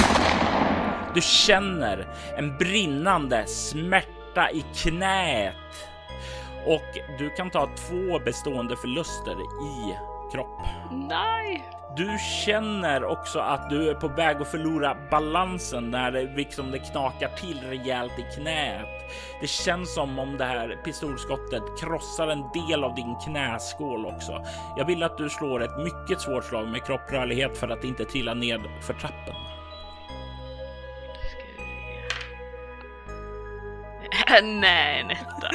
Du 1.15 1.21
känner 1.21 2.07
en 2.37 2.59
brinnande 2.59 3.47
smärta 3.47 4.51
i 4.51 4.65
knät 4.75 5.55
och 6.67 7.19
du 7.19 7.31
kan 7.31 7.51
ta 7.51 7.67
två 7.77 8.19
bestående 8.25 8.77
förluster 8.77 9.37
i 9.67 9.97
kropp. 10.33 10.61
Nej! 10.91 11.65
Du 11.97 12.19
känner 12.45 13.05
också 13.05 13.39
att 13.39 13.71
du 13.71 13.91
är 13.91 13.95
på 13.95 14.09
väg 14.09 14.37
att 14.37 14.49
förlora 14.49 14.97
balansen 15.11 15.91
när 15.91 16.13
det 16.13 16.23
liksom 16.37 16.71
det 16.71 16.79
knakar 16.79 17.29
till 17.29 17.61
rejält 17.61 18.13
i 18.19 18.37
knät. 18.37 18.87
Det 19.41 19.47
känns 19.47 19.95
som 19.95 20.19
om 20.19 20.37
det 20.37 20.45
här 20.45 20.79
pistolskottet 20.85 21.63
krossar 21.81 22.29
en 22.29 22.45
del 22.69 22.85
av 22.85 22.95
din 22.95 23.17
knäskål 23.25 24.07
också. 24.07 24.45
Jag 24.77 24.85
vill 24.85 25.03
att 25.03 25.19
du 25.19 25.31
slår 25.31 25.63
ett 25.63 25.79
mycket 25.79 26.21
svårt 26.21 26.45
slag 26.45 26.69
med 26.69 26.85
kropprörlighet 26.85 27.59
för 27.59 27.69
att 27.69 27.85
inte 27.85 28.05
trilla 28.05 28.35
ned 28.35 28.61
för 28.83 28.95
trappen. 28.95 29.35
Nej, 34.43 35.01
en 35.01 35.11
etta. 35.11 35.51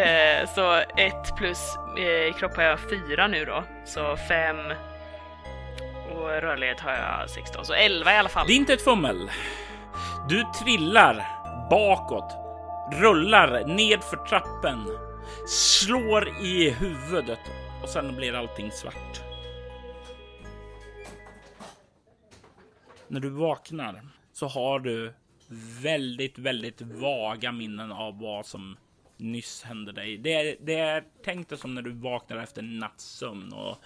Eh, 0.00 0.48
så 0.54 0.74
ett 0.96 1.36
plus 1.36 1.78
Eh, 1.98 2.04
i 2.04 2.32
kropp 2.38 2.56
har 2.56 2.62
jag 2.62 2.80
fyra 2.80 3.26
nu 3.26 3.44
då. 3.44 3.64
Så 3.84 4.16
fem 4.16 4.56
och 6.12 6.28
rörlighet 6.28 6.80
har 6.80 6.92
jag 6.92 7.30
16, 7.30 7.64
så 7.64 7.74
11 7.74 8.12
i 8.12 8.16
alla 8.16 8.28
fall. 8.28 8.46
Det 8.46 8.52
är 8.52 8.56
inte 8.56 8.72
ett 8.72 8.84
fummel. 8.84 9.30
Du 10.28 10.44
trillar 10.62 11.26
bakåt, 11.70 12.36
rullar 13.00 13.64
ned 13.66 14.02
för 14.02 14.16
trappen, 14.16 14.84
slår 15.46 16.28
i 16.28 16.70
huvudet 16.70 17.38
och 17.82 17.88
sen 17.88 18.16
blir 18.16 18.34
allting 18.34 18.70
svart. 18.70 19.20
När 23.08 23.20
du 23.20 23.30
vaknar 23.30 24.00
så 24.32 24.46
har 24.46 24.80
du 24.80 25.14
väldigt, 25.82 26.38
väldigt 26.38 26.80
vaga 26.80 27.52
minnen 27.52 27.92
av 27.92 28.20
vad 28.20 28.46
som 28.46 28.76
nyss 29.18 29.62
hände 29.62 29.92
dig. 29.92 30.18
Det 30.18 30.34
är, 30.34 30.56
det 30.60 30.74
är 30.74 31.04
tänkt 31.24 31.58
som 31.58 31.74
när 31.74 31.82
du 31.82 31.90
vaknar 31.90 32.36
efter 32.36 32.62
nattsömn 32.62 33.52
och 33.52 33.76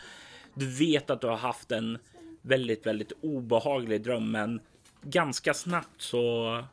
du 0.55 0.66
vet 0.66 1.11
att 1.11 1.20
du 1.20 1.26
har 1.26 1.37
haft 1.37 1.72
en 1.72 1.99
väldigt, 2.43 2.87
väldigt 2.87 3.12
obehaglig 3.20 4.03
dröm, 4.03 4.30
men 4.30 4.61
ganska 5.03 5.55
snabbt 5.55 6.03
så 6.03 6.64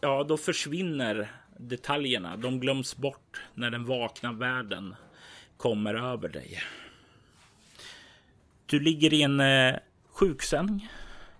ja, 0.00 0.24
då 0.24 0.36
försvinner 0.36 1.32
detaljerna. 1.56 2.36
De 2.36 2.60
glöms 2.60 2.96
bort 2.96 3.40
när 3.54 3.70
den 3.70 3.84
vakna 3.84 4.32
världen 4.32 4.94
kommer 5.56 5.94
över 5.94 6.28
dig. 6.28 6.62
Du 8.66 8.80
ligger 8.80 9.14
i 9.14 9.22
en 9.22 9.40
eh, 9.40 9.74
sjuksäng, 10.08 10.88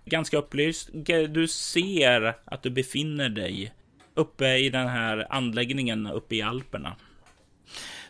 ganska 0.05 0.37
upplyst. 0.37 0.89
Du 1.29 1.47
ser 1.47 2.35
att 2.45 2.63
du 2.63 2.69
befinner 2.69 3.29
dig 3.29 3.73
uppe 4.15 4.57
i 4.57 4.69
den 4.69 4.87
här 4.87 5.27
anläggningen 5.29 6.07
uppe 6.07 6.35
i 6.35 6.41
Alperna. 6.41 6.95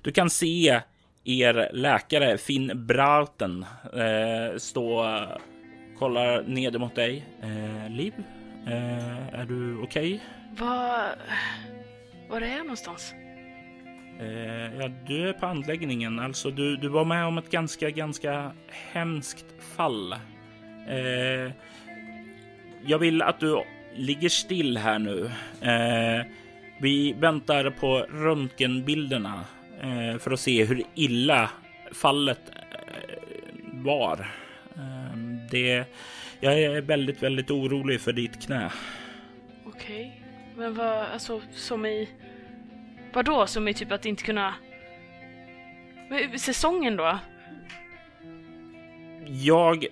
Du 0.01 0.11
kan 0.11 0.29
se 0.29 0.81
er 1.23 1.69
läkare 1.73 2.37
Finn 2.37 2.85
Brauten 2.87 3.65
eh, 3.93 4.57
stå 4.57 5.05
kollar 5.99 6.43
ned 6.43 6.79
mot 6.79 6.95
dig. 6.95 7.25
Eh, 7.41 7.91
Liv, 7.91 8.13
eh, 8.67 9.39
är 9.39 9.45
du 9.45 9.77
okej? 9.77 9.83
Okay? 9.83 10.19
Var... 10.57 11.15
Var 12.29 12.41
är 12.41 12.57
jag 12.57 12.65
någonstans? 12.65 13.13
Eh, 14.19 14.77
ja, 14.79 14.89
du 15.07 15.29
är 15.29 15.33
på 15.33 15.45
anläggningen. 15.45 16.19
Alltså, 16.19 16.51
du, 16.51 16.77
du 16.77 16.87
var 16.87 17.05
med 17.05 17.25
om 17.25 17.37
ett 17.37 17.51
ganska, 17.51 17.89
ganska 17.89 18.51
hemskt 18.91 19.45
fall. 19.75 20.13
Eh, 20.87 21.51
jag 22.85 22.99
vill 22.99 23.21
att 23.21 23.39
du 23.39 23.63
ligger 23.95 24.29
still 24.29 24.77
här 24.77 24.99
nu. 24.99 25.25
Eh, 25.61 26.25
vi 26.77 27.13
väntar 27.13 27.69
på 27.69 27.99
röntgenbilderna 27.99 29.45
eh, 29.81 30.17
för 30.19 30.31
att 30.31 30.39
se 30.39 30.65
hur 30.65 30.83
illa 30.95 31.49
fallet 31.91 32.41
eh, 32.55 33.19
var. 33.73 34.31
Ehm, 34.77 35.39
det, 35.51 35.85
jag 36.39 36.61
är 36.61 36.81
väldigt, 36.81 37.23
väldigt 37.23 37.51
orolig 37.51 38.01
för 38.01 38.13
ditt 38.13 38.45
knä. 38.45 38.71
Okej, 39.65 39.95
okay. 39.95 40.11
men 40.57 40.73
vad, 40.73 40.97
alltså 40.97 41.41
som 41.51 41.85
i... 41.85 42.09
Vadå, 43.13 43.47
som 43.47 43.67
i 43.67 43.73
typ 43.73 43.91
att 43.91 44.05
inte 44.05 44.23
kunna... 44.23 44.55
Säsongen 46.37 46.95
då? 46.95 47.19
Jag... 49.25 49.85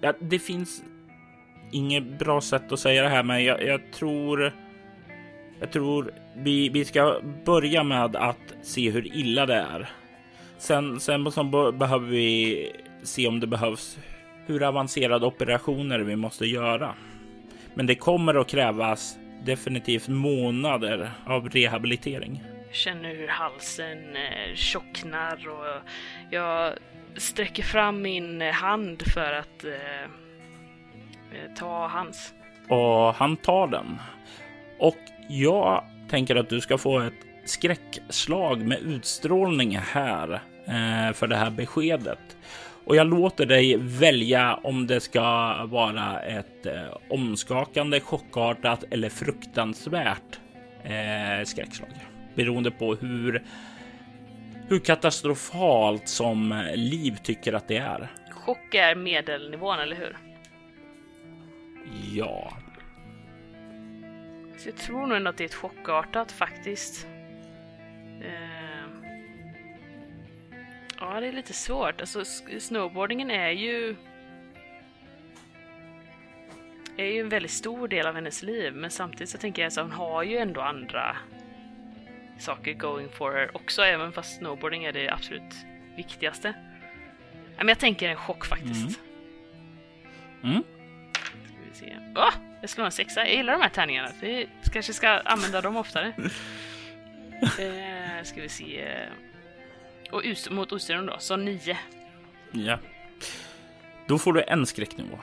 Ja, 0.00 0.14
det 0.20 0.38
finns 0.38 0.82
inget 1.72 2.18
bra 2.18 2.40
sätt 2.40 2.72
att 2.72 2.78
säga 2.78 3.02
det 3.02 3.08
här, 3.08 3.22
men 3.22 3.44
jag, 3.44 3.62
jag 3.62 3.80
tror 3.92 4.52
jag 5.62 5.70
tror 5.70 6.14
vi, 6.34 6.68
vi 6.68 6.84
ska 6.84 7.20
börja 7.44 7.82
med 7.82 8.16
att 8.16 8.54
se 8.62 8.90
hur 8.90 9.16
illa 9.16 9.46
det 9.46 9.54
är. 9.54 9.90
Sen, 10.58 11.00
sen 11.00 11.24
behöver 11.78 12.06
vi 12.06 12.72
se 13.02 13.28
om 13.28 13.40
det 13.40 13.46
behövs 13.46 13.98
hur 14.46 14.62
avancerade 14.62 15.26
operationer 15.26 15.98
vi 15.98 16.16
måste 16.16 16.46
göra. 16.46 16.94
Men 17.74 17.86
det 17.86 17.94
kommer 17.94 18.34
att 18.34 18.48
krävas 18.48 19.18
definitivt 19.44 20.08
månader 20.08 21.10
av 21.26 21.48
rehabilitering. 21.48 22.42
Jag 22.66 22.74
känner 22.74 23.14
hur 23.14 23.28
halsen 23.28 24.16
eh, 24.16 24.54
tjocknar 24.54 25.48
och 25.48 25.88
jag 26.30 26.72
sträcker 27.16 27.62
fram 27.62 28.02
min 28.02 28.40
hand 28.40 29.02
för 29.14 29.32
att 29.32 29.64
eh 29.64 30.10
ta 31.56 31.86
hans. 31.86 32.34
Och 32.68 33.14
han 33.14 33.36
tar 33.36 33.66
den. 33.66 33.98
Och 34.78 34.98
jag 35.28 35.84
tänker 36.08 36.36
att 36.36 36.48
du 36.48 36.60
ska 36.60 36.78
få 36.78 36.98
ett 37.00 37.26
skräckslag 37.44 38.62
med 38.62 38.78
utstrålning 38.80 39.76
här 39.76 40.32
eh, 40.66 41.12
för 41.12 41.26
det 41.26 41.36
här 41.36 41.50
beskedet. 41.50 42.36
Och 42.84 42.96
jag 42.96 43.06
låter 43.06 43.46
dig 43.46 43.76
välja 43.76 44.54
om 44.54 44.86
det 44.86 45.00
ska 45.00 45.56
vara 45.66 46.20
ett 46.20 46.66
eh, 46.66 46.96
omskakande, 47.10 48.00
chockartat 48.00 48.84
eller 48.90 49.08
fruktansvärt 49.08 50.40
eh, 50.84 51.44
skräckslag. 51.44 51.90
Beroende 52.34 52.70
på 52.70 52.94
hur, 52.94 53.42
hur 54.68 54.78
katastrofalt 54.78 56.08
som 56.08 56.64
Liv 56.74 57.16
tycker 57.22 57.52
att 57.52 57.68
det 57.68 57.76
är. 57.76 58.08
Chock 58.30 58.74
är 58.74 58.94
medelnivån, 58.94 59.78
eller 59.78 59.96
hur? 59.96 60.16
Ja, 62.12 62.52
så 64.62 64.68
jag 64.68 64.76
tror 64.76 65.06
nog 65.06 65.16
ändå 65.16 65.30
att 65.30 65.36
det 65.36 65.44
är 65.44 65.48
ett 65.48 65.54
chockartat 65.54 66.32
faktiskt. 66.32 67.06
Uh, 68.20 69.06
ja, 71.00 71.20
det 71.20 71.26
är 71.26 71.32
lite 71.32 71.52
svårt. 71.52 72.00
Alltså 72.00 72.24
snowboardingen 72.58 73.30
är 73.30 73.50
ju 73.50 73.96
är 76.96 77.06
ju 77.06 77.20
en 77.20 77.28
väldigt 77.28 77.50
stor 77.50 77.88
del 77.88 78.06
av 78.06 78.14
hennes 78.14 78.42
liv, 78.42 78.74
men 78.74 78.90
samtidigt 78.90 79.28
så 79.28 79.38
tänker 79.38 79.62
jag 79.62 79.68
att 79.68 79.76
hon 79.76 79.92
har 79.92 80.22
ju 80.22 80.36
ändå 80.36 80.60
andra 80.60 81.16
saker 82.38 82.72
going 82.72 83.08
for 83.08 83.32
her 83.32 83.56
också, 83.56 83.82
även 83.82 84.12
fast 84.12 84.38
snowboarding 84.38 84.84
är 84.84 84.92
det 84.92 85.08
absolut 85.08 85.54
viktigaste. 85.96 86.54
men 87.56 87.68
jag 87.68 87.78
tänker 87.78 88.08
en 88.08 88.16
chock 88.16 88.46
faktiskt. 88.46 89.00
Mm. 90.42 90.52
Se. 90.52 90.71
Åh! 92.16 92.34
jag 92.62 92.70
slår 92.70 92.84
en 92.84 92.92
sexa. 92.92 93.20
Jag 93.20 93.34
gillar 93.36 93.52
de 93.52 93.62
här 93.62 93.68
tärningarna. 93.68 94.08
Vi 94.20 94.48
kanske 94.72 94.92
ska 94.92 95.08
använda 95.08 95.60
dem 95.60 95.76
oftare. 95.76 96.12
eh, 97.42 98.22
ska 98.24 98.40
vi 98.40 98.48
se. 98.48 98.84
Och 100.10 100.24
us- 100.24 100.50
mot 100.50 100.72
ostyren 100.72 101.06
då, 101.06 101.16
så 101.18 101.36
nio. 101.36 101.78
Ja. 102.52 102.78
Då 104.06 104.18
får 104.18 104.32
du 104.32 104.42
en 104.42 104.66
skräcknivå. 104.66 105.18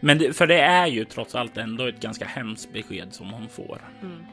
Men 0.00 0.18
det, 0.18 0.36
för 0.36 0.46
det 0.46 0.60
är 0.60 0.86
ju 0.86 1.04
trots 1.04 1.34
allt 1.34 1.56
ändå 1.56 1.86
ett 1.86 2.00
ganska 2.00 2.24
hemskt 2.24 2.72
besked 2.72 3.14
som 3.14 3.30
hon 3.30 3.48
får. 3.48 3.78
Mm. 4.02 4.24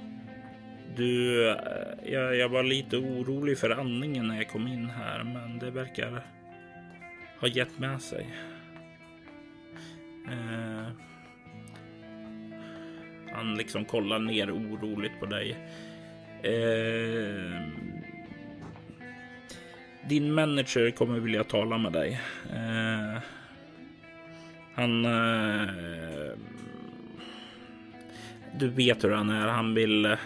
Du, 0.95 1.47
eh, 1.49 1.55
jag, 2.05 2.35
jag 2.35 2.49
var 2.49 2.63
lite 2.63 2.97
orolig 2.97 3.57
för 3.57 3.69
andningen 3.69 4.27
när 4.27 4.35
jag 4.35 4.49
kom 4.49 4.67
in 4.67 4.89
här, 4.89 5.23
men 5.23 5.59
det 5.59 5.71
verkar 5.71 6.23
ha 7.39 7.47
gett 7.47 7.79
med 7.79 8.01
sig. 8.01 8.27
Eh, 10.27 10.87
han 13.33 13.55
liksom 13.55 13.85
kollar 13.85 14.19
ner 14.19 14.51
oroligt 14.51 15.19
på 15.19 15.25
dig. 15.25 15.57
Eh, 16.43 17.61
din 20.09 20.33
manager 20.33 20.91
kommer 20.91 21.19
vilja 21.19 21.43
tala 21.43 21.77
med 21.77 21.93
dig. 21.93 22.19
Eh, 22.53 23.21
han... 24.73 25.05
Eh, 25.05 26.37
du 28.59 28.69
vet 28.69 29.03
hur 29.03 29.11
han 29.11 29.29
är. 29.29 29.47
Han 29.47 29.73
vill... 29.73 30.17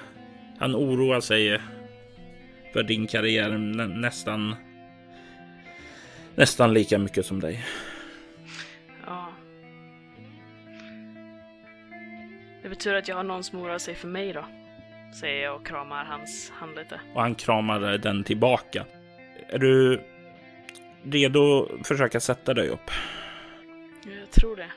Han 0.57 0.75
oroar 0.75 1.19
sig 1.19 1.59
för 2.73 2.83
din 2.83 3.07
karriär 3.07 3.49
nä 3.49 3.87
nästan... 3.87 4.55
Nästan 6.35 6.73
lika 6.73 6.97
mycket 6.97 7.25
som 7.25 7.39
dig. 7.39 7.65
Det 12.65 12.69
betyder 12.69 12.97
att 12.97 13.07
jag 13.07 13.15
har 13.15 13.23
någon 13.23 13.43
som 13.43 13.59
oroar 13.59 13.77
sig 13.77 13.95
för 13.95 14.07
mig 14.07 14.33
då. 14.33 14.45
Säger 15.19 15.43
jag 15.43 15.55
och 15.55 15.67
kramar 15.67 16.05
hans 16.05 16.49
hand 16.49 16.75
lite. 16.75 16.99
Och 17.15 17.21
han 17.21 17.35
kramar 17.35 17.79
den 17.79 18.23
tillbaka. 18.23 18.85
Är 19.49 19.59
du 19.59 20.01
redo 21.03 21.69
att 21.79 21.87
försöka 21.87 22.19
sätta 22.19 22.53
dig 22.53 22.69
upp? 22.69 22.91
Jag 24.21 24.31
tror 24.31 24.55
det. 24.55 24.69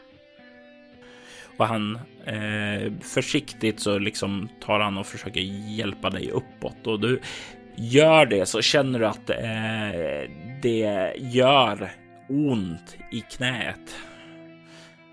Och 1.57 1.67
han 1.67 1.99
eh, 2.25 2.93
försiktigt 3.01 3.81
så 3.81 3.99
liksom 3.99 4.49
tar 4.61 4.81
han 4.81 4.99
och 4.99 5.07
försöker 5.07 5.41
hjälpa 5.71 6.11
dig 6.11 6.31
uppåt 6.31 6.87
och 6.87 7.01
du 7.01 7.21
gör 7.77 8.27
det 8.27 8.47
så 8.47 8.63
känner 8.63 8.99
du 8.99 9.07
att 9.07 9.31
eh, 9.31 10.31
det 10.63 11.15
gör 11.17 11.91
ont 12.29 12.97
i 13.13 13.21
knät. 13.21 13.97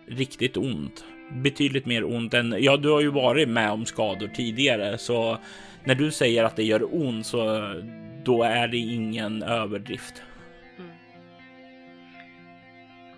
Riktigt 0.07 0.57
ont. 0.57 1.05
Betydligt 1.36 1.86
mer 1.86 2.03
ont 2.03 2.33
än, 2.33 2.55
ja 2.59 2.77
du 2.77 2.89
har 2.89 3.01
ju 3.01 3.11
varit 3.11 3.49
med 3.49 3.71
om 3.71 3.86
skador 3.86 4.27
tidigare 4.27 4.97
så 4.97 5.38
när 5.83 5.95
du 5.95 6.11
säger 6.11 6.43
att 6.43 6.55
det 6.55 6.63
gör 6.63 6.95
ont 6.95 7.25
så 7.25 7.73
då 8.23 8.43
är 8.43 8.67
det 8.67 8.77
ingen 8.77 9.43
överdrift. 9.43 10.23
Mm. 10.77 10.91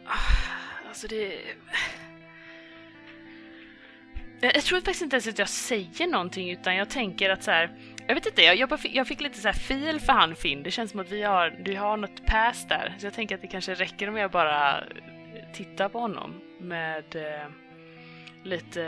Ah, 0.06 0.88
alltså 0.88 1.08
det... 1.08 1.34
Jag, 4.40 4.64
tror 4.64 4.78
faktiskt 4.78 5.02
inte 5.02 5.16
ens 5.16 5.28
att 5.28 5.40
jag 5.40 5.50
säger 5.50 6.08
någonting 6.08 6.52
utan 6.52 6.76
jag 6.76 6.90
tänker 6.90 7.30
att 7.30 7.44
så 7.44 7.52
här. 7.52 7.70
Jag 8.08 8.16
vet 8.16 8.26
inte, 8.26 8.42
jag, 8.42 8.56
jag, 8.56 8.80
fick, 8.80 8.96
jag 8.96 9.08
fick 9.08 9.22
lite 9.22 9.38
så 9.38 9.48
här 9.48 9.56
fil 9.56 10.00
för 10.00 10.14
han 10.14 10.36
Finn. 10.36 10.64
Det 10.64 10.72
känns 10.72 10.92
som 10.92 11.00
att 11.00 11.12
vi 11.12 11.24
har, 11.24 11.50
du 11.50 11.78
har 11.78 11.98
något 11.98 12.26
pass 12.26 12.68
där. 12.68 12.96
Så 13.00 13.06
jag 13.06 13.14
tänker 13.14 13.36
att 13.36 13.42
det 13.42 13.48
kanske 13.48 13.74
räcker 13.74 14.10
om 14.10 14.18
jag 14.18 14.32
bara 14.32 14.84
tittar 15.54 15.90
på 15.90 16.00
honom 16.00 16.42
med 16.60 17.16
eh, 17.16 17.48
lite... 18.48 18.82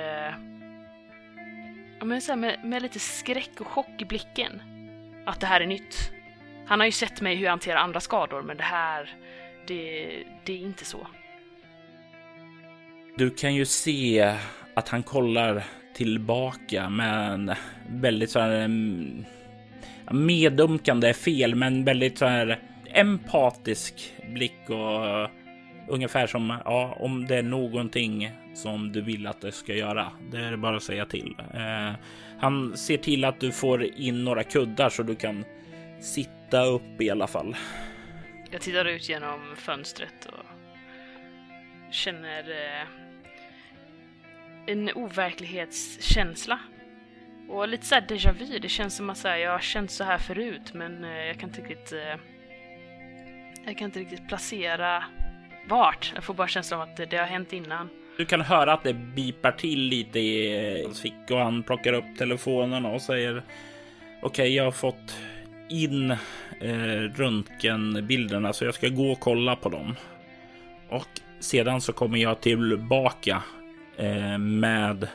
Ja, 2.00 2.06
men 2.06 2.22
så 2.22 2.32
här, 2.32 2.40
med, 2.40 2.64
med 2.64 2.82
lite 2.82 3.00
skräck 3.00 3.52
och 3.62 3.68
chock 3.68 4.02
i 4.02 4.06
blicken. 4.06 4.62
Att 5.26 5.40
det 5.40 5.48
här 5.48 5.62
är 5.62 5.68
nytt. 5.68 6.12
Han 6.68 6.80
har 6.80 6.86
ju 6.86 6.92
sett 6.92 7.22
mig 7.22 7.36
hur 7.36 7.44
jag 7.44 7.52
hanterar 7.52 7.80
andra 7.80 8.00
skador 8.00 8.42
men 8.42 8.58
det 8.58 8.64
här, 8.64 9.16
det, 9.68 10.10
det 10.44 10.54
är 10.54 10.58
inte 10.58 10.86
så. 10.86 11.08
Du 13.16 13.30
kan 13.30 13.56
ju 13.56 13.66
se 13.66 14.36
att 14.74 14.90
han 14.90 15.04
kollar 15.04 15.64
tillbaka 15.94 16.90
med 16.90 17.32
en 17.34 17.52
väldigt 17.88 18.30
så 18.30 18.40
här 18.40 18.52
mm, 18.52 19.26
medömkande 20.12 21.10
är 21.10 21.14
fel, 21.14 21.56
men 21.56 21.84
väldigt 21.84 22.18
så 22.18 22.26
här 22.26 22.60
empatisk 22.86 24.14
blick 24.34 24.70
och 24.70 25.30
ungefär 25.90 26.28
som 26.28 26.58
ja, 26.66 26.98
om 27.00 27.28
det 27.28 27.36
är 27.36 27.44
någonting 27.44 28.32
som 28.54 28.92
du 28.92 29.02
vill 29.02 29.28
att 29.28 29.42
det 29.42 29.52
ska 29.52 29.74
göra. 29.74 30.12
Det 30.32 30.38
är 30.38 30.58
bara 30.58 30.78
att 30.78 30.84
säga 30.84 31.06
till. 31.06 31.36
Eh, 31.54 31.94
han 32.40 32.78
ser 32.78 32.98
till 32.98 33.26
att 33.26 33.40
du 33.40 33.52
får 33.52 33.84
in 33.84 34.24
några 34.24 34.44
kuddar 34.44 34.90
så 34.90 35.04
du 35.04 35.16
kan 35.16 35.46
sitta 36.00 36.66
upp 36.66 37.02
i 37.02 37.10
alla 37.10 37.28
fall. 37.28 37.56
Jag 38.52 38.62
tittar 38.62 38.86
ut 38.86 39.10
genom 39.10 39.56
fönstret 39.56 40.26
och 40.26 40.46
känner 41.92 42.40
eh, 42.40 42.88
en 44.68 44.90
overklighetskänsla. 44.96 46.60
Och 47.50 47.68
lite 47.68 47.86
såhär 47.86 48.02
déjà 48.02 48.32
vu. 48.32 48.60
Det 48.60 48.70
känns 48.70 48.96
som 48.96 49.10
att 49.10 49.24
här, 49.24 49.38
jag 49.38 49.52
har 49.52 49.60
känt 49.60 49.92
så 49.92 50.04
här 50.04 50.18
förut 50.18 50.74
men 50.74 51.04
eh, 51.04 51.26
jag 51.26 51.40
kan 51.40 51.50
inte 51.50 51.62
riktigt... 51.62 51.92
Eh, 51.92 52.20
jag 53.66 53.78
kan 53.78 53.86
inte 53.86 54.00
riktigt 54.00 54.28
placera 54.28 55.04
vart. 55.70 56.12
Jag 56.16 56.24
får 56.24 56.34
bara 56.34 56.48
känslan 56.48 56.82
av 56.82 56.90
att 56.90 57.10
det, 57.10 57.18
har 57.18 57.26
hänt 57.26 57.54
innan. 57.54 57.90
Du 58.18 58.26
kan 58.26 58.42
höra 58.42 58.74
att 58.74 58.84
det 58.84 58.94
bipar 58.94 59.52
till 59.52 59.80
lite 59.80 60.20
i 60.20 60.84
hans 60.84 61.02
ficka 61.02 61.36
och 61.36 61.40
han 61.40 61.64
plockar 61.64 61.94
upp 61.94 62.18
telefonen 62.18 62.86
och 62.86 63.02
säger 63.02 63.38
Okej, 64.22 64.28
okay, 64.28 64.48
jag 64.48 64.64
har 64.64 64.72
fått 64.72 65.18
in 65.70 66.12
eh, 66.62 67.02
röntgenbilderna 67.16 68.54
så 68.54 68.66
jag 68.66 68.74
ska 68.74 68.88
gå 68.88 69.12
och 69.12 69.20
kolla 69.20 69.56
på 69.56 69.70
dem. 69.70 69.96
Och 70.90 71.08
sedan 71.40 71.82
så 71.82 71.94
kommer 71.94 72.18
jag 72.18 72.42
tillbaka 72.42 73.44
eh, 73.98 74.38
med 74.38 75.08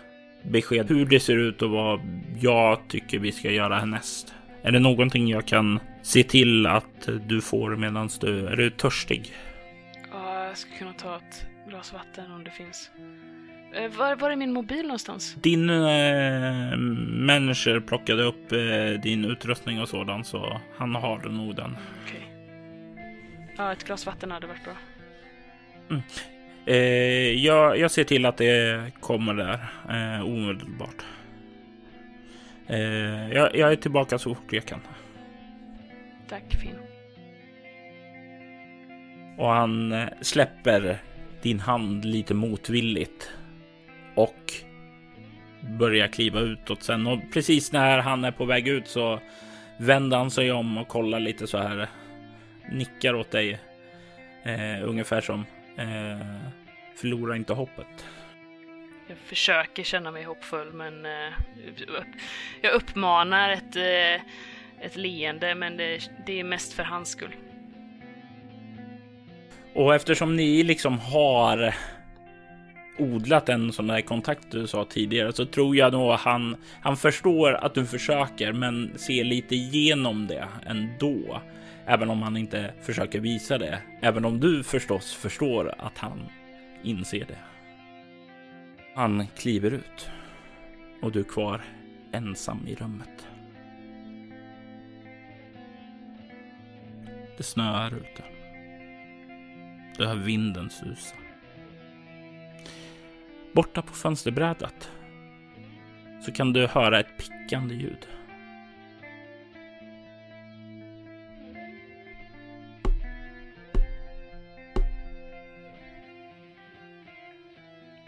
besked 0.42 0.88
hur 0.88 1.06
det 1.06 1.20
ser 1.20 1.36
ut 1.36 1.62
och 1.62 1.70
vad 1.70 2.00
jag 2.40 2.88
tycker 2.88 3.18
vi 3.18 3.32
ska 3.32 3.50
göra 3.50 3.78
härnäst. 3.78 4.34
Är 4.62 4.72
det 4.72 4.78
någonting 4.78 5.28
jag 5.28 5.46
kan 5.46 5.80
se 6.02 6.22
till 6.22 6.66
att 6.66 7.08
du 7.26 7.40
får 7.40 7.76
medan 7.76 8.10
du 8.20 8.46
är 8.46 8.56
du 8.56 8.70
törstig? 8.70 9.32
Ja, 10.54 10.56
jag 10.56 10.58
skulle 10.58 10.78
kunna 10.78 10.92
ta 10.92 11.16
ett 11.16 11.46
glas 11.68 11.92
vatten 11.92 12.32
om 12.32 12.44
det 12.44 12.50
finns. 12.50 12.90
Eh, 13.74 13.90
var, 13.90 14.16
var 14.16 14.30
är 14.30 14.36
min 14.36 14.52
mobil 14.52 14.82
någonstans? 14.82 15.34
Din 15.34 15.70
eh, 15.70 16.76
manager 17.26 17.80
plockade 17.80 18.22
upp 18.22 18.52
eh, 18.52 19.00
din 19.02 19.24
utrustning 19.24 19.80
och 19.80 19.88
sådant 19.88 20.26
så 20.26 20.60
han 20.76 20.94
har 20.94 21.18
nog 21.18 21.56
den. 21.56 21.76
Okej. 22.04 22.28
Ja, 23.56 23.72
ett 23.72 23.84
glas 23.84 24.06
vatten 24.06 24.30
hade 24.30 24.46
varit 24.46 24.64
bra. 24.64 24.74
Eh, 26.66 27.44
jag, 27.44 27.78
jag 27.78 27.90
ser 27.90 28.04
till 28.04 28.26
att 28.26 28.36
det 28.36 28.92
kommer 29.00 29.34
där 29.34 29.58
eh, 29.88 30.26
omedelbart. 30.26 31.04
Eh, 32.66 33.32
jag, 33.32 33.56
jag 33.56 33.72
är 33.72 33.76
tillbaka 33.76 34.18
så 34.18 34.34
fort 34.34 34.52
jag 34.52 34.66
kan. 34.66 34.80
Tack, 36.28 36.54
Finn. 36.60 36.83
Och 39.36 39.48
han 39.48 39.92
eh, 39.92 40.08
släpper 40.20 40.98
din 41.42 41.60
hand 41.60 42.04
lite 42.04 42.34
motvilligt 42.34 43.30
och 44.14 44.52
börjar 45.60 46.08
kliva 46.08 46.40
utåt 46.40 46.82
sen. 46.82 47.06
Och 47.06 47.20
precis 47.32 47.72
när 47.72 47.98
han 47.98 48.24
är 48.24 48.30
på 48.30 48.44
väg 48.44 48.68
ut 48.68 48.88
så 48.88 49.20
vänder 49.76 50.16
han 50.16 50.30
sig 50.30 50.52
om 50.52 50.78
och 50.78 50.88
kollar 50.88 51.20
lite 51.20 51.46
så 51.46 51.58
här. 51.58 51.88
Nickar 52.72 53.14
åt 53.14 53.30
dig. 53.30 53.58
Eh, 54.42 54.88
ungefär 54.88 55.20
som 55.20 55.46
eh, 55.76 56.26
förlora 56.96 57.36
inte 57.36 57.52
hoppet. 57.52 58.06
Jag 59.08 59.18
försöker 59.18 59.82
känna 59.82 60.10
mig 60.10 60.24
hoppfull 60.24 60.72
men 60.72 61.06
eh, 61.06 61.32
jag 62.60 62.72
uppmanar 62.72 63.50
ett, 63.50 63.76
eh, 63.76 64.26
ett 64.86 64.96
leende 64.96 65.54
men 65.54 65.76
det, 65.76 66.10
det 66.26 66.40
är 66.40 66.44
mest 66.44 66.72
för 66.72 66.82
hans 66.82 67.08
skull. 67.08 67.34
Och 69.74 69.94
eftersom 69.94 70.36
ni 70.36 70.62
liksom 70.62 70.98
har 70.98 71.74
odlat 72.98 73.48
en 73.48 73.72
sån 73.72 73.86
där 73.86 74.00
kontakt 74.00 74.50
du 74.50 74.66
sa 74.66 74.84
tidigare 74.84 75.32
så 75.32 75.46
tror 75.46 75.76
jag 75.76 75.92
nog 75.92 76.12
han, 76.12 76.56
han 76.80 76.96
förstår 76.96 77.52
att 77.52 77.74
du 77.74 77.86
försöker 77.86 78.52
men 78.52 78.92
ser 78.96 79.24
lite 79.24 79.54
igenom 79.54 80.26
det 80.26 80.48
ändå. 80.66 81.40
Även 81.86 82.10
om 82.10 82.22
han 82.22 82.36
inte 82.36 82.74
försöker 82.82 83.20
visa 83.20 83.58
det. 83.58 83.78
Även 84.00 84.24
om 84.24 84.40
du 84.40 84.62
förstås 84.62 85.14
förstår 85.14 85.74
att 85.78 85.98
han 85.98 86.26
inser 86.82 87.24
det. 87.24 87.38
Han 88.94 89.26
kliver 89.36 89.70
ut 89.70 90.10
och 91.02 91.12
du 91.12 91.20
är 91.20 91.24
kvar 91.24 91.60
ensam 92.12 92.66
i 92.68 92.74
rummet. 92.74 93.26
Det 97.36 97.42
snöar 97.42 97.94
ute. 97.94 98.33
Du 99.98 100.06
hör 100.06 100.14
vinden 100.16 100.70
susa. 100.70 101.16
Borta 103.52 103.82
på 103.82 103.92
fönsterbrädet 103.92 104.90
så 106.20 106.32
kan 106.32 106.52
du 106.52 106.66
höra 106.66 107.00
ett 107.00 107.16
pickande 107.18 107.74
ljud. 107.74 108.08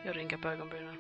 Jag 0.05 0.17
rynkar 0.17 0.37
på 0.37 0.49
ögonbrynen. 0.49 0.97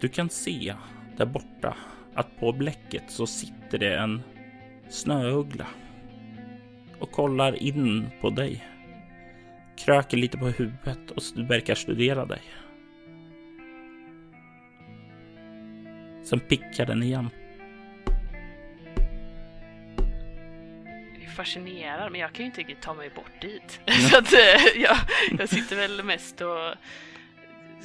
Du 0.00 0.08
kan 0.08 0.30
se 0.30 0.74
där 1.16 1.26
borta 1.26 1.76
att 2.14 2.36
på 2.40 2.52
bläcket 2.52 3.10
så 3.10 3.26
sitter 3.26 3.78
det 3.78 3.96
en 3.96 4.22
snöuggla 4.88 5.66
och 7.04 7.12
kollar 7.12 7.62
in 7.62 8.10
på 8.20 8.30
dig. 8.30 8.64
Kröker 9.76 10.16
lite 10.16 10.38
på 10.38 10.46
huvudet 10.46 11.10
och 11.10 11.22
verkar 11.50 11.74
studera 11.74 12.26
dig. 12.26 12.42
Sen 16.24 16.40
pickar 16.40 16.86
den 16.86 17.02
igen. 17.02 17.30
Fascinerande, 21.36 22.10
men 22.10 22.20
jag 22.20 22.32
kan 22.32 22.44
ju 22.44 22.46
inte 22.46 22.60
riktigt 22.60 22.80
ta 22.80 22.94
mig 22.94 23.10
bort 23.10 23.40
dit. 23.40 23.80
Så 24.10 24.18
att 24.18 24.32
eh, 24.32 24.82
jag, 24.82 24.96
jag 25.38 25.48
sitter 25.48 25.76
väl 25.76 26.02
mest 26.02 26.40
och... 26.40 26.74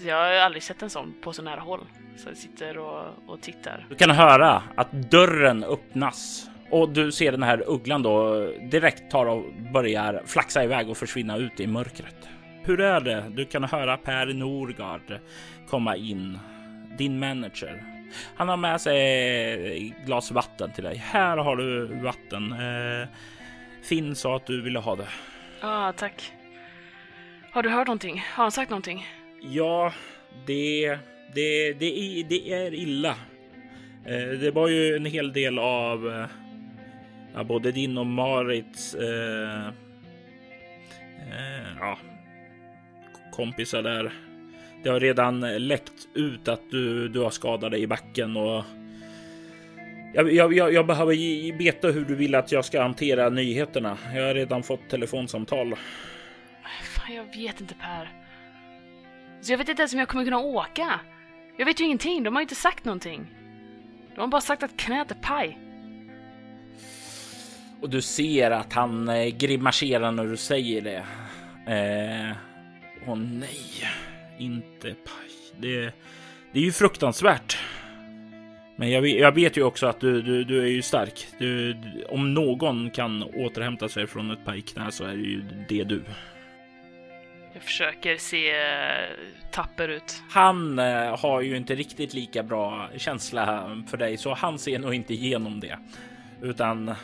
Jag 0.05 0.15
har 0.15 0.31
aldrig 0.31 0.63
sett 0.63 0.81
en 0.81 0.89
sån 0.89 1.15
på 1.21 1.33
så 1.33 1.41
nära 1.41 1.59
håll. 1.59 1.85
Så 2.17 2.29
jag 2.29 2.37
sitter 2.37 2.77
och, 2.77 3.05
och 3.27 3.41
tittar. 3.41 3.85
Du 3.89 3.95
kan 3.95 4.09
höra 4.09 4.63
att 4.75 4.91
dörren 4.91 5.63
öppnas 5.63 6.49
och 6.71 6.89
du 6.89 7.11
ser 7.11 7.31
den 7.31 7.43
här 7.43 7.63
ugglan 7.67 8.03
då 8.03 8.45
direkt 8.71 9.11
tar 9.11 9.25
och 9.25 9.43
börjar 9.73 10.21
flaxa 10.25 10.63
iväg 10.63 10.89
och 10.89 10.97
försvinna 10.97 11.37
ut 11.37 11.59
i 11.59 11.67
mörkret. 11.67 12.29
Hur 12.63 12.81
är 12.81 13.01
det? 13.01 13.25
Du 13.29 13.45
kan 13.45 13.63
höra 13.63 13.97
Per 13.97 14.25
Norgard 14.25 15.19
komma 15.69 15.95
in, 15.95 16.39
din 16.97 17.19
manager. 17.19 17.83
Han 18.35 18.49
har 18.49 18.57
med 18.57 18.81
sig 18.81 19.95
glas 20.05 20.31
vatten 20.31 20.71
till 20.71 20.83
dig. 20.83 20.95
Här 20.95 21.37
har 21.37 21.55
du 21.55 21.85
vatten. 21.85 22.51
Eh, 22.51 23.07
Finn 23.83 24.15
sa 24.15 24.35
att 24.35 24.45
du 24.45 24.61
ville 24.61 24.79
ha 24.79 24.95
det. 24.95 25.07
Ja, 25.61 25.87
ah, 25.87 25.91
tack. 25.91 26.31
Har 27.51 27.63
du 27.63 27.69
hört 27.69 27.87
någonting? 27.87 28.23
Har 28.33 28.43
han 28.43 28.51
sagt 28.51 28.69
någonting? 28.69 29.07
Ja, 29.41 29.93
det, 30.45 30.97
det, 31.33 31.73
det, 31.73 31.99
är, 31.99 32.23
det 32.23 32.53
är 32.53 32.73
illa. 32.73 33.15
Eh, 34.05 34.39
det 34.39 34.51
var 34.51 34.67
ju 34.67 34.95
en 34.95 35.05
hel 35.05 35.33
del 35.33 35.59
av 35.59 36.09
eh, 36.09 36.25
ja, 37.33 37.43
både 37.43 37.71
din 37.71 37.97
och 37.97 38.05
Marits 38.05 38.95
eh, 38.95 39.67
eh, 41.31 41.77
ja, 41.79 41.97
kompisar 43.31 43.81
där. 43.81 44.13
Det 44.83 44.89
har 44.89 44.99
redan 44.99 45.67
läckt 45.67 46.07
ut 46.13 46.47
att 46.47 46.61
du, 46.71 47.07
du 47.07 47.19
har 47.19 47.29
skadat 47.29 47.71
dig 47.71 47.81
i 47.81 47.87
backen 47.87 48.37
och 48.37 48.63
jag, 50.13 50.33
jag, 50.33 50.73
jag, 50.73 50.87
behöver 50.87 51.15
veta 51.57 51.87
hur 51.87 52.05
du 52.05 52.15
vill 52.15 52.35
att 52.35 52.51
jag 52.51 52.65
ska 52.65 52.81
hantera 52.81 53.29
nyheterna. 53.29 53.97
Jag 54.15 54.27
har 54.27 54.33
redan 54.33 54.63
fått 54.63 54.89
telefonsamtal. 54.89 55.75
Fan, 56.83 57.15
jag 57.15 57.23
vet 57.23 57.61
inte 57.61 57.75
Per. 57.75 58.09
Så 59.41 59.53
jag 59.53 59.57
vet 59.57 59.69
inte 59.69 59.81
ens 59.81 59.93
om 59.93 59.99
jag 59.99 60.07
kommer 60.07 60.23
kunna 60.25 60.39
åka. 60.39 60.99
Jag 61.57 61.65
vet 61.65 61.81
ju 61.81 61.85
ingenting. 61.85 62.23
De 62.23 62.35
har 62.35 62.41
ju 62.41 62.43
inte 62.43 62.55
sagt 62.55 62.85
någonting. 62.85 63.27
De 64.15 64.21
har 64.21 64.27
bara 64.27 64.41
sagt 64.41 64.63
att 64.63 64.77
knät 64.77 65.11
är 65.11 65.15
paj. 65.15 65.68
Och 67.81 67.89
du 67.89 68.01
ser 68.01 68.51
att 68.51 68.73
han 68.73 69.09
eh, 69.09 69.27
grimaserar 69.27 70.11
när 70.11 70.25
du 70.25 70.37
säger 70.37 70.81
det. 70.81 71.05
Eh, 71.73 72.35
åh 73.07 73.15
nej, 73.17 73.89
inte 74.37 74.87
paj. 74.87 75.29
Det, 75.57 75.93
det 76.51 76.59
är 76.59 76.63
ju 76.63 76.71
fruktansvärt. 76.71 77.57
Men 78.75 78.91
jag, 78.91 79.07
jag 79.07 79.31
vet 79.35 79.57
ju 79.57 79.63
också 79.63 79.87
att 79.87 79.99
du, 79.99 80.21
du, 80.21 80.43
du 80.43 80.61
är 80.61 80.67
ju 80.67 80.81
stark. 80.81 81.27
Du, 81.37 81.77
om 82.09 82.33
någon 82.33 82.89
kan 82.91 83.23
återhämta 83.23 83.89
sig 83.89 84.07
från 84.07 84.31
ett 84.31 84.45
pajknä 84.45 84.91
så 84.91 85.03
är 85.03 85.15
det 85.15 85.23
ju 85.23 85.43
det 85.69 85.83
du. 85.83 86.03
Jag 87.53 87.63
försöker 87.63 88.17
se 88.17 88.49
eh, 88.49 89.09
tapper 89.51 89.89
ut. 89.89 90.23
Han 90.29 90.79
eh, 90.79 91.19
har 91.19 91.41
ju 91.41 91.57
inte 91.57 91.75
riktigt 91.75 92.13
lika 92.13 92.43
bra 92.43 92.89
känsla 92.97 93.77
för 93.87 93.97
dig, 93.97 94.17
så 94.17 94.33
han 94.33 94.59
ser 94.59 94.79
nog 94.79 94.93
inte 94.93 95.13
igenom 95.13 95.59
det. 95.59 95.77
Utan 96.41 96.89
ah, 96.89 96.95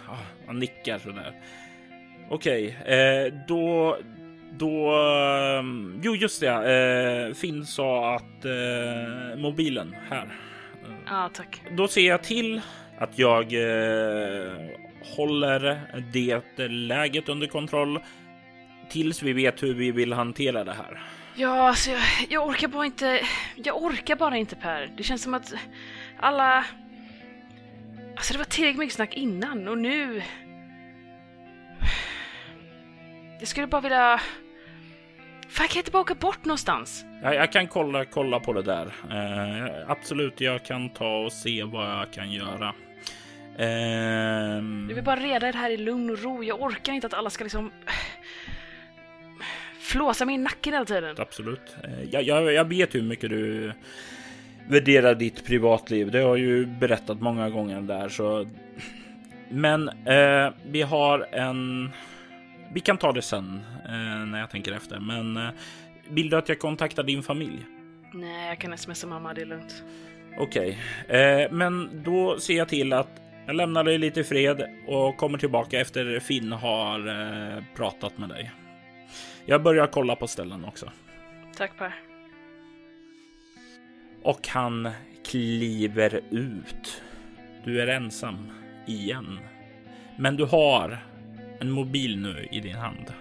han 0.47 0.59
nickar 0.59 0.99
sådär. 0.99 1.33
Okej, 2.29 2.77
okay, 2.81 2.95
eh, 2.95 3.33
då... 3.47 3.97
Då... 4.57 4.95
Um, 5.59 6.01
jo, 6.03 6.15
just 6.15 6.41
det. 6.41 7.27
Eh, 7.27 7.33
Finn 7.33 7.65
sa 7.65 8.15
att 8.15 8.45
eh, 8.45 9.38
mobilen 9.38 9.95
här. 10.09 10.27
Ja, 11.05 11.29
tack. 11.33 11.61
Då 11.71 11.88
ser 11.88 12.07
jag 12.07 12.23
till 12.23 12.61
att 12.97 13.19
jag 13.19 13.53
eh, 13.53 14.53
håller 15.15 15.81
det 16.13 16.67
läget 16.67 17.29
under 17.29 17.47
kontroll 17.47 17.99
tills 18.89 19.23
vi 19.23 19.33
vet 19.33 19.63
hur 19.63 19.73
vi 19.73 19.91
vill 19.91 20.13
hantera 20.13 20.63
det 20.63 20.73
här. 20.73 21.03
Ja, 21.36 21.67
alltså 21.67 21.91
jag, 21.91 22.01
jag 22.29 22.47
orkar 22.47 22.67
bara 22.67 22.86
inte. 22.86 23.21
Jag 23.55 23.83
orkar 23.83 24.15
bara 24.15 24.38
inte 24.38 24.55
Per. 24.55 24.91
Det 24.97 25.03
känns 25.03 25.23
som 25.23 25.33
att 25.33 25.53
alla 26.19 26.65
Alltså 28.16 28.34
det 28.34 28.38
var 28.38 28.45
tillräckligt 28.45 28.80
mycket 28.80 28.95
snack 28.95 29.13
innan 29.13 29.68
och 29.68 29.78
nu... 29.78 30.24
Jag 33.39 33.47
skulle 33.47 33.68
bara 33.68 33.82
vilja... 33.82 34.22
Fan, 35.49 35.68
kan 35.68 35.76
jag 35.76 35.82
inte 35.82 35.91
bara 35.91 36.01
åka 36.01 36.16
bort 36.16 36.45
någonstans? 36.45 37.05
Jag, 37.24 37.36
jag 37.36 37.51
kan 37.51 37.68
kolla, 37.68 38.05
kolla 38.05 38.39
på 38.39 38.53
det 38.53 38.61
där. 38.61 38.86
Uh, 38.86 39.91
absolut, 39.91 40.41
jag 40.41 40.66
kan 40.66 40.89
ta 40.89 41.18
och 41.18 41.32
se 41.32 41.63
vad 41.63 41.89
jag 41.89 42.11
kan 42.11 42.32
göra. 42.32 42.74
Uh, 43.59 43.66
jag 44.89 44.95
vill 44.95 45.03
bara 45.03 45.20
reda 45.20 45.51
det 45.51 45.57
här 45.57 45.70
i 45.70 45.78
lugn 45.78 46.09
och 46.09 46.24
ro. 46.24 46.43
Jag 46.43 46.61
orkar 46.61 46.93
inte 46.93 47.07
att 47.07 47.13
alla 47.13 47.30
ska 47.30 47.43
liksom 47.43 47.72
flåsa 49.80 50.26
mig 50.26 50.36
i 50.36 50.38
nacken 50.38 50.74
hela 50.74 50.86
tiden. 50.86 51.16
Absolut. 51.20 51.76
Uh, 51.84 52.03
jag, 52.11 52.24
jag, 52.24 52.53
jag 52.53 52.66
vet 52.66 52.95
hur 52.95 53.01
mycket 53.01 53.30
du 53.30 53.74
värdera 54.68 55.13
ditt 55.13 55.45
privatliv. 55.45 56.11
Det 56.11 56.20
har 56.20 56.28
jag 56.28 56.39
ju 56.39 56.66
berättat 56.66 57.22
många 57.22 57.49
gånger 57.49 57.82
där 57.82 58.09
så. 58.09 58.45
Men 59.49 59.89
eh, 59.89 60.53
vi 60.66 60.82
har 60.82 61.28
en. 61.32 61.89
Vi 62.74 62.80
kan 62.80 62.97
ta 62.97 63.11
det 63.11 63.22
sen 63.22 63.61
eh, 63.86 64.26
när 64.28 64.39
jag 64.39 64.49
tänker 64.49 64.72
efter, 64.72 64.99
men 64.99 65.38
eh, 65.38 65.49
vill 66.09 66.30
du 66.30 66.38
att 66.38 66.49
jag 66.49 66.59
kontaktar 66.59 67.03
din 67.03 67.24
familj? 67.24 67.66
Nej, 68.13 68.47
jag 68.47 68.59
kan 68.59 68.78
smsa 68.78 69.07
mamma. 69.07 69.34
Det 69.34 69.41
är 69.41 69.45
lugnt. 69.45 69.84
Okej, 70.38 70.80
okay. 71.05 71.22
eh, 71.22 71.51
men 71.51 72.03
då 72.05 72.39
ser 72.39 72.57
jag 72.57 72.68
till 72.68 72.93
att 72.93 73.22
jag 73.45 73.55
lämnar 73.55 73.84
dig 73.84 73.97
lite 73.97 74.20
i 74.20 74.24
fred 74.24 74.66
och 74.88 75.18
kommer 75.18 75.38
tillbaka 75.38 75.80
efter 75.80 76.20
Finn 76.20 76.51
har 76.51 77.07
eh, 77.07 77.63
pratat 77.76 78.18
med 78.18 78.30
dig. 78.30 78.51
Jag 79.45 79.63
börjar 79.63 79.88
kolla 79.88 80.16
på 80.16 80.28
ställen 80.28 80.66
också. 80.66 80.91
Tack 81.57 81.78
Per 81.78 82.05
och 84.26 84.47
han 84.47 84.89
kliver 85.26 86.21
ut. 86.32 87.03
Du 87.63 87.82
är 87.82 87.88
ensam 87.88 88.51
igen, 88.86 89.39
men 90.15 90.36
du 90.36 90.45
har 90.45 90.97
en 91.59 91.71
mobil 91.71 92.17
nu 92.17 92.47
i 92.51 92.59
din 92.59 92.76
hand. 92.76 93.13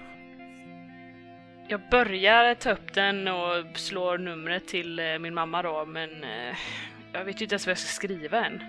Jag 1.69 1.81
börjar 1.91 2.55
ta 2.55 2.71
upp 2.71 2.95
den 2.95 3.29
och 3.29 3.79
slår 3.79 4.19
numret 4.19 4.67
till 4.67 4.99
eh, 4.99 5.19
min 5.19 5.35
mamma 5.35 5.63
då, 5.63 5.85
men 5.85 6.25
eh, 6.25 6.57
jag 7.13 7.25
vet 7.25 7.41
ju 7.41 7.45
inte 7.45 7.55
ens 7.55 7.67
vad 7.67 7.71
jag 7.71 7.79
ska 7.79 7.89
skriva 7.89 8.47
än. 8.47 8.63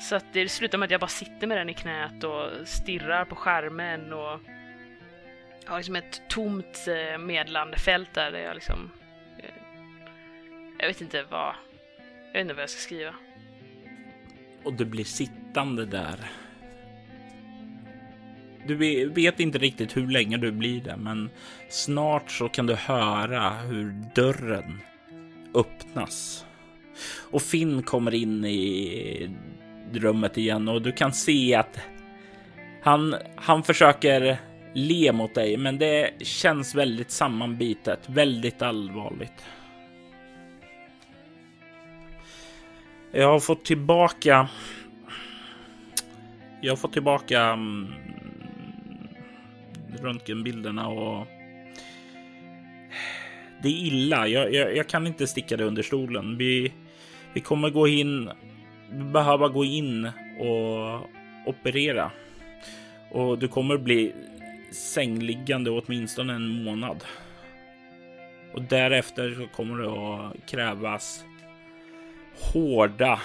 Så 0.00 0.16
att 0.16 0.32
det 0.32 0.48
slutar 0.48 0.78
med 0.78 0.86
att 0.86 0.90
jag 0.90 1.00
bara 1.00 1.08
sitter 1.08 1.46
med 1.46 1.58
den 1.58 1.68
i 1.68 1.74
knät 1.74 2.24
och 2.24 2.68
stirrar 2.68 3.24
på 3.24 3.34
skärmen 3.34 4.12
och 4.12 4.40
har 5.66 5.76
liksom 5.76 5.96
ett 5.96 6.22
tomt 6.28 6.86
eh, 6.88 7.18
medlande 7.18 7.76
fält 7.78 8.14
där 8.14 8.32
jag 8.32 8.54
liksom 8.54 8.90
jag 10.78 10.88
vet 10.88 11.00
inte 11.00 11.24
vad... 11.30 11.54
Jag 12.26 12.32
vet 12.32 12.40
inte 12.40 12.54
vad 12.54 12.62
jag 12.62 12.70
ska 12.70 12.80
skriva. 12.80 13.14
Och 14.64 14.72
du 14.72 14.84
blir 14.84 15.04
sittande 15.04 15.86
där. 15.86 16.30
Du 18.66 18.74
vet 19.08 19.40
inte 19.40 19.58
riktigt 19.58 19.96
hur 19.96 20.06
länge 20.06 20.36
du 20.36 20.52
blir 20.52 20.80
där, 20.80 20.96
men 20.96 21.30
snart 21.68 22.30
så 22.30 22.48
kan 22.48 22.66
du 22.66 22.74
höra 22.74 23.50
hur 23.50 24.04
dörren 24.14 24.80
öppnas. 25.54 26.46
Och 27.30 27.42
Finn 27.42 27.82
kommer 27.82 28.14
in 28.14 28.44
i 28.44 29.30
rummet 29.92 30.38
igen 30.38 30.68
och 30.68 30.82
du 30.82 30.92
kan 30.92 31.12
se 31.12 31.54
att 31.54 31.80
han, 32.82 33.14
han 33.36 33.62
försöker 33.62 34.38
le 34.74 35.12
mot 35.12 35.34
dig, 35.34 35.56
men 35.56 35.78
det 35.78 36.10
känns 36.20 36.74
väldigt 36.74 37.10
sammanbitet, 37.10 38.00
väldigt 38.06 38.62
allvarligt. 38.62 39.44
Jag 43.12 43.28
har 43.28 43.40
fått 43.40 43.64
tillbaka 43.64 44.48
Jag 46.60 46.72
har 46.72 46.76
fått 46.76 46.92
tillbaka 46.92 47.42
mm, 47.42 47.86
röntgenbilderna 50.00 50.88
och 50.88 51.26
det 53.62 53.68
är 53.68 53.86
illa. 53.86 54.28
Jag, 54.28 54.54
jag, 54.54 54.76
jag, 54.76 54.88
kan 54.88 55.06
inte 55.06 55.26
sticka 55.26 55.56
det 55.56 55.64
under 55.64 55.82
stolen. 55.82 56.36
Vi, 56.36 56.72
vi 57.32 57.40
kommer 57.40 57.70
gå 57.70 57.88
in, 57.88 58.30
behöva 59.12 59.48
gå 59.48 59.64
in 59.64 60.10
och 60.38 61.00
operera 61.46 62.10
och 63.10 63.38
du 63.38 63.48
kommer 63.48 63.78
bli 63.78 64.14
sängliggande 64.72 65.70
åtminstone 65.70 66.34
en 66.34 66.64
månad. 66.64 67.04
Och 68.54 68.62
därefter 68.62 69.34
så 69.34 69.46
kommer 69.56 69.82
det 69.82 69.90
att 69.90 70.50
krävas 70.50 71.24
hårda, 72.40 73.20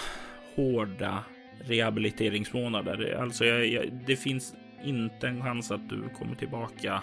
hårda 0.56 1.24
rehabiliteringsmånader. 1.66 3.18
Alltså, 3.22 3.46
jag, 3.46 3.68
jag, 3.68 3.86
det 4.06 4.16
finns 4.16 4.56
inte 4.84 5.28
en 5.28 5.44
chans 5.44 5.72
att 5.72 5.90
du 5.90 6.10
kommer 6.20 6.36
tillbaka 6.36 7.02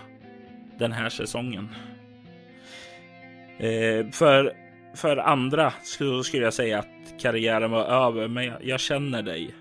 den 0.79 0.93
här 0.93 1.09
säsongen. 1.09 1.69
Eh, 3.59 4.11
för, 4.11 4.53
för 4.95 5.17
andra 5.17 5.73
skulle, 5.83 6.25
skulle 6.25 6.45
jag 6.45 6.55
säga 6.55 6.79
att 6.79 7.21
karriären 7.21 7.71
var 7.71 7.85
över, 7.85 8.29
men 8.29 8.45
jag, 8.45 8.65
jag 8.65 8.81
känner 8.81 9.23
dig. 9.23 9.55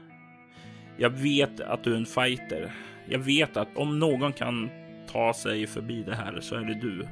Jag 0.97 1.09
vet 1.09 1.59
att 1.59 1.83
du 1.83 1.93
är 1.93 1.97
en 1.97 2.05
fighter. 2.05 2.71
Jag 3.05 3.19
vet 3.19 3.57
att 3.57 3.77
om 3.77 3.99
någon 3.99 4.33
kan 4.33 4.69
ta 5.11 5.33
sig 5.33 5.67
förbi 5.67 6.03
det 6.03 6.15
här 6.15 6.39
så 6.41 6.55
är 6.55 6.61
det 6.61 6.73
du. 6.73 7.07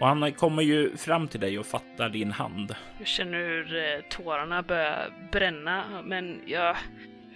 Och 0.00 0.06
han 0.06 0.32
kommer 0.32 0.62
ju 0.62 0.96
fram 0.96 1.28
till 1.28 1.40
dig 1.40 1.58
och 1.58 1.66
fattar 1.66 2.08
din 2.08 2.30
hand. 2.30 2.74
Jag 2.98 3.06
känner 3.06 3.38
hur 3.38 3.76
eh, 3.76 4.00
tårarna 4.08 4.62
börjar 4.62 5.12
bränna, 5.32 6.02
men 6.04 6.40
jag 6.46 6.76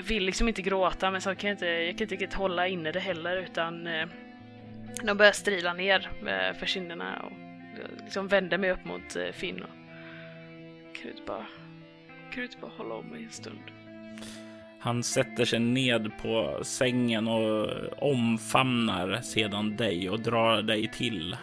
vill 0.09 0.25
liksom 0.25 0.49
inte 0.49 0.63
gråta, 0.63 1.11
men 1.11 1.21
så 1.21 1.35
kan 1.35 1.49
jag 1.49 1.55
inte, 1.55 1.67
jag 1.67 1.99
kan 1.99 2.03
inte 2.05 2.15
riktigt 2.15 2.35
hålla 2.35 2.69
inne 2.69 2.93
det 2.93 3.01
heller, 3.01 3.37
utan 3.37 3.87
eh, 3.87 4.07
de 5.03 5.17
börjar 5.17 5.33
strila 5.33 5.73
ner 5.73 6.11
eh, 6.27 6.59
för 6.59 6.67
kinderna 6.67 7.23
och 7.23 7.33
liksom 8.05 8.29
vänder 8.29 8.59
mig 8.59 8.71
upp 8.71 8.85
mot 8.85 9.17
Finn 9.33 9.63
och 9.63 9.71
kan 10.95 11.03
du 11.03 11.11
inte 11.11 11.23
bara, 11.27 11.47
kan 12.31 12.37
du 12.41 12.43
inte 12.43 12.59
bara 12.61 12.73
hålla 12.77 12.95
om 12.95 13.07
mig 13.07 13.25
en 13.25 13.31
stund? 13.31 13.63
Han 14.79 15.03
sätter 15.03 15.45
sig 15.45 15.59
ned 15.59 16.11
på 16.23 16.59
sängen 16.63 17.29
och 17.29 17.69
omfamnar 17.99 19.21
sedan 19.21 19.77
dig 19.77 20.11
och 20.11 20.21
drar 20.21 20.63
dig 20.63 20.89
till. 20.89 21.37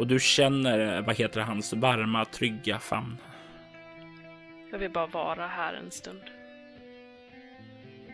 Och 0.00 0.06
du 0.06 0.20
känner, 0.20 1.02
vad 1.02 1.16
heter 1.16 1.40
hans 1.40 1.72
varma, 1.72 2.24
trygga 2.24 2.78
famn. 2.78 3.16
Jag 4.70 4.78
vill 4.78 4.90
bara 4.90 5.06
vara 5.06 5.46
här 5.46 5.74
en 5.74 5.90
stund. 5.90 6.20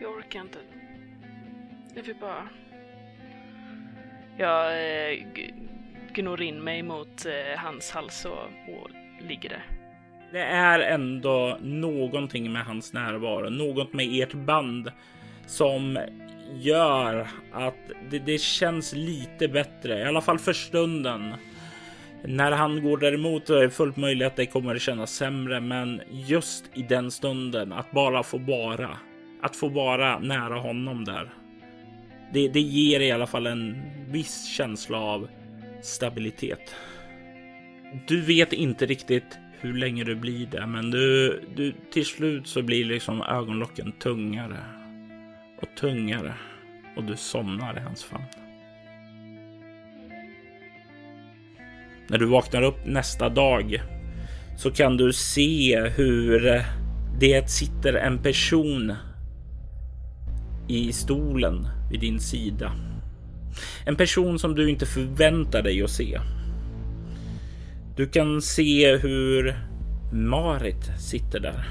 Jag 0.01 0.11
orkar 0.11 0.41
inte. 0.41 0.59
Jag 1.95 2.03
vill 2.03 2.15
bara... 2.21 2.49
Jag 4.37 4.65
eh, 5.11 5.19
gnor 6.13 6.41
in 6.41 6.63
mig 6.63 6.83
mot 6.83 7.25
eh, 7.25 7.59
hans 7.59 7.91
hals 7.91 8.25
och, 8.25 8.43
och 8.43 8.89
ligger 9.27 9.49
där. 9.49 9.65
Det 10.31 10.43
är 10.43 10.79
ändå 10.79 11.57
någonting 11.61 12.51
med 12.51 12.65
hans 12.65 12.93
närvaro, 12.93 13.49
något 13.49 13.93
med 13.93 14.07
ert 14.11 14.33
band 14.33 14.91
som 15.45 15.99
gör 16.53 17.27
att 17.51 17.91
det, 18.09 18.19
det, 18.19 18.41
känns 18.41 18.93
lite 18.93 19.47
bättre, 19.47 19.99
i 19.99 20.03
alla 20.03 20.21
fall 20.21 20.39
för 20.39 20.53
stunden. 20.53 21.33
När 22.27 22.51
han 22.51 22.83
går 22.83 22.97
däremot 22.97 23.49
är 23.49 23.61
det 23.61 23.69
fullt 23.69 23.97
möjligt 23.97 24.27
att 24.27 24.35
det 24.35 24.45
kommer 24.45 24.75
att 24.75 24.81
kännas 24.81 25.11
sämre, 25.11 25.61
men 25.61 26.01
just 26.11 26.65
i 26.73 26.83
den 26.83 27.11
stunden 27.11 27.73
att 27.73 27.91
bara 27.91 28.23
få 28.23 28.37
vara, 28.37 28.97
att 29.41 29.55
få 29.55 29.69
vara 29.69 30.19
nära 30.19 30.59
honom 30.59 31.05
där. 31.05 31.33
Det, 32.33 32.47
det 32.47 32.59
ger 32.59 32.99
i 32.99 33.11
alla 33.11 33.27
fall 33.27 33.47
en 33.47 33.81
viss 34.07 34.45
känsla 34.45 34.99
av 34.99 35.27
stabilitet. 35.81 36.75
Du 38.07 38.21
vet 38.21 38.53
inte 38.53 38.85
riktigt 38.85 39.39
hur 39.59 39.73
länge 39.73 40.03
du 40.03 40.15
blir 40.15 40.47
där, 40.47 40.65
men 40.65 40.91
du, 40.91 41.39
du 41.55 41.73
till 41.91 42.05
slut 42.05 42.47
så 42.47 42.61
blir 42.61 42.85
liksom 42.85 43.21
ögonlocken 43.21 43.91
tungare 43.91 44.59
och 45.61 45.67
tungare 45.79 46.33
och 46.95 47.03
du 47.03 47.15
somnar 47.15 47.77
i 47.77 47.81
hans 47.81 48.03
famn. 48.03 48.46
När 52.09 52.17
du 52.17 52.25
vaknar 52.25 52.61
upp 52.61 52.85
nästa 52.85 53.29
dag 53.29 53.83
så 54.57 54.71
kan 54.71 54.97
du 54.97 55.13
se 55.13 55.89
hur 55.95 56.63
det 57.19 57.49
sitter 57.49 57.93
en 57.93 58.17
person 58.17 58.93
i 60.67 60.93
stolen 60.93 61.67
vid 61.91 61.99
din 61.99 62.19
sida. 62.19 62.71
En 63.85 63.95
person 63.95 64.39
som 64.39 64.55
du 64.55 64.69
inte 64.69 64.85
förväntar 64.85 65.61
dig 65.61 65.83
att 65.83 65.89
se. 65.89 66.19
Du 67.95 68.07
kan 68.07 68.41
se 68.41 68.97
hur 68.97 69.57
Marit 70.11 70.91
sitter 70.99 71.39
där. 71.39 71.65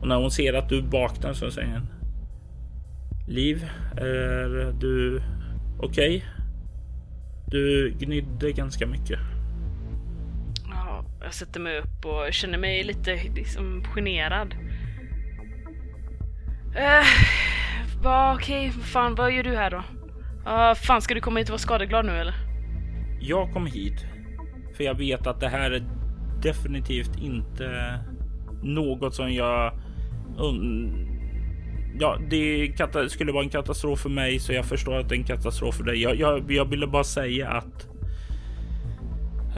Och 0.00 0.08
när 0.08 0.16
hon 0.16 0.30
ser 0.30 0.54
att 0.54 0.68
du 0.68 0.80
vaknar 0.80 1.32
så 1.32 1.50
säger 1.50 1.72
hon. 1.72 1.88
Liv, 3.28 3.64
är 3.96 4.72
du 4.80 5.22
okej? 5.78 6.16
Okay? 6.16 6.33
Du 7.54 7.94
gnydde 7.98 8.52
ganska 8.52 8.86
mycket. 8.86 9.18
Ja, 10.70 11.04
jag 11.22 11.34
sätter 11.34 11.60
mig 11.60 11.78
upp 11.78 12.04
och 12.04 12.32
känner 12.32 12.58
mig 12.58 12.84
lite 12.84 13.14
liksom 13.34 13.84
generad. 13.94 14.54
Uh, 16.76 17.06
va, 18.02 18.34
okej, 18.34 18.70
fan 18.70 19.14
vad 19.14 19.32
gör 19.32 19.42
du 19.42 19.56
här 19.56 19.70
då? 19.70 19.76
Uh, 20.50 20.74
fan, 20.74 21.02
ska 21.02 21.14
du 21.14 21.20
komma 21.20 21.38
hit 21.38 21.48
och 21.48 21.52
vara 21.52 21.58
skadeglad 21.58 22.06
nu 22.06 22.12
eller? 22.12 22.34
Jag 23.20 23.52
kom 23.52 23.66
hit 23.66 24.06
för 24.76 24.84
jag 24.84 24.94
vet 24.94 25.26
att 25.26 25.40
det 25.40 25.48
här 25.48 25.70
är 25.70 25.84
definitivt 26.42 27.18
inte 27.18 27.98
något 28.62 29.14
som 29.14 29.32
jag... 29.32 29.78
Ja, 31.98 32.18
det 32.30 32.72
skulle 33.08 33.32
vara 33.32 33.44
en 33.44 33.50
katastrof 33.50 34.00
för 34.00 34.08
mig 34.08 34.38
så 34.38 34.52
jag 34.52 34.64
förstår 34.64 34.98
att 34.98 35.08
det 35.08 35.14
är 35.14 35.18
en 35.18 35.24
katastrof 35.24 35.76
för 35.76 35.84
dig. 35.84 36.02
Jag, 36.02 36.16
jag, 36.16 36.52
jag 36.52 36.64
ville 36.64 36.86
bara 36.86 37.04
säga 37.04 37.48
att 37.48 37.86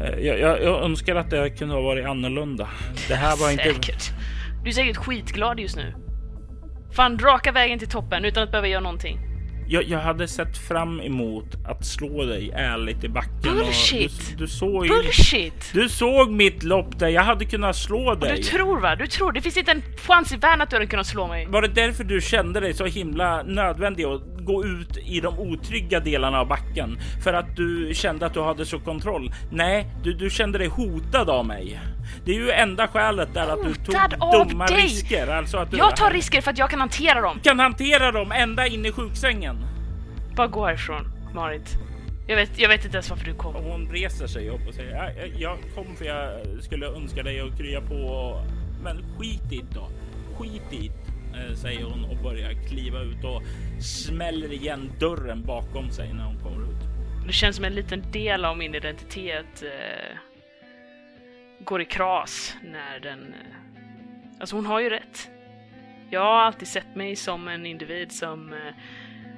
eh, 0.01 0.19
jag, 0.19 0.41
jag, 0.41 0.63
jag, 0.63 0.83
önskar 0.83 1.17
att 1.17 1.31
det 1.31 1.51
kunde 1.51 1.75
ha 1.75 1.81
varit 1.81 2.07
annorlunda. 2.07 2.69
Det 3.09 3.15
här 3.15 3.37
var 3.37 3.49
säkert. 3.49 3.77
inte... 3.77 3.95
Du 4.63 4.69
är 4.69 4.75
säkert 4.75 4.97
skitglad 4.97 5.61
just 5.61 5.77
nu. 5.77 5.95
Fan, 6.93 7.19
raka 7.19 7.53
vägen 7.53 7.79
till 7.79 7.89
toppen 7.89 8.25
utan 8.25 8.43
att 8.43 8.51
behöva 8.51 8.69
göra 8.69 8.83
någonting. 8.83 9.36
Jag, 9.69 9.85
jag, 9.85 9.99
hade 9.99 10.29
sett 10.29 10.59
fram 10.59 11.01
emot 11.01 11.55
att 11.69 11.87
slå 11.87 12.25
dig 12.25 12.51
ärligt 12.55 13.05
i 13.05 13.09
backen. 13.09 13.43
Bullshit! 13.43 14.29
Du, 14.31 14.37
du, 14.37 14.49
såg 14.49 14.89
Bullshit! 14.89 15.71
Du 15.75 15.89
såg 15.89 16.31
mitt 16.31 16.63
lopp 16.63 16.99
där. 16.99 17.09
Jag 17.09 17.23
hade 17.23 17.45
kunnat 17.45 17.77
slå 17.77 18.15
dig. 18.15 18.31
Och 18.31 18.37
du 18.37 18.43
tror 18.43 18.81
va? 18.81 18.97
Du 18.97 19.07
tror. 19.07 19.33
Det 19.33 19.41
finns 19.41 19.57
inte 19.57 19.71
en 19.71 19.83
chans 20.07 20.33
i 20.33 20.37
världen 20.37 20.61
att 20.61 20.71
du 20.71 20.77
hade 20.77 20.87
kunnat 20.87 21.07
slå 21.07 21.27
mig. 21.27 21.47
Var 21.47 21.63
det 21.63 21.69
därför 21.69 22.05
du 22.05 22.21
kände 22.21 22.61
dig 22.61 22.75
så 22.75 22.85
himla 22.85 23.43
nödvändig 23.43 24.05
att 24.05 24.23
gå 24.39 24.65
ut 24.65 24.99
i 25.07 25.21
de 25.21 25.39
otrygga 25.39 26.01
delarna 26.01 26.41
av 26.41 26.49
backen? 26.49 26.99
För 27.25 27.33
att 27.33 27.57
du 27.57 27.91
kände 27.95 28.27
att 28.27 28.35
du 28.35 28.41
hade 28.41 28.67
så 28.67 28.79
kontroll? 28.79 29.33
Nej, 29.51 29.87
du, 30.03 30.13
du 30.13 30.31
kände 30.31 30.59
dig 30.59 30.69
hotad 30.69 31.31
av 31.31 31.47
mig. 31.47 31.81
Det 32.25 32.31
är 32.31 32.35
ju 32.35 32.51
enda 32.51 32.89
skälet 32.89 33.35
där 33.35 33.49
att 33.49 33.63
du 33.63 33.75
tog 33.75 33.95
dumma 34.33 34.67
dig. 34.67 34.77
risker. 34.77 35.27
Alltså 35.29 35.57
att 35.57 35.71
du, 35.71 35.77
jag 35.77 35.97
tar 35.97 36.11
risker 36.11 36.41
för 36.41 36.51
att 36.51 36.59
jag 36.59 36.71
kan 36.71 36.81
hantera 36.81 37.21
dem. 37.21 37.41
Kan 37.43 37.59
hantera 37.59 38.13
dem 38.13 38.33
ända 38.33 38.67
in 38.67 38.87
i 38.87 38.93
sjuksängen. 38.93 39.57
Bara 40.37 40.47
gå 40.47 40.67
härifrån, 40.67 41.09
Marit. 41.35 41.79
Jag 42.29 42.37
vet, 42.37 42.59
jag 42.59 42.69
vet 42.69 42.85
inte 42.85 42.97
ens 42.97 43.11
varför 43.11 43.25
du 43.25 43.35
kom. 43.35 43.55
hon 43.55 43.89
reser 43.93 44.27
sig 44.27 44.49
upp 44.49 44.69
och 44.69 44.75
säger 44.75 44.97
jag, 44.97 45.29
jag 45.39 45.59
kom 45.75 45.97
för 45.97 46.05
jag 46.05 46.31
skulle 46.63 46.87
önska 46.87 47.23
dig 47.23 47.41
att 47.41 47.59
krya 47.59 47.81
på. 47.81 48.41
Men 48.83 49.05
skit 49.19 49.53
i 49.53 49.65
då. 49.75 49.89
Skit 50.39 50.73
i 50.73 50.87
eh, 51.35 51.55
säger 51.55 51.85
hon 51.85 52.05
och 52.05 52.17
börjar 52.23 52.53
kliva 52.69 53.01
ut 53.01 53.25
och 53.25 53.43
smäller 53.83 54.53
igen 54.53 54.93
dörren 55.01 55.43
bakom 55.43 55.91
sig 55.91 56.13
när 56.13 56.25
hon 56.25 56.39
kommer 56.39 56.63
ut. 56.63 56.77
Det 57.27 57.33
känns 57.33 57.57
som 57.57 57.65
en 57.65 57.75
liten 57.75 58.05
del 58.13 58.45
av 58.45 58.59
min 58.59 58.75
identitet 58.75 59.63
eh, 59.63 60.17
går 61.59 61.81
i 61.81 61.85
kras 61.85 62.57
när 62.63 63.01
den... 63.01 63.35
Eh, 63.35 64.41
alltså 64.41 64.57
hon 64.57 64.67
har 64.67 64.81
ju 64.81 64.91
rätt. 64.91 65.31
Jag 66.11 66.21
har 66.21 66.41
alltid 66.41 66.69
sett 66.69 66.95
mig 66.95 67.17
som 67.17 67.49
en 67.49 67.67
individ 67.67 68.13
som... 68.13 68.53
Eh, 68.53 68.75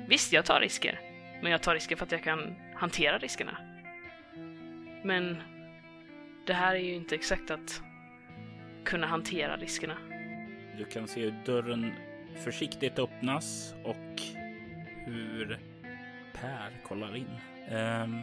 visst, 0.07 0.33
jag 0.33 0.45
tar 0.45 0.61
risker. 0.61 1.01
Men 1.43 1.53
jag 1.53 1.63
tar 1.63 1.75
risker 1.75 1.97
för 1.97 2.07
att 2.07 2.13
jag 2.13 2.23
kan 2.23 2.57
hantera 2.75 3.19
riskerna. 3.19 3.59
Men 5.05 5.37
det 6.47 6.53
här 6.53 6.75
är 6.75 6.81
ju 6.81 6.95
inte 6.95 7.15
exakt 7.15 7.51
att 7.51 7.83
kunna 8.85 9.07
hantera 9.07 9.57
riskerna. 9.57 9.97
Du 10.79 10.85
kan 10.85 11.09
se 11.09 11.21
hur 11.21 11.35
dörren 11.45 11.93
försiktigt 12.45 12.99
öppnas 12.99 13.75
och 13.85 14.23
hur 15.07 15.59
Per 16.33 16.71
kollar 16.89 17.17
in. 17.17 17.31
Ehm, 17.69 18.23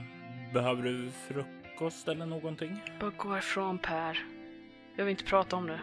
behöver 0.53 0.83
du 0.83 1.11
frukt 1.11 1.54
frukost 1.75 2.07
eller 2.07 2.25
någonting? 2.25 2.81
Bara 2.99 3.11
gå 3.17 3.37
ifrån 3.37 3.77
Per. 3.77 4.19
Jag 4.95 5.05
vill 5.05 5.11
inte 5.11 5.23
prata 5.23 5.55
om 5.55 5.67
det. 5.67 5.79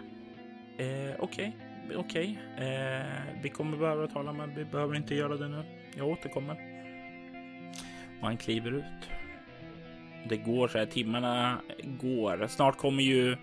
Eh, 0.84 1.14
Okej. 1.18 1.56
okej. 1.96 2.38
Okay. 2.56 2.68
Eh, 2.68 3.06
vi 3.42 3.48
kommer 3.48 3.76
behöva 3.76 4.06
tala, 4.06 4.32
men 4.32 4.54
vi 4.54 4.64
behöver 4.64 4.96
inte 4.96 5.14
göra 5.14 5.36
det 5.36 5.48
nu. 5.48 5.62
Jag 5.96 6.08
återkommer. 6.08 6.56
Och 8.20 8.26
han 8.26 8.36
kliver 8.36 8.70
ut. 8.70 9.10
Det 10.28 10.36
går 10.36 10.68
så 10.68 10.78
här, 10.78 10.86
timmarna 10.86 11.60
går. 11.84 12.46
Snart 12.46 12.78
kommer 12.78 13.02
ju 13.02 13.36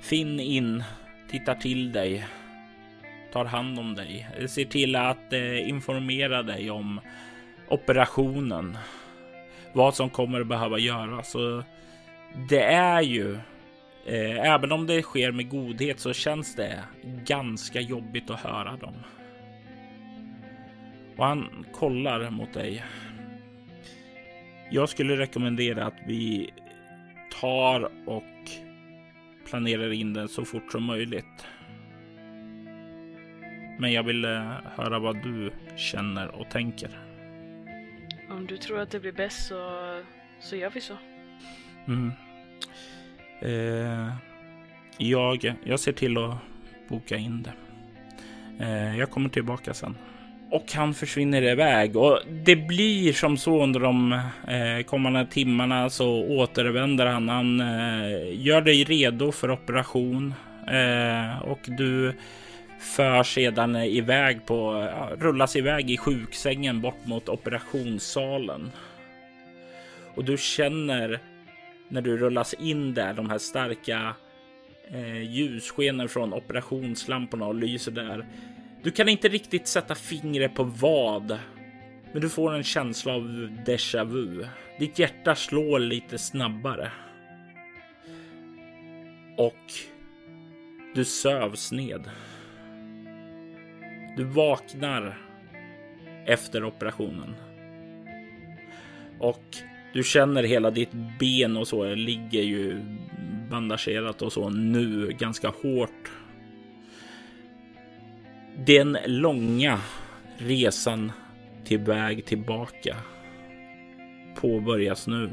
Finn 0.00 0.40
in, 0.40 0.84
tittar 1.30 1.54
till 1.54 1.92
dig, 1.92 2.26
tar 3.32 3.44
hand 3.44 3.78
om 3.78 3.94
dig, 3.94 4.28
ser 4.48 4.64
till 4.64 4.96
att 4.96 5.32
eh, 5.32 5.68
informera 5.68 6.42
dig 6.42 6.70
om 6.70 7.00
operationen, 7.68 8.78
vad 9.72 9.94
som 9.94 10.10
kommer 10.10 10.40
att 10.40 10.46
behöva 10.46 10.78
göras. 10.78 11.30
Så 11.30 11.62
det 12.48 12.62
är 12.62 13.02
ju, 13.02 13.34
eh, 14.06 14.52
även 14.54 14.72
om 14.72 14.86
det 14.86 15.02
sker 15.02 15.32
med 15.32 15.48
godhet 15.48 16.00
så 16.00 16.12
känns 16.12 16.54
det 16.54 16.84
ganska 17.24 17.80
jobbigt 17.80 18.30
att 18.30 18.40
höra 18.40 18.76
dem. 18.76 18.94
Och 21.16 21.26
han 21.26 21.66
kollar 21.72 22.30
mot 22.30 22.52
dig. 22.52 22.84
Jag 24.70 24.88
skulle 24.88 25.16
rekommendera 25.16 25.86
att 25.86 25.98
vi 26.06 26.50
tar 27.40 27.90
och 28.06 28.24
planerar 29.46 29.92
in 29.92 30.14
den 30.14 30.28
så 30.28 30.44
fort 30.44 30.72
som 30.72 30.84
möjligt. 30.84 31.46
Men 33.78 33.92
jag 33.92 34.02
vill 34.02 34.24
eh, 34.24 34.52
höra 34.76 34.98
vad 34.98 35.22
du 35.22 35.52
känner 35.76 36.28
och 36.28 36.50
tänker. 36.50 36.90
Om 38.30 38.46
du 38.46 38.56
tror 38.56 38.80
att 38.80 38.90
det 38.90 39.00
blir 39.00 39.12
bäst 39.12 39.48
så, 39.48 40.02
så 40.40 40.56
gör 40.56 40.70
vi 40.70 40.80
så. 40.80 40.94
Mm. 41.88 42.12
Eh, 43.40 44.12
jag, 44.98 45.54
jag 45.64 45.80
ser 45.80 45.92
till 45.92 46.18
att 46.18 46.36
boka 46.88 47.16
in 47.16 47.42
det. 47.42 47.52
Eh, 48.64 48.98
jag 48.98 49.10
kommer 49.10 49.28
tillbaka 49.28 49.74
sen. 49.74 49.96
Och 50.50 50.72
han 50.74 50.94
försvinner 50.94 51.42
iväg 51.42 51.96
och 51.96 52.20
det 52.30 52.56
blir 52.56 53.12
som 53.12 53.36
så 53.36 53.62
under 53.62 53.80
de 53.80 54.12
eh, 54.48 54.84
kommande 54.86 55.26
timmarna 55.26 55.90
så 55.90 56.08
återvänder 56.24 57.06
han. 57.06 57.28
Han 57.28 57.60
eh, 57.60 58.46
gör 58.46 58.60
dig 58.60 58.84
redo 58.84 59.32
för 59.32 59.50
operation 59.50 60.34
eh, 60.66 61.38
och 61.42 61.60
du 61.64 62.12
för 62.80 63.22
sedan 63.22 63.76
iväg 63.76 64.46
på, 64.46 64.88
rullas 65.18 65.56
iväg 65.56 65.90
i 65.90 65.96
sjuksängen 65.96 66.80
bort 66.80 67.06
mot 67.06 67.28
operationssalen. 67.28 68.70
Och 70.14 70.24
du 70.24 70.36
känner 70.36 71.20
när 71.88 72.00
du 72.00 72.16
rullas 72.16 72.54
in 72.54 72.94
där 72.94 73.14
de 73.14 73.30
här 73.30 73.38
starka 73.38 74.14
eh, 74.90 75.22
ljusskenen 75.22 76.08
från 76.08 76.32
operationslamporna 76.32 77.46
och 77.46 77.54
lyser 77.54 77.92
där. 77.92 78.26
Du 78.82 78.90
kan 78.90 79.08
inte 79.08 79.28
riktigt 79.28 79.66
sätta 79.66 79.94
fingret 79.94 80.54
på 80.54 80.64
vad, 80.64 81.38
men 82.12 82.22
du 82.22 82.28
får 82.28 82.54
en 82.54 82.64
känsla 82.64 83.12
av 83.14 83.22
déjà 83.66 84.04
vu. 84.04 84.46
Ditt 84.78 84.98
hjärta 84.98 85.34
slår 85.34 85.78
lite 85.78 86.18
snabbare. 86.18 86.92
Och 89.36 89.72
du 90.94 91.04
sövs 91.04 91.72
ned. 91.72 92.10
Du 94.16 94.24
vaknar 94.24 95.18
efter 96.26 96.64
operationen. 96.64 97.34
Och 99.18 99.56
du 99.98 100.04
känner 100.04 100.42
hela 100.42 100.70
ditt 100.70 100.92
ben 101.18 101.56
och 101.56 101.68
så 101.68 101.94
ligger 101.94 102.42
ju 102.42 102.80
bandagerat 103.50 104.22
och 104.22 104.32
så 104.32 104.50
nu 104.50 105.16
ganska 105.18 105.48
hårt 105.48 106.10
den 108.66 108.98
långa 109.06 109.78
resan 110.36 111.12
till 111.64 111.78
väg 111.78 112.24
tillbaka 112.24 112.96
påbörjas 114.40 115.06
nu. 115.06 115.30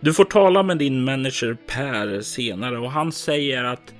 Du 0.00 0.14
får 0.14 0.24
tala 0.24 0.62
med 0.62 0.78
din 0.78 1.04
manager 1.04 1.56
Per 1.66 2.20
senare 2.20 2.78
och 2.78 2.90
han 2.90 3.12
säger 3.12 3.64
att 3.64 3.94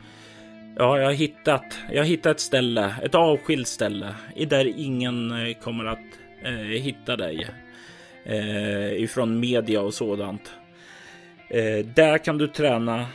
ja, 0.77 0.99
jag 0.99 1.05
har 1.05 1.13
hittat. 1.13 1.79
Jag 1.93 1.99
har 1.99 2.09
hittat 2.09 2.37
ett 2.37 2.41
ställe, 2.41 2.95
ett 3.03 3.15
avskilt 3.15 3.69
ställe 3.69 4.15
där 4.49 4.81
ingen 4.81 5.33
kommer 5.63 5.85
att 5.85 6.07
eh, 6.45 6.53
hitta 6.53 7.17
dig 7.17 7.47
eh, 8.25 9.03
ifrån 9.03 9.41
media 9.41 9.81
och 9.81 9.95
sådant. 9.95 10.53
Eh, 11.51 11.87
där 11.95 12.19
kan 12.19 12.39
du 12.39 12.49
träna. 12.49 13.07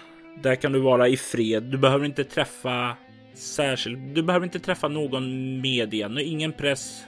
Där 0.43 0.56
kan 0.56 0.72
du 0.72 0.80
vara 0.80 1.08
i 1.08 1.18
fred. 1.18 1.64
Du 1.64 1.78
behöver 1.78 2.06
inte 2.06 2.24
träffa 2.24 2.95
särskilt. 3.34 4.16
Du 4.16 4.24
behöver 4.24 4.45
inte 4.45 4.60
träffa 4.60 4.88
någon 4.88 5.62
media, 5.62 6.10
ingen 6.20 6.53
press, 6.53 7.03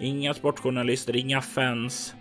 inga 0.00 0.34
sportjournalister, 0.34 1.16
inga 1.16 1.40
fans. 1.40 2.14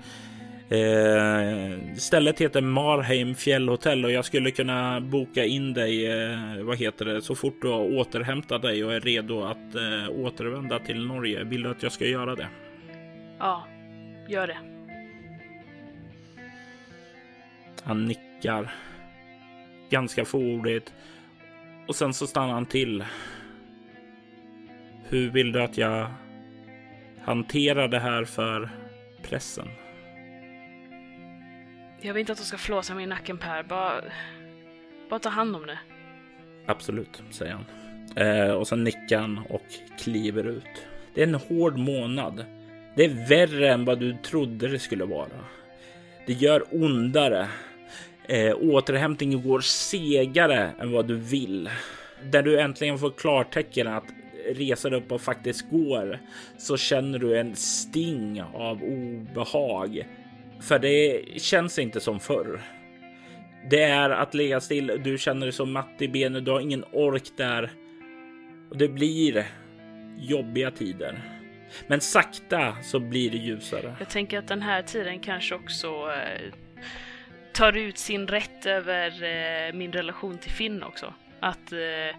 Eh, 0.70 1.96
stället 1.98 2.42
heter 2.42 2.62
Marheim 2.62 3.36
fjällhotell 3.36 4.06
och 4.06 4.12
jag 4.12 4.26
skulle 4.26 4.52
kunna 4.52 5.02
boka 5.02 5.46
in 5.46 5.74
dig, 5.74 6.06
eh, 6.06 6.64
vad 6.64 6.78
heter 6.78 7.06
det, 7.06 7.22
så 7.22 7.36
fort 7.36 7.62
du 7.62 7.68
har 7.68 7.98
återhämtat 7.98 8.62
dig 8.62 8.86
och 8.86 8.94
är 8.94 9.00
redo 9.00 9.44
att 9.44 9.76
eh, 9.76 10.10
återvända 10.10 10.80
till 10.80 11.06
Norge. 11.06 11.44
Vill 11.44 11.64
du 11.64 11.70
att 11.70 11.84
jag 11.84 11.92
ska 11.92 12.06
göra 12.06 12.36
det? 12.36 12.48
Ja, 13.40 13.68
gör 14.30 14.48
det. 14.48 14.58
Han 17.84 18.06
nickar 18.06 18.74
ganska 19.90 20.26
fåordigt 20.26 20.94
och 21.88 21.96
sen 21.96 22.14
så 22.14 22.28
stannar 22.28 22.54
han 22.54 22.66
till. 22.66 23.06
Hur 25.10 25.30
vill 25.30 25.52
du 25.52 25.62
att 25.62 25.78
jag 25.78 26.08
hanterar 27.22 27.88
det 27.88 28.00
här 28.00 28.26
för 28.26 28.70
pressen? 29.22 29.68
Jag 32.02 32.14
vill 32.14 32.20
inte 32.20 32.32
att 32.32 32.38
du 32.38 32.44
ska 32.44 32.58
flåsa 32.58 32.96
mig 32.96 33.04
i 33.04 33.08
nacken 33.08 33.38
Per. 33.38 33.64
Bara, 33.64 34.02
bara 35.10 35.20
ta 35.20 35.30
hand 35.30 35.56
om 35.56 35.66
det. 35.66 35.80
Absolut, 36.66 37.24
säger 37.32 37.54
han. 37.54 37.66
Eh, 38.16 38.52
och 38.52 38.68
sen 38.68 38.84
nickar 38.84 39.20
han 39.20 39.38
och 39.50 39.66
kliver 40.00 40.44
ut. 40.48 40.86
Det 41.14 41.24
är 41.24 41.28
en 41.28 41.36
hård 41.36 41.78
månad. 41.78 42.46
Det 42.96 43.06
är 43.06 43.28
värre 43.30 43.72
än 43.74 43.86
vad 43.86 44.00
du 44.00 44.18
trodde 44.18 44.68
det 44.68 44.80
skulle 44.80 45.06
vara. 45.06 45.46
Det 46.26 46.34
gör 46.34 46.64
ondare 46.72 47.48
Eh, 48.28 48.56
återhämtningen 48.60 49.42
går 49.42 49.60
segare 49.60 50.72
än 50.80 50.92
vad 50.92 51.08
du 51.08 51.16
vill. 51.16 51.70
Där 52.24 52.44
du 52.44 52.60
äntligen 52.60 52.98
får 52.98 53.12
klartecken 53.12 53.88
att 53.88 54.06
resa 54.56 54.90
dig 54.90 55.00
upp 55.00 55.12
och 55.12 55.22
faktiskt 55.22 55.70
går 55.70 56.20
så 56.58 56.78
känner 56.78 57.20
du 57.20 57.38
en 57.38 57.56
sting 57.56 58.44
av 58.54 58.84
obehag. 58.84 60.08
För 60.62 60.80
det 60.80 61.24
känns 61.42 61.80
inte 61.80 62.00
som 62.00 62.20
förr. 62.20 62.62
Det 63.70 63.84
är 63.84 64.10
att 64.10 64.34
ligga 64.34 64.60
still. 64.60 65.02
Du 65.04 65.18
känner 65.18 65.46
dig 65.46 65.54
så 65.54 65.66
matt 65.66 65.96
i 66.00 66.08
benen. 66.08 66.44
Du 66.44 66.52
har 66.52 66.60
ingen 66.60 66.84
ork 66.92 67.24
där. 67.38 67.72
Och 68.70 68.78
det 68.78 68.88
blir 68.88 69.46
jobbiga 70.18 70.72
tider. 70.72 71.20
Men 71.88 72.02
sakta 72.02 72.78
så 72.84 73.00
blir 73.00 73.32
det 73.32 73.38
ljusare. 73.38 73.96
Jag 74.00 74.10
tänker 74.10 74.40
att 74.40 74.48
den 74.48 74.62
här 74.62 74.82
tiden 74.82 75.20
kanske 75.20 75.56
också 75.56 75.88
eh, 75.88 76.54
tar 77.54 77.78
ut 77.78 77.98
sin 77.98 78.28
rätt 78.28 78.66
över 78.66 79.24
eh, 79.24 79.74
min 79.74 79.92
relation 79.92 80.38
till 80.38 80.52
Finn 80.52 80.84
också. 80.84 81.14
Att 81.40 81.72
eh, 81.72 82.18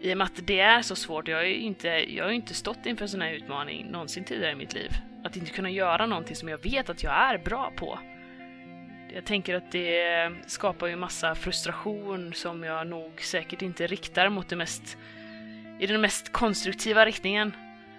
i 0.00 0.12
och 0.12 0.18
med 0.18 0.24
att 0.24 0.46
det 0.46 0.60
är 0.60 0.82
så 0.82 0.96
svårt, 0.96 1.28
jag 1.28 1.36
har 1.36 1.44
ju 1.44 1.54
inte, 1.54 1.88
jag 1.88 2.24
har 2.24 2.30
inte 2.30 2.54
stått 2.54 2.86
inför 2.86 3.04
en 3.04 3.08
sån 3.08 3.20
här 3.20 3.32
utmaning 3.32 3.86
någonsin 3.86 4.24
tidigare 4.24 4.52
i 4.52 4.56
mitt 4.56 4.74
liv. 4.74 4.90
Att 5.24 5.36
inte 5.36 5.50
kunna 5.50 5.70
göra 5.70 6.06
någonting 6.06 6.36
som 6.36 6.48
jag 6.48 6.62
vet 6.62 6.90
att 6.90 7.02
jag 7.02 7.12
är 7.12 7.38
bra 7.38 7.72
på. 7.76 7.98
Jag 9.14 9.24
tänker 9.24 9.54
att 9.54 9.72
det 9.72 10.30
skapar 10.46 10.86
ju 10.86 10.96
massa 10.96 11.34
frustration 11.34 12.34
som 12.34 12.64
jag 12.64 12.86
nog 12.86 13.22
säkert 13.22 13.62
inte 13.62 13.86
riktar 13.86 14.28
mot 14.28 14.48
det 14.48 14.56
mest 14.56 14.98
i 15.80 15.86
den 15.86 16.00
mest 16.00 16.32
konstruktiva 16.32 17.06
riktningen. 17.06 17.52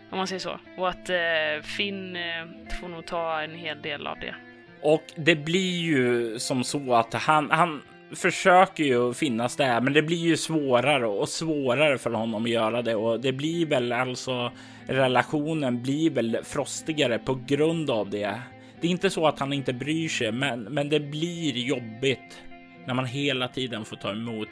Om 0.10 0.18
man 0.18 0.28
säger 0.28 0.40
så. 0.40 0.60
Och 0.78 0.90
att 0.90 1.10
eh, 1.10 1.62
Finn 1.64 2.16
eh, 2.16 2.46
får 2.80 2.88
nog 2.88 3.06
ta 3.06 3.42
en 3.42 3.56
hel 3.56 3.82
del 3.82 4.08
av 4.08 4.20
det. 4.20 4.36
Och 4.82 5.04
det 5.16 5.36
blir 5.36 5.80
ju 5.80 6.40
som 6.40 6.64
så 6.64 6.94
att 6.94 7.14
han, 7.14 7.52
han 7.52 7.82
försöker 8.16 8.84
ju 8.84 9.14
finnas 9.14 9.56
där, 9.56 9.82
men 9.82 9.94
det 9.94 10.02
blir 10.02 10.18
ju 10.18 10.38
svårare 10.38 11.08
och 11.08 11.30
svårare 11.30 11.98
för 11.98 12.12
honom 12.12 12.44
att 12.44 12.50
göra 12.50 12.82
det 12.82 12.96
och 12.96 13.20
det 13.20 13.32
blir 13.32 13.66
väl 13.66 13.92
alltså 13.92 14.52
relationen 14.88 15.84
blir 15.84 16.10
väl 16.10 16.38
frostigare 16.44 17.20
på 17.20 17.40
grund 17.48 17.90
av 17.90 18.10
det. 18.10 18.42
Det 18.82 18.88
är 18.88 18.92
inte 18.92 19.10
så 19.10 19.28
att 19.28 19.40
han 19.40 19.54
inte 19.54 19.74
bryr 19.74 20.10
sig, 20.10 20.32
men, 20.32 20.62
men 20.62 20.90
det 20.90 21.00
blir 21.00 21.58
jobbigt 21.58 22.42
när 22.86 22.94
man 22.94 23.06
hela 23.06 23.48
tiden 23.48 23.86
får 23.86 23.96
ta 23.96 24.12
emot 24.12 24.50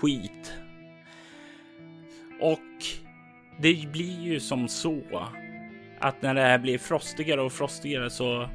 skit. 0.00 0.52
Och 2.40 2.58
det 3.58 3.92
blir 3.92 4.20
ju 4.22 4.40
som 4.40 4.68
så 4.68 5.00
att 5.98 6.22
när 6.22 6.34
det 6.34 6.40
här 6.40 6.58
blir 6.58 6.78
frostigare 6.78 7.40
och 7.40 7.52
frostigare 7.52 8.10
så 8.10 8.48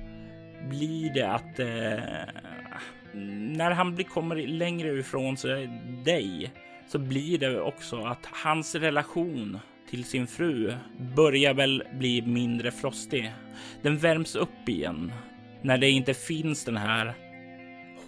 blir 0.69 1.13
det 1.13 1.31
att 1.31 1.59
eh, 1.59 2.45
när 3.57 3.71
han 3.71 3.95
blir, 3.95 4.05
kommer 4.05 4.35
längre 4.35 4.99
ifrån 4.99 5.37
sig 5.37 5.69
dig 6.05 6.51
så 6.87 6.99
blir 6.99 7.37
det 7.37 7.61
också 7.61 8.01
att 8.01 8.25
hans 8.43 8.75
relation 8.75 9.59
till 9.89 10.03
sin 10.03 10.27
fru 10.27 10.73
börjar 11.15 11.53
väl 11.53 11.83
bli 11.93 12.21
mindre 12.21 12.71
frostig. 12.71 13.33
Den 13.81 13.97
värms 13.97 14.35
upp 14.35 14.69
igen 14.69 15.11
när 15.61 15.77
det 15.77 15.89
inte 15.89 16.13
finns 16.13 16.65
den 16.65 16.77
här 16.77 17.13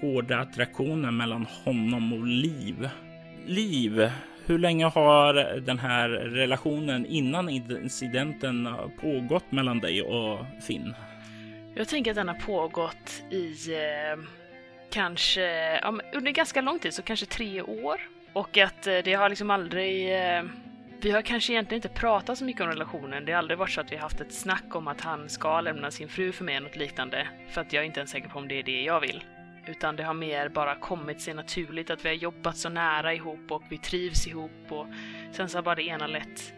hårda 0.01 0.39
attraktionen 0.39 1.18
mellan 1.18 1.47
honom 1.64 2.14
och 2.14 2.28
Liv. 2.28 2.89
Liv, 3.45 4.10
hur 4.45 4.60
länge 4.60 4.86
har 4.86 5.34
den 5.60 5.80
här 5.80 6.10
relationen 6.10 7.05
innan 7.05 7.49
incidenten 7.49 8.70
pågått 9.01 9.51
mellan 9.51 9.80
dig 9.80 10.01
och 10.01 10.45
Finn? 10.68 10.93
Jag 11.78 11.88
tänker 11.88 12.12
att 12.12 12.16
den 12.16 12.28
har 12.28 12.36
pågått 12.36 13.24
i 13.32 13.74
eh, 13.74 14.24
kanske 14.90 15.42
ja, 15.82 16.00
under 16.14 16.32
ganska 16.32 16.62
lång 16.62 16.80
tid, 16.80 16.94
så 16.94 17.02
kanske 17.02 17.26
tre 17.26 17.62
år. 17.62 18.02
Och 18.34 18.58
att 18.58 18.88
eh, 18.88 18.98
det 19.04 19.14
har 19.14 19.30
liksom 19.30 19.52
aldrig 19.52 20.14
eh, 20.14 20.44
vi 21.02 21.12
har 21.12 21.22
kanske 21.22 21.54
egentligen 21.54 21.78
inte 21.78 22.00
pratat 22.00 22.38
så 22.38 22.46
mycket 22.46 22.62
om 22.62 22.68
relationen. 22.68 23.26
Det 23.26 23.32
har 23.32 23.40
aldrig 23.40 23.60
varit 23.60 23.72
så 23.72 23.82
att 23.82 23.92
vi 23.92 23.96
har 23.96 24.02
haft 24.02 24.22
ett 24.22 24.34
snack 24.34 24.76
om 24.76 24.88
att 24.88 25.02
han 25.02 25.30
ska 25.30 25.62
lämna 25.62 25.92
sin 25.92 26.10
fru 26.10 26.32
för 26.32 26.44
mig 26.44 26.56
eller 26.56 26.68
något 26.68 26.76
liknande. 26.76 27.28
För 27.50 27.62
att 27.62 27.74
jag 27.74 27.82
är 27.82 27.86
inte 27.86 28.00
ens 28.00 28.12
säker 28.12 28.30
på 28.30 28.40
om 28.40 28.48
det 28.48 28.60
är 28.60 28.64
det 28.64 28.82
jag 28.84 29.00
vill. 29.00 29.24
Utan 29.68 29.96
det 29.96 30.04
har 30.04 30.14
mer 30.14 30.50
bara 30.50 30.76
kommit 30.76 31.22
sig 31.22 31.34
naturligt 31.34 31.90
att 31.90 32.06
vi 32.06 32.10
har 32.10 32.16
jobbat 32.16 32.58
så 32.58 32.70
nära 32.70 33.14
ihop 33.14 33.52
och 33.52 33.64
vi 33.70 33.78
trivs 33.78 34.28
ihop 34.28 34.72
och 34.72 34.88
sen 35.32 35.50
så 35.50 35.58
har 35.58 35.64
bara 35.64 35.76
det 35.76 35.84
ena 35.88 36.08
lett 36.08 36.54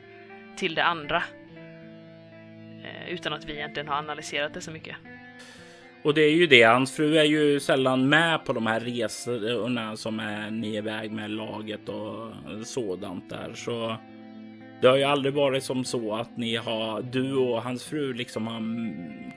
till 0.56 0.76
det 0.76 0.84
andra. 0.84 1.24
Utan 3.10 3.34
att 3.34 3.46
vi 3.46 3.54
egentligen 3.54 3.88
har 3.88 3.96
analyserat 3.96 4.54
det 4.54 4.62
så 4.62 4.72
mycket. 4.72 4.96
Och 6.04 6.14
det 6.14 6.22
är 6.22 6.32
ju 6.32 6.48
det. 6.48 6.64
Hans 6.64 6.96
fru 6.96 7.18
är 7.18 7.24
ju 7.24 7.60
sällan 7.60 8.10
med 8.10 8.46
på 8.46 8.54
de 8.54 8.68
här 8.68 8.80
resorna 8.80 9.98
som 9.98 10.20
är 10.20 10.52
ni 10.52 10.76
iväg 10.76 11.12
med 11.12 11.32
laget 11.32 11.90
och 11.90 12.32
sådant 12.66 13.30
där. 13.30 13.52
Så 13.56 13.98
det 14.82 14.88
har 14.88 14.96
ju 14.96 15.04
aldrig 15.04 15.34
varit 15.34 15.64
som 15.64 15.84
så 15.84 16.16
att 16.16 16.38
ni 16.38 16.56
har, 16.56 17.02
du 17.02 17.36
och 17.36 17.62
hans 17.62 17.86
fru 17.86 18.14
liksom 18.14 18.48
har 18.48 18.62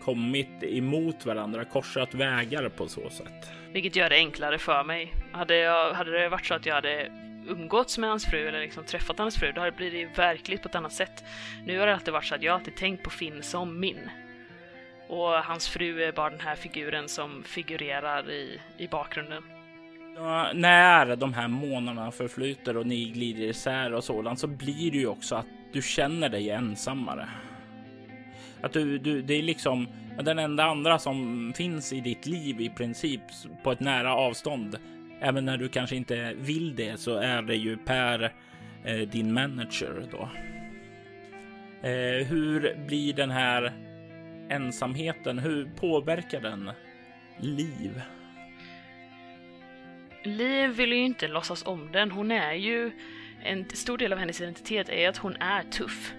kommit 0.04 0.62
emot 0.62 1.26
varandra, 1.26 1.64
korsat 1.64 2.14
vägar 2.14 2.68
på 2.68 2.88
så 2.88 3.10
sätt. 3.10 3.50
Vilket 3.72 3.96
gör 3.96 4.10
det 4.10 4.16
enklare 4.16 4.58
för 4.58 4.84
mig. 4.84 5.12
Hade, 5.32 5.56
jag, 5.56 5.92
hade 5.92 6.20
det 6.20 6.28
varit 6.28 6.46
så 6.46 6.54
att 6.54 6.66
jag 6.66 6.74
hade 6.74 7.12
umgåtts 7.48 7.98
med 7.98 8.10
hans 8.10 8.26
fru 8.26 8.48
eller 8.48 8.60
liksom 8.60 8.84
träffat 8.84 9.18
hans 9.18 9.36
fru, 9.36 9.52
då 9.52 9.60
blir 9.60 9.70
det 9.70 9.76
blivit 9.76 10.18
verkligt 10.18 10.62
på 10.62 10.68
ett 10.68 10.74
annat 10.74 10.92
sätt. 10.92 11.24
Nu 11.64 11.78
har 11.78 11.86
det 11.86 11.94
alltid 11.94 12.12
varit 12.12 12.24
så 12.24 12.34
att 12.34 12.42
jag 12.42 12.54
alltid 12.54 12.76
tänkt 12.76 13.02
på 13.02 13.10
Finn 13.10 13.42
som 13.42 13.80
min. 13.80 14.10
Och 15.08 15.28
hans 15.28 15.68
fru 15.68 16.02
är 16.02 16.12
bara 16.12 16.30
den 16.30 16.40
här 16.40 16.56
figuren 16.56 17.08
som 17.08 17.42
figurerar 17.42 18.30
i, 18.30 18.60
i 18.78 18.88
bakgrunden. 18.88 19.42
Ja, 20.16 20.52
när 20.54 21.16
de 21.16 21.34
här 21.34 21.48
månaderna 21.48 22.10
förflyter 22.10 22.76
och 22.76 22.86
ni 22.86 23.04
glider 23.04 23.42
isär 23.42 23.92
och 23.92 24.04
sådant 24.04 24.38
så 24.38 24.46
blir 24.46 24.90
det 24.90 24.98
ju 24.98 25.06
också 25.06 25.34
att 25.34 25.46
du 25.72 25.82
känner 25.82 26.28
dig 26.28 26.50
ensammare. 26.50 27.28
Att 28.60 28.72
du, 28.72 28.98
du, 28.98 29.22
det 29.22 29.34
är 29.34 29.42
liksom 29.42 29.88
den 30.22 30.38
enda 30.38 30.64
andra 30.64 30.98
som 30.98 31.52
finns 31.56 31.92
i 31.92 32.00
ditt 32.00 32.26
liv 32.26 32.60
i 32.60 32.70
princip 32.70 33.20
på 33.62 33.72
ett 33.72 33.80
nära 33.80 34.14
avstånd. 34.14 34.78
Även 35.24 35.44
när 35.44 35.56
du 35.56 35.68
kanske 35.68 35.96
inte 35.96 36.34
vill 36.36 36.76
det 36.76 37.00
så 37.00 37.16
är 37.16 37.42
det 37.42 37.56
ju 37.56 37.76
Per, 37.76 38.32
eh, 38.84 38.96
din 38.96 39.32
manager 39.32 40.08
då. 40.10 40.28
Eh, 41.88 42.26
hur 42.26 42.86
blir 42.86 43.12
den 43.12 43.30
här 43.30 43.72
ensamheten? 44.48 45.38
Hur 45.38 45.64
påverkar 45.76 46.40
den 46.40 46.70
liv? 47.38 48.02
Liv 50.22 50.70
vill 50.70 50.92
ju 50.92 50.98
inte 50.98 51.28
låtsas 51.28 51.66
om 51.66 51.92
den. 51.92 52.10
Hon 52.10 52.30
är 52.30 52.52
ju... 52.52 52.90
En 53.44 53.68
stor 53.70 53.98
del 53.98 54.12
av 54.12 54.18
hennes 54.18 54.40
identitet 54.40 54.88
är 54.88 55.08
att 55.08 55.16
hon 55.16 55.36
är 55.36 55.62
tuff. 55.62 56.14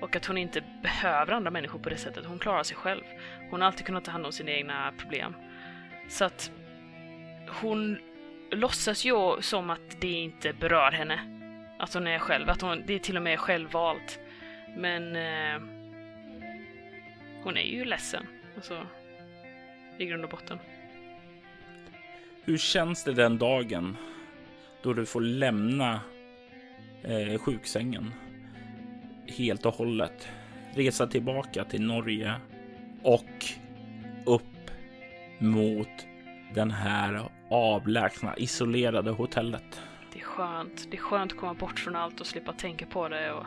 Och 0.00 0.16
att 0.16 0.26
hon 0.26 0.38
inte 0.38 0.62
behöver 0.82 1.32
andra 1.32 1.50
människor 1.50 1.78
på 1.78 1.88
det 1.88 1.96
sättet. 1.96 2.26
Hon 2.26 2.38
klarar 2.38 2.62
sig 2.62 2.76
själv. 2.76 3.02
Hon 3.50 3.60
har 3.60 3.66
alltid 3.66 3.86
kunnat 3.86 4.04
ta 4.04 4.10
hand 4.10 4.26
om 4.26 4.32
sina 4.32 4.50
egna 4.50 4.92
problem. 4.98 5.34
Så 6.08 6.24
att 6.24 6.50
hon 7.60 7.98
låtsas 8.50 9.04
ju 9.04 9.42
som 9.42 9.70
att 9.70 10.00
det 10.00 10.12
inte 10.12 10.52
berör 10.52 10.92
henne. 10.92 11.20
Att 11.78 11.94
hon 11.94 12.06
är 12.06 12.18
själv, 12.18 12.50
att 12.50 12.60
hon, 12.60 12.82
det 12.86 12.94
är 12.94 12.98
till 12.98 13.16
och 13.16 13.22
med 13.22 13.38
självvalt. 13.38 14.20
Men 14.76 15.16
eh, 15.16 15.60
hon 17.42 17.56
är 17.56 17.62
ju 17.62 17.84
ledsen. 17.84 18.26
Alltså, 18.56 18.86
i 19.98 20.06
grund 20.06 20.24
och 20.24 20.30
botten. 20.30 20.58
Hur 22.44 22.58
känns 22.58 23.04
det 23.04 23.12
den 23.12 23.38
dagen 23.38 23.96
då 24.82 24.92
du 24.92 25.06
får 25.06 25.20
lämna 25.20 26.00
eh, 27.02 27.38
sjuksängen 27.38 28.14
helt 29.26 29.66
och 29.66 29.74
hållet? 29.74 30.28
Resa 30.74 31.06
tillbaka 31.06 31.64
till 31.64 31.82
Norge 31.82 32.34
och 33.02 33.44
upp 34.26 34.70
mot 35.38 36.06
den 36.54 36.70
här 36.70 37.30
avlägsna, 37.50 38.36
isolerade 38.36 39.10
hotellet. 39.10 39.82
Det 40.12 40.20
är 40.20 40.24
skönt. 40.24 40.86
Det 40.90 40.96
är 40.96 41.00
skönt 41.00 41.32
att 41.32 41.38
komma 41.38 41.54
bort 41.54 41.78
från 41.78 41.96
allt 41.96 42.20
och 42.20 42.26
slippa 42.26 42.52
tänka 42.52 42.86
på 42.86 43.08
det. 43.08 43.32
Och... 43.32 43.46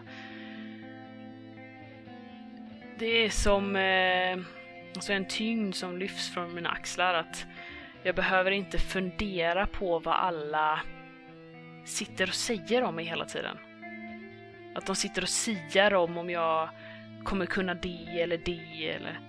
Det 2.99 3.25
är 3.25 3.29
som 3.29 3.75
eh, 3.75 4.45
alltså 4.95 5.13
en 5.13 5.27
tyngd 5.27 5.75
som 5.75 5.97
lyfts 5.97 6.33
från 6.33 6.55
mina 6.55 6.69
axlar. 6.69 7.13
att 7.13 7.45
jag 8.03 8.15
behöver 8.15 8.51
inte 8.51 8.77
fundera 8.77 9.67
på 9.67 9.99
vad 9.99 10.15
alla 10.15 10.79
sitter 11.85 12.27
och 12.27 12.33
säger 12.33 12.83
om 12.83 12.95
mig 12.95 13.05
hela 13.05 13.25
tiden. 13.25 13.57
Att 14.75 14.85
de 14.85 14.95
sitter 14.95 15.21
och 15.21 15.29
siar 15.29 15.93
om 15.93 16.17
om 16.17 16.29
jag 16.29 16.69
kommer 17.23 17.45
kunna 17.45 17.73
det 17.73 18.21
eller 18.21 18.37
det 18.37 18.89
eller 18.89 19.19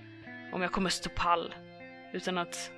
om 0.53 0.63
jag 0.63 0.73
kommer 0.73 0.91
stå 0.91 1.11
pall. 1.11 1.55
Utan 2.13 2.39
att 2.39 2.71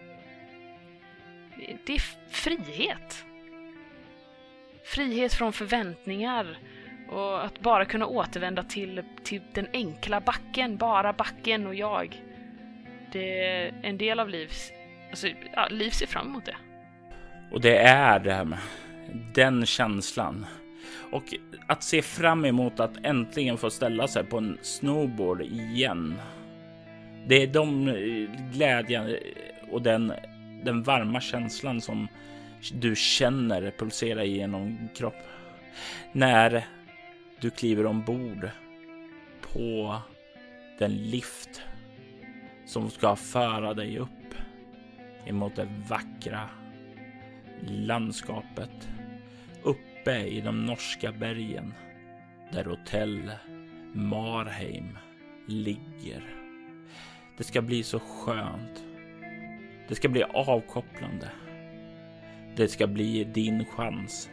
det 1.84 1.94
är 1.94 2.02
frihet. 2.28 3.24
Frihet 4.84 5.34
från 5.34 5.52
förväntningar 5.52 6.58
och 7.08 7.44
att 7.44 7.60
bara 7.60 7.84
kunna 7.84 8.06
återvända 8.06 8.62
till, 8.62 9.02
till 9.22 9.42
den 9.52 9.66
enkla 9.72 10.20
backen, 10.20 10.76
bara 10.76 11.12
backen 11.12 11.66
och 11.66 11.74
jag. 11.74 12.22
Det 13.12 13.44
är 13.44 13.80
en 13.82 13.98
del 13.98 14.20
av 14.20 14.28
livs 14.28 14.72
Alltså, 15.10 15.28
ja, 15.52 15.68
Liv 15.70 15.90
ser 15.90 16.06
fram 16.06 16.26
emot 16.26 16.44
det. 16.44 16.56
Och 17.52 17.60
det 17.60 17.78
är 17.78 18.18
det 18.18 18.32
här 18.32 18.44
med 18.44 18.58
den 19.34 19.66
känslan. 19.66 20.46
Och 21.12 21.34
att 21.66 21.82
se 21.82 22.02
fram 22.02 22.44
emot 22.44 22.80
att 22.80 23.04
äntligen 23.04 23.58
få 23.58 23.70
ställa 23.70 24.08
sig 24.08 24.24
på 24.24 24.38
en 24.38 24.58
snowboard 24.62 25.42
igen. 25.42 26.14
Det 27.26 27.42
är 27.42 27.46
de 27.46 27.88
eh, 27.88 28.52
glädjen 28.52 29.16
och 29.70 29.82
den, 29.82 30.12
den 30.64 30.82
varma 30.82 31.20
känslan 31.20 31.80
som 31.80 32.08
du 32.72 32.96
känner 32.96 33.70
pulsera 33.78 34.24
genom 34.24 34.88
kropp. 34.94 35.22
När 36.12 36.66
du 37.40 37.50
kliver 37.50 37.86
ombord 37.86 38.50
på 39.40 39.96
den 40.78 40.92
lift 40.92 41.62
som 42.66 42.90
ska 42.90 43.16
föra 43.16 43.74
dig 43.74 43.98
upp 43.98 44.34
emot 45.26 45.56
det 45.56 45.68
vackra 45.88 46.48
landskapet 47.60 48.88
uppe 49.62 50.18
i 50.26 50.40
de 50.40 50.66
norska 50.66 51.12
bergen 51.12 51.74
där 52.52 52.64
hotell 52.64 53.32
Marheim 53.92 54.98
ligger. 55.46 56.22
Det 57.38 57.44
ska 57.44 57.62
bli 57.62 57.82
så 57.82 57.98
skönt. 57.98 58.85
Det 59.88 59.94
ska 59.94 60.08
bli 60.08 60.22
avkopplande. 60.22 61.30
Det 62.56 62.68
ska 62.68 62.86
bli 62.86 63.24
din 63.24 63.64
chans 63.64 64.30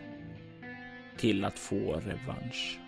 till 1.17 1.45
att 1.45 1.59
få 1.59 1.93
revansch. 1.93 2.79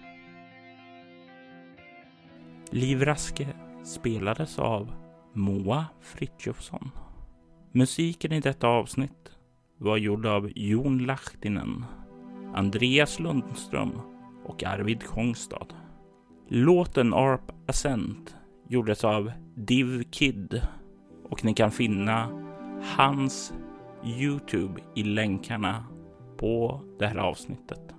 Liv 2.72 3.02
Raske 3.06 3.48
spelades 3.84 4.60
av 4.60 4.94
Moa 5.34 5.86
Fritjofsson. 6.02 6.92
Musiken 7.72 8.32
i 8.32 8.40
detta 8.40 8.68
avsnitt 8.68 9.32
var 9.78 9.98
gjord 9.98 10.26
av 10.26 10.52
Jon 10.56 10.98
Lahtinen, 10.98 11.86
Andreas 12.54 13.20
Lundström 13.20 13.92
och 14.46 14.64
Arvid 14.64 15.04
Kongstad. 15.04 15.68
Låten 16.48 17.14
Arp 17.14 17.52
Ascent 17.68 18.36
gjordes 18.68 19.04
av 19.04 19.32
Div 19.56 20.04
Kid 20.12 20.62
och 21.30 21.46
ni 21.46 21.54
kan 21.54 21.72
finna 21.72 22.46
hans 22.82 23.54
Youtube 24.04 24.82
i 24.96 25.04
länkarna 25.04 25.86
på 26.38 26.82
det 27.00 27.08
här 27.08 27.18
avsnittet. 27.18 27.96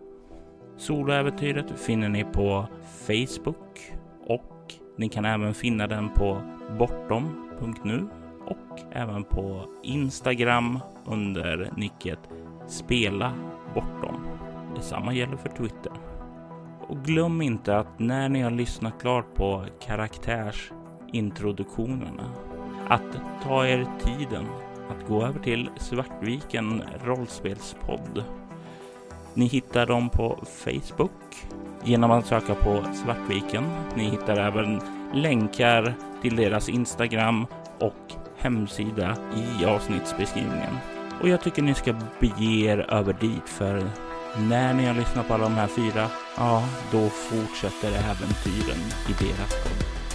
Soloäventyret 0.77 1.81
finner 1.81 2.09
ni 2.09 2.25
på 2.25 2.67
Facebook 3.07 3.93
och 4.27 4.75
ni 4.97 5.09
kan 5.09 5.25
även 5.25 5.55
finna 5.55 5.87
den 5.87 6.09
på 6.09 6.43
bortom.nu 6.79 8.07
och 8.47 8.81
även 8.93 9.25
på 9.25 9.65
Instagram 9.83 10.79
under 11.05 11.71
nicket 11.77 12.19
Spela 12.67 13.33
Bortom. 13.75 14.27
Detsamma 14.75 15.15
gäller 15.15 15.37
för 15.37 15.49
Twitter. 15.49 15.93
Och 16.89 17.05
glöm 17.05 17.43
inte 17.43 17.79
att 17.79 17.99
när 17.99 18.29
ni 18.29 18.43
har 18.43 18.51
lyssnat 18.51 19.01
klart 19.01 19.35
på 19.35 19.65
karaktärsintroduktionerna 19.81 22.33
att 22.89 23.21
ta 23.43 23.67
er 23.67 23.87
tiden 24.01 24.45
att 24.91 25.09
gå 25.09 25.27
över 25.27 25.41
till 25.41 25.71
Svartviken 25.77 26.83
rollspelspodd. 27.05 28.25
Ni 29.35 29.47
hittar 29.47 29.87
dem 29.87 30.11
på 30.11 30.39
Facebook 30.47 31.11
genom 31.85 32.11
att 32.11 32.27
söka 32.27 32.55
på 32.55 32.85
Svartviken. 33.05 33.65
Ni 33.97 34.05
hittar 34.05 34.37
även 34.37 34.81
länkar 35.15 35.95
till 36.23 36.37
deras 36.37 36.69
Instagram 36.69 37.47
och 37.79 38.13
hemsida 38.37 39.17
i 39.37 39.65
avsnittsbeskrivningen. 39.65 40.77
Och 41.21 41.29
jag 41.29 41.41
tycker 41.41 41.63
ni 41.63 41.75
ska 41.75 41.95
bege 42.21 42.67
er 42.67 42.79
över 42.79 43.17
dit 43.21 43.49
för 43.49 43.91
när 44.39 44.75
ni 44.75 44.87
har 44.87 44.95
lyssnat 44.95 45.29
på 45.29 45.35
alla 45.35 45.45
de 45.45 45.55
här 45.55 45.67
fyra, 45.67 46.11
ja, 46.37 46.63
då 46.93 47.09
fortsätter 47.09 47.89
äventyren 47.89 48.81
i 49.09 49.25
deras 49.25 49.55
podd. 49.65 50.06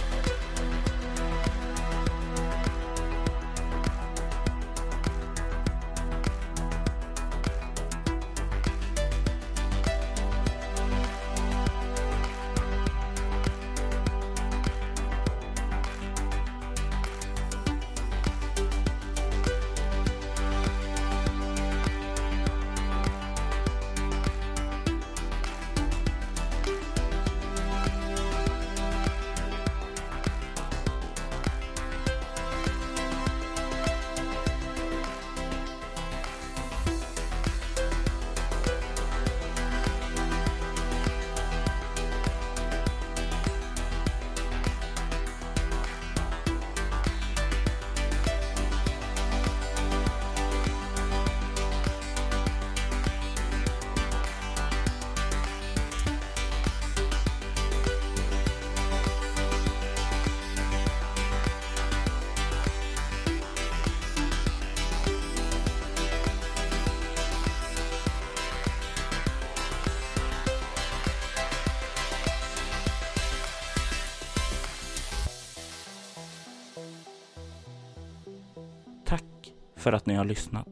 Lyssnat. 80.32 80.71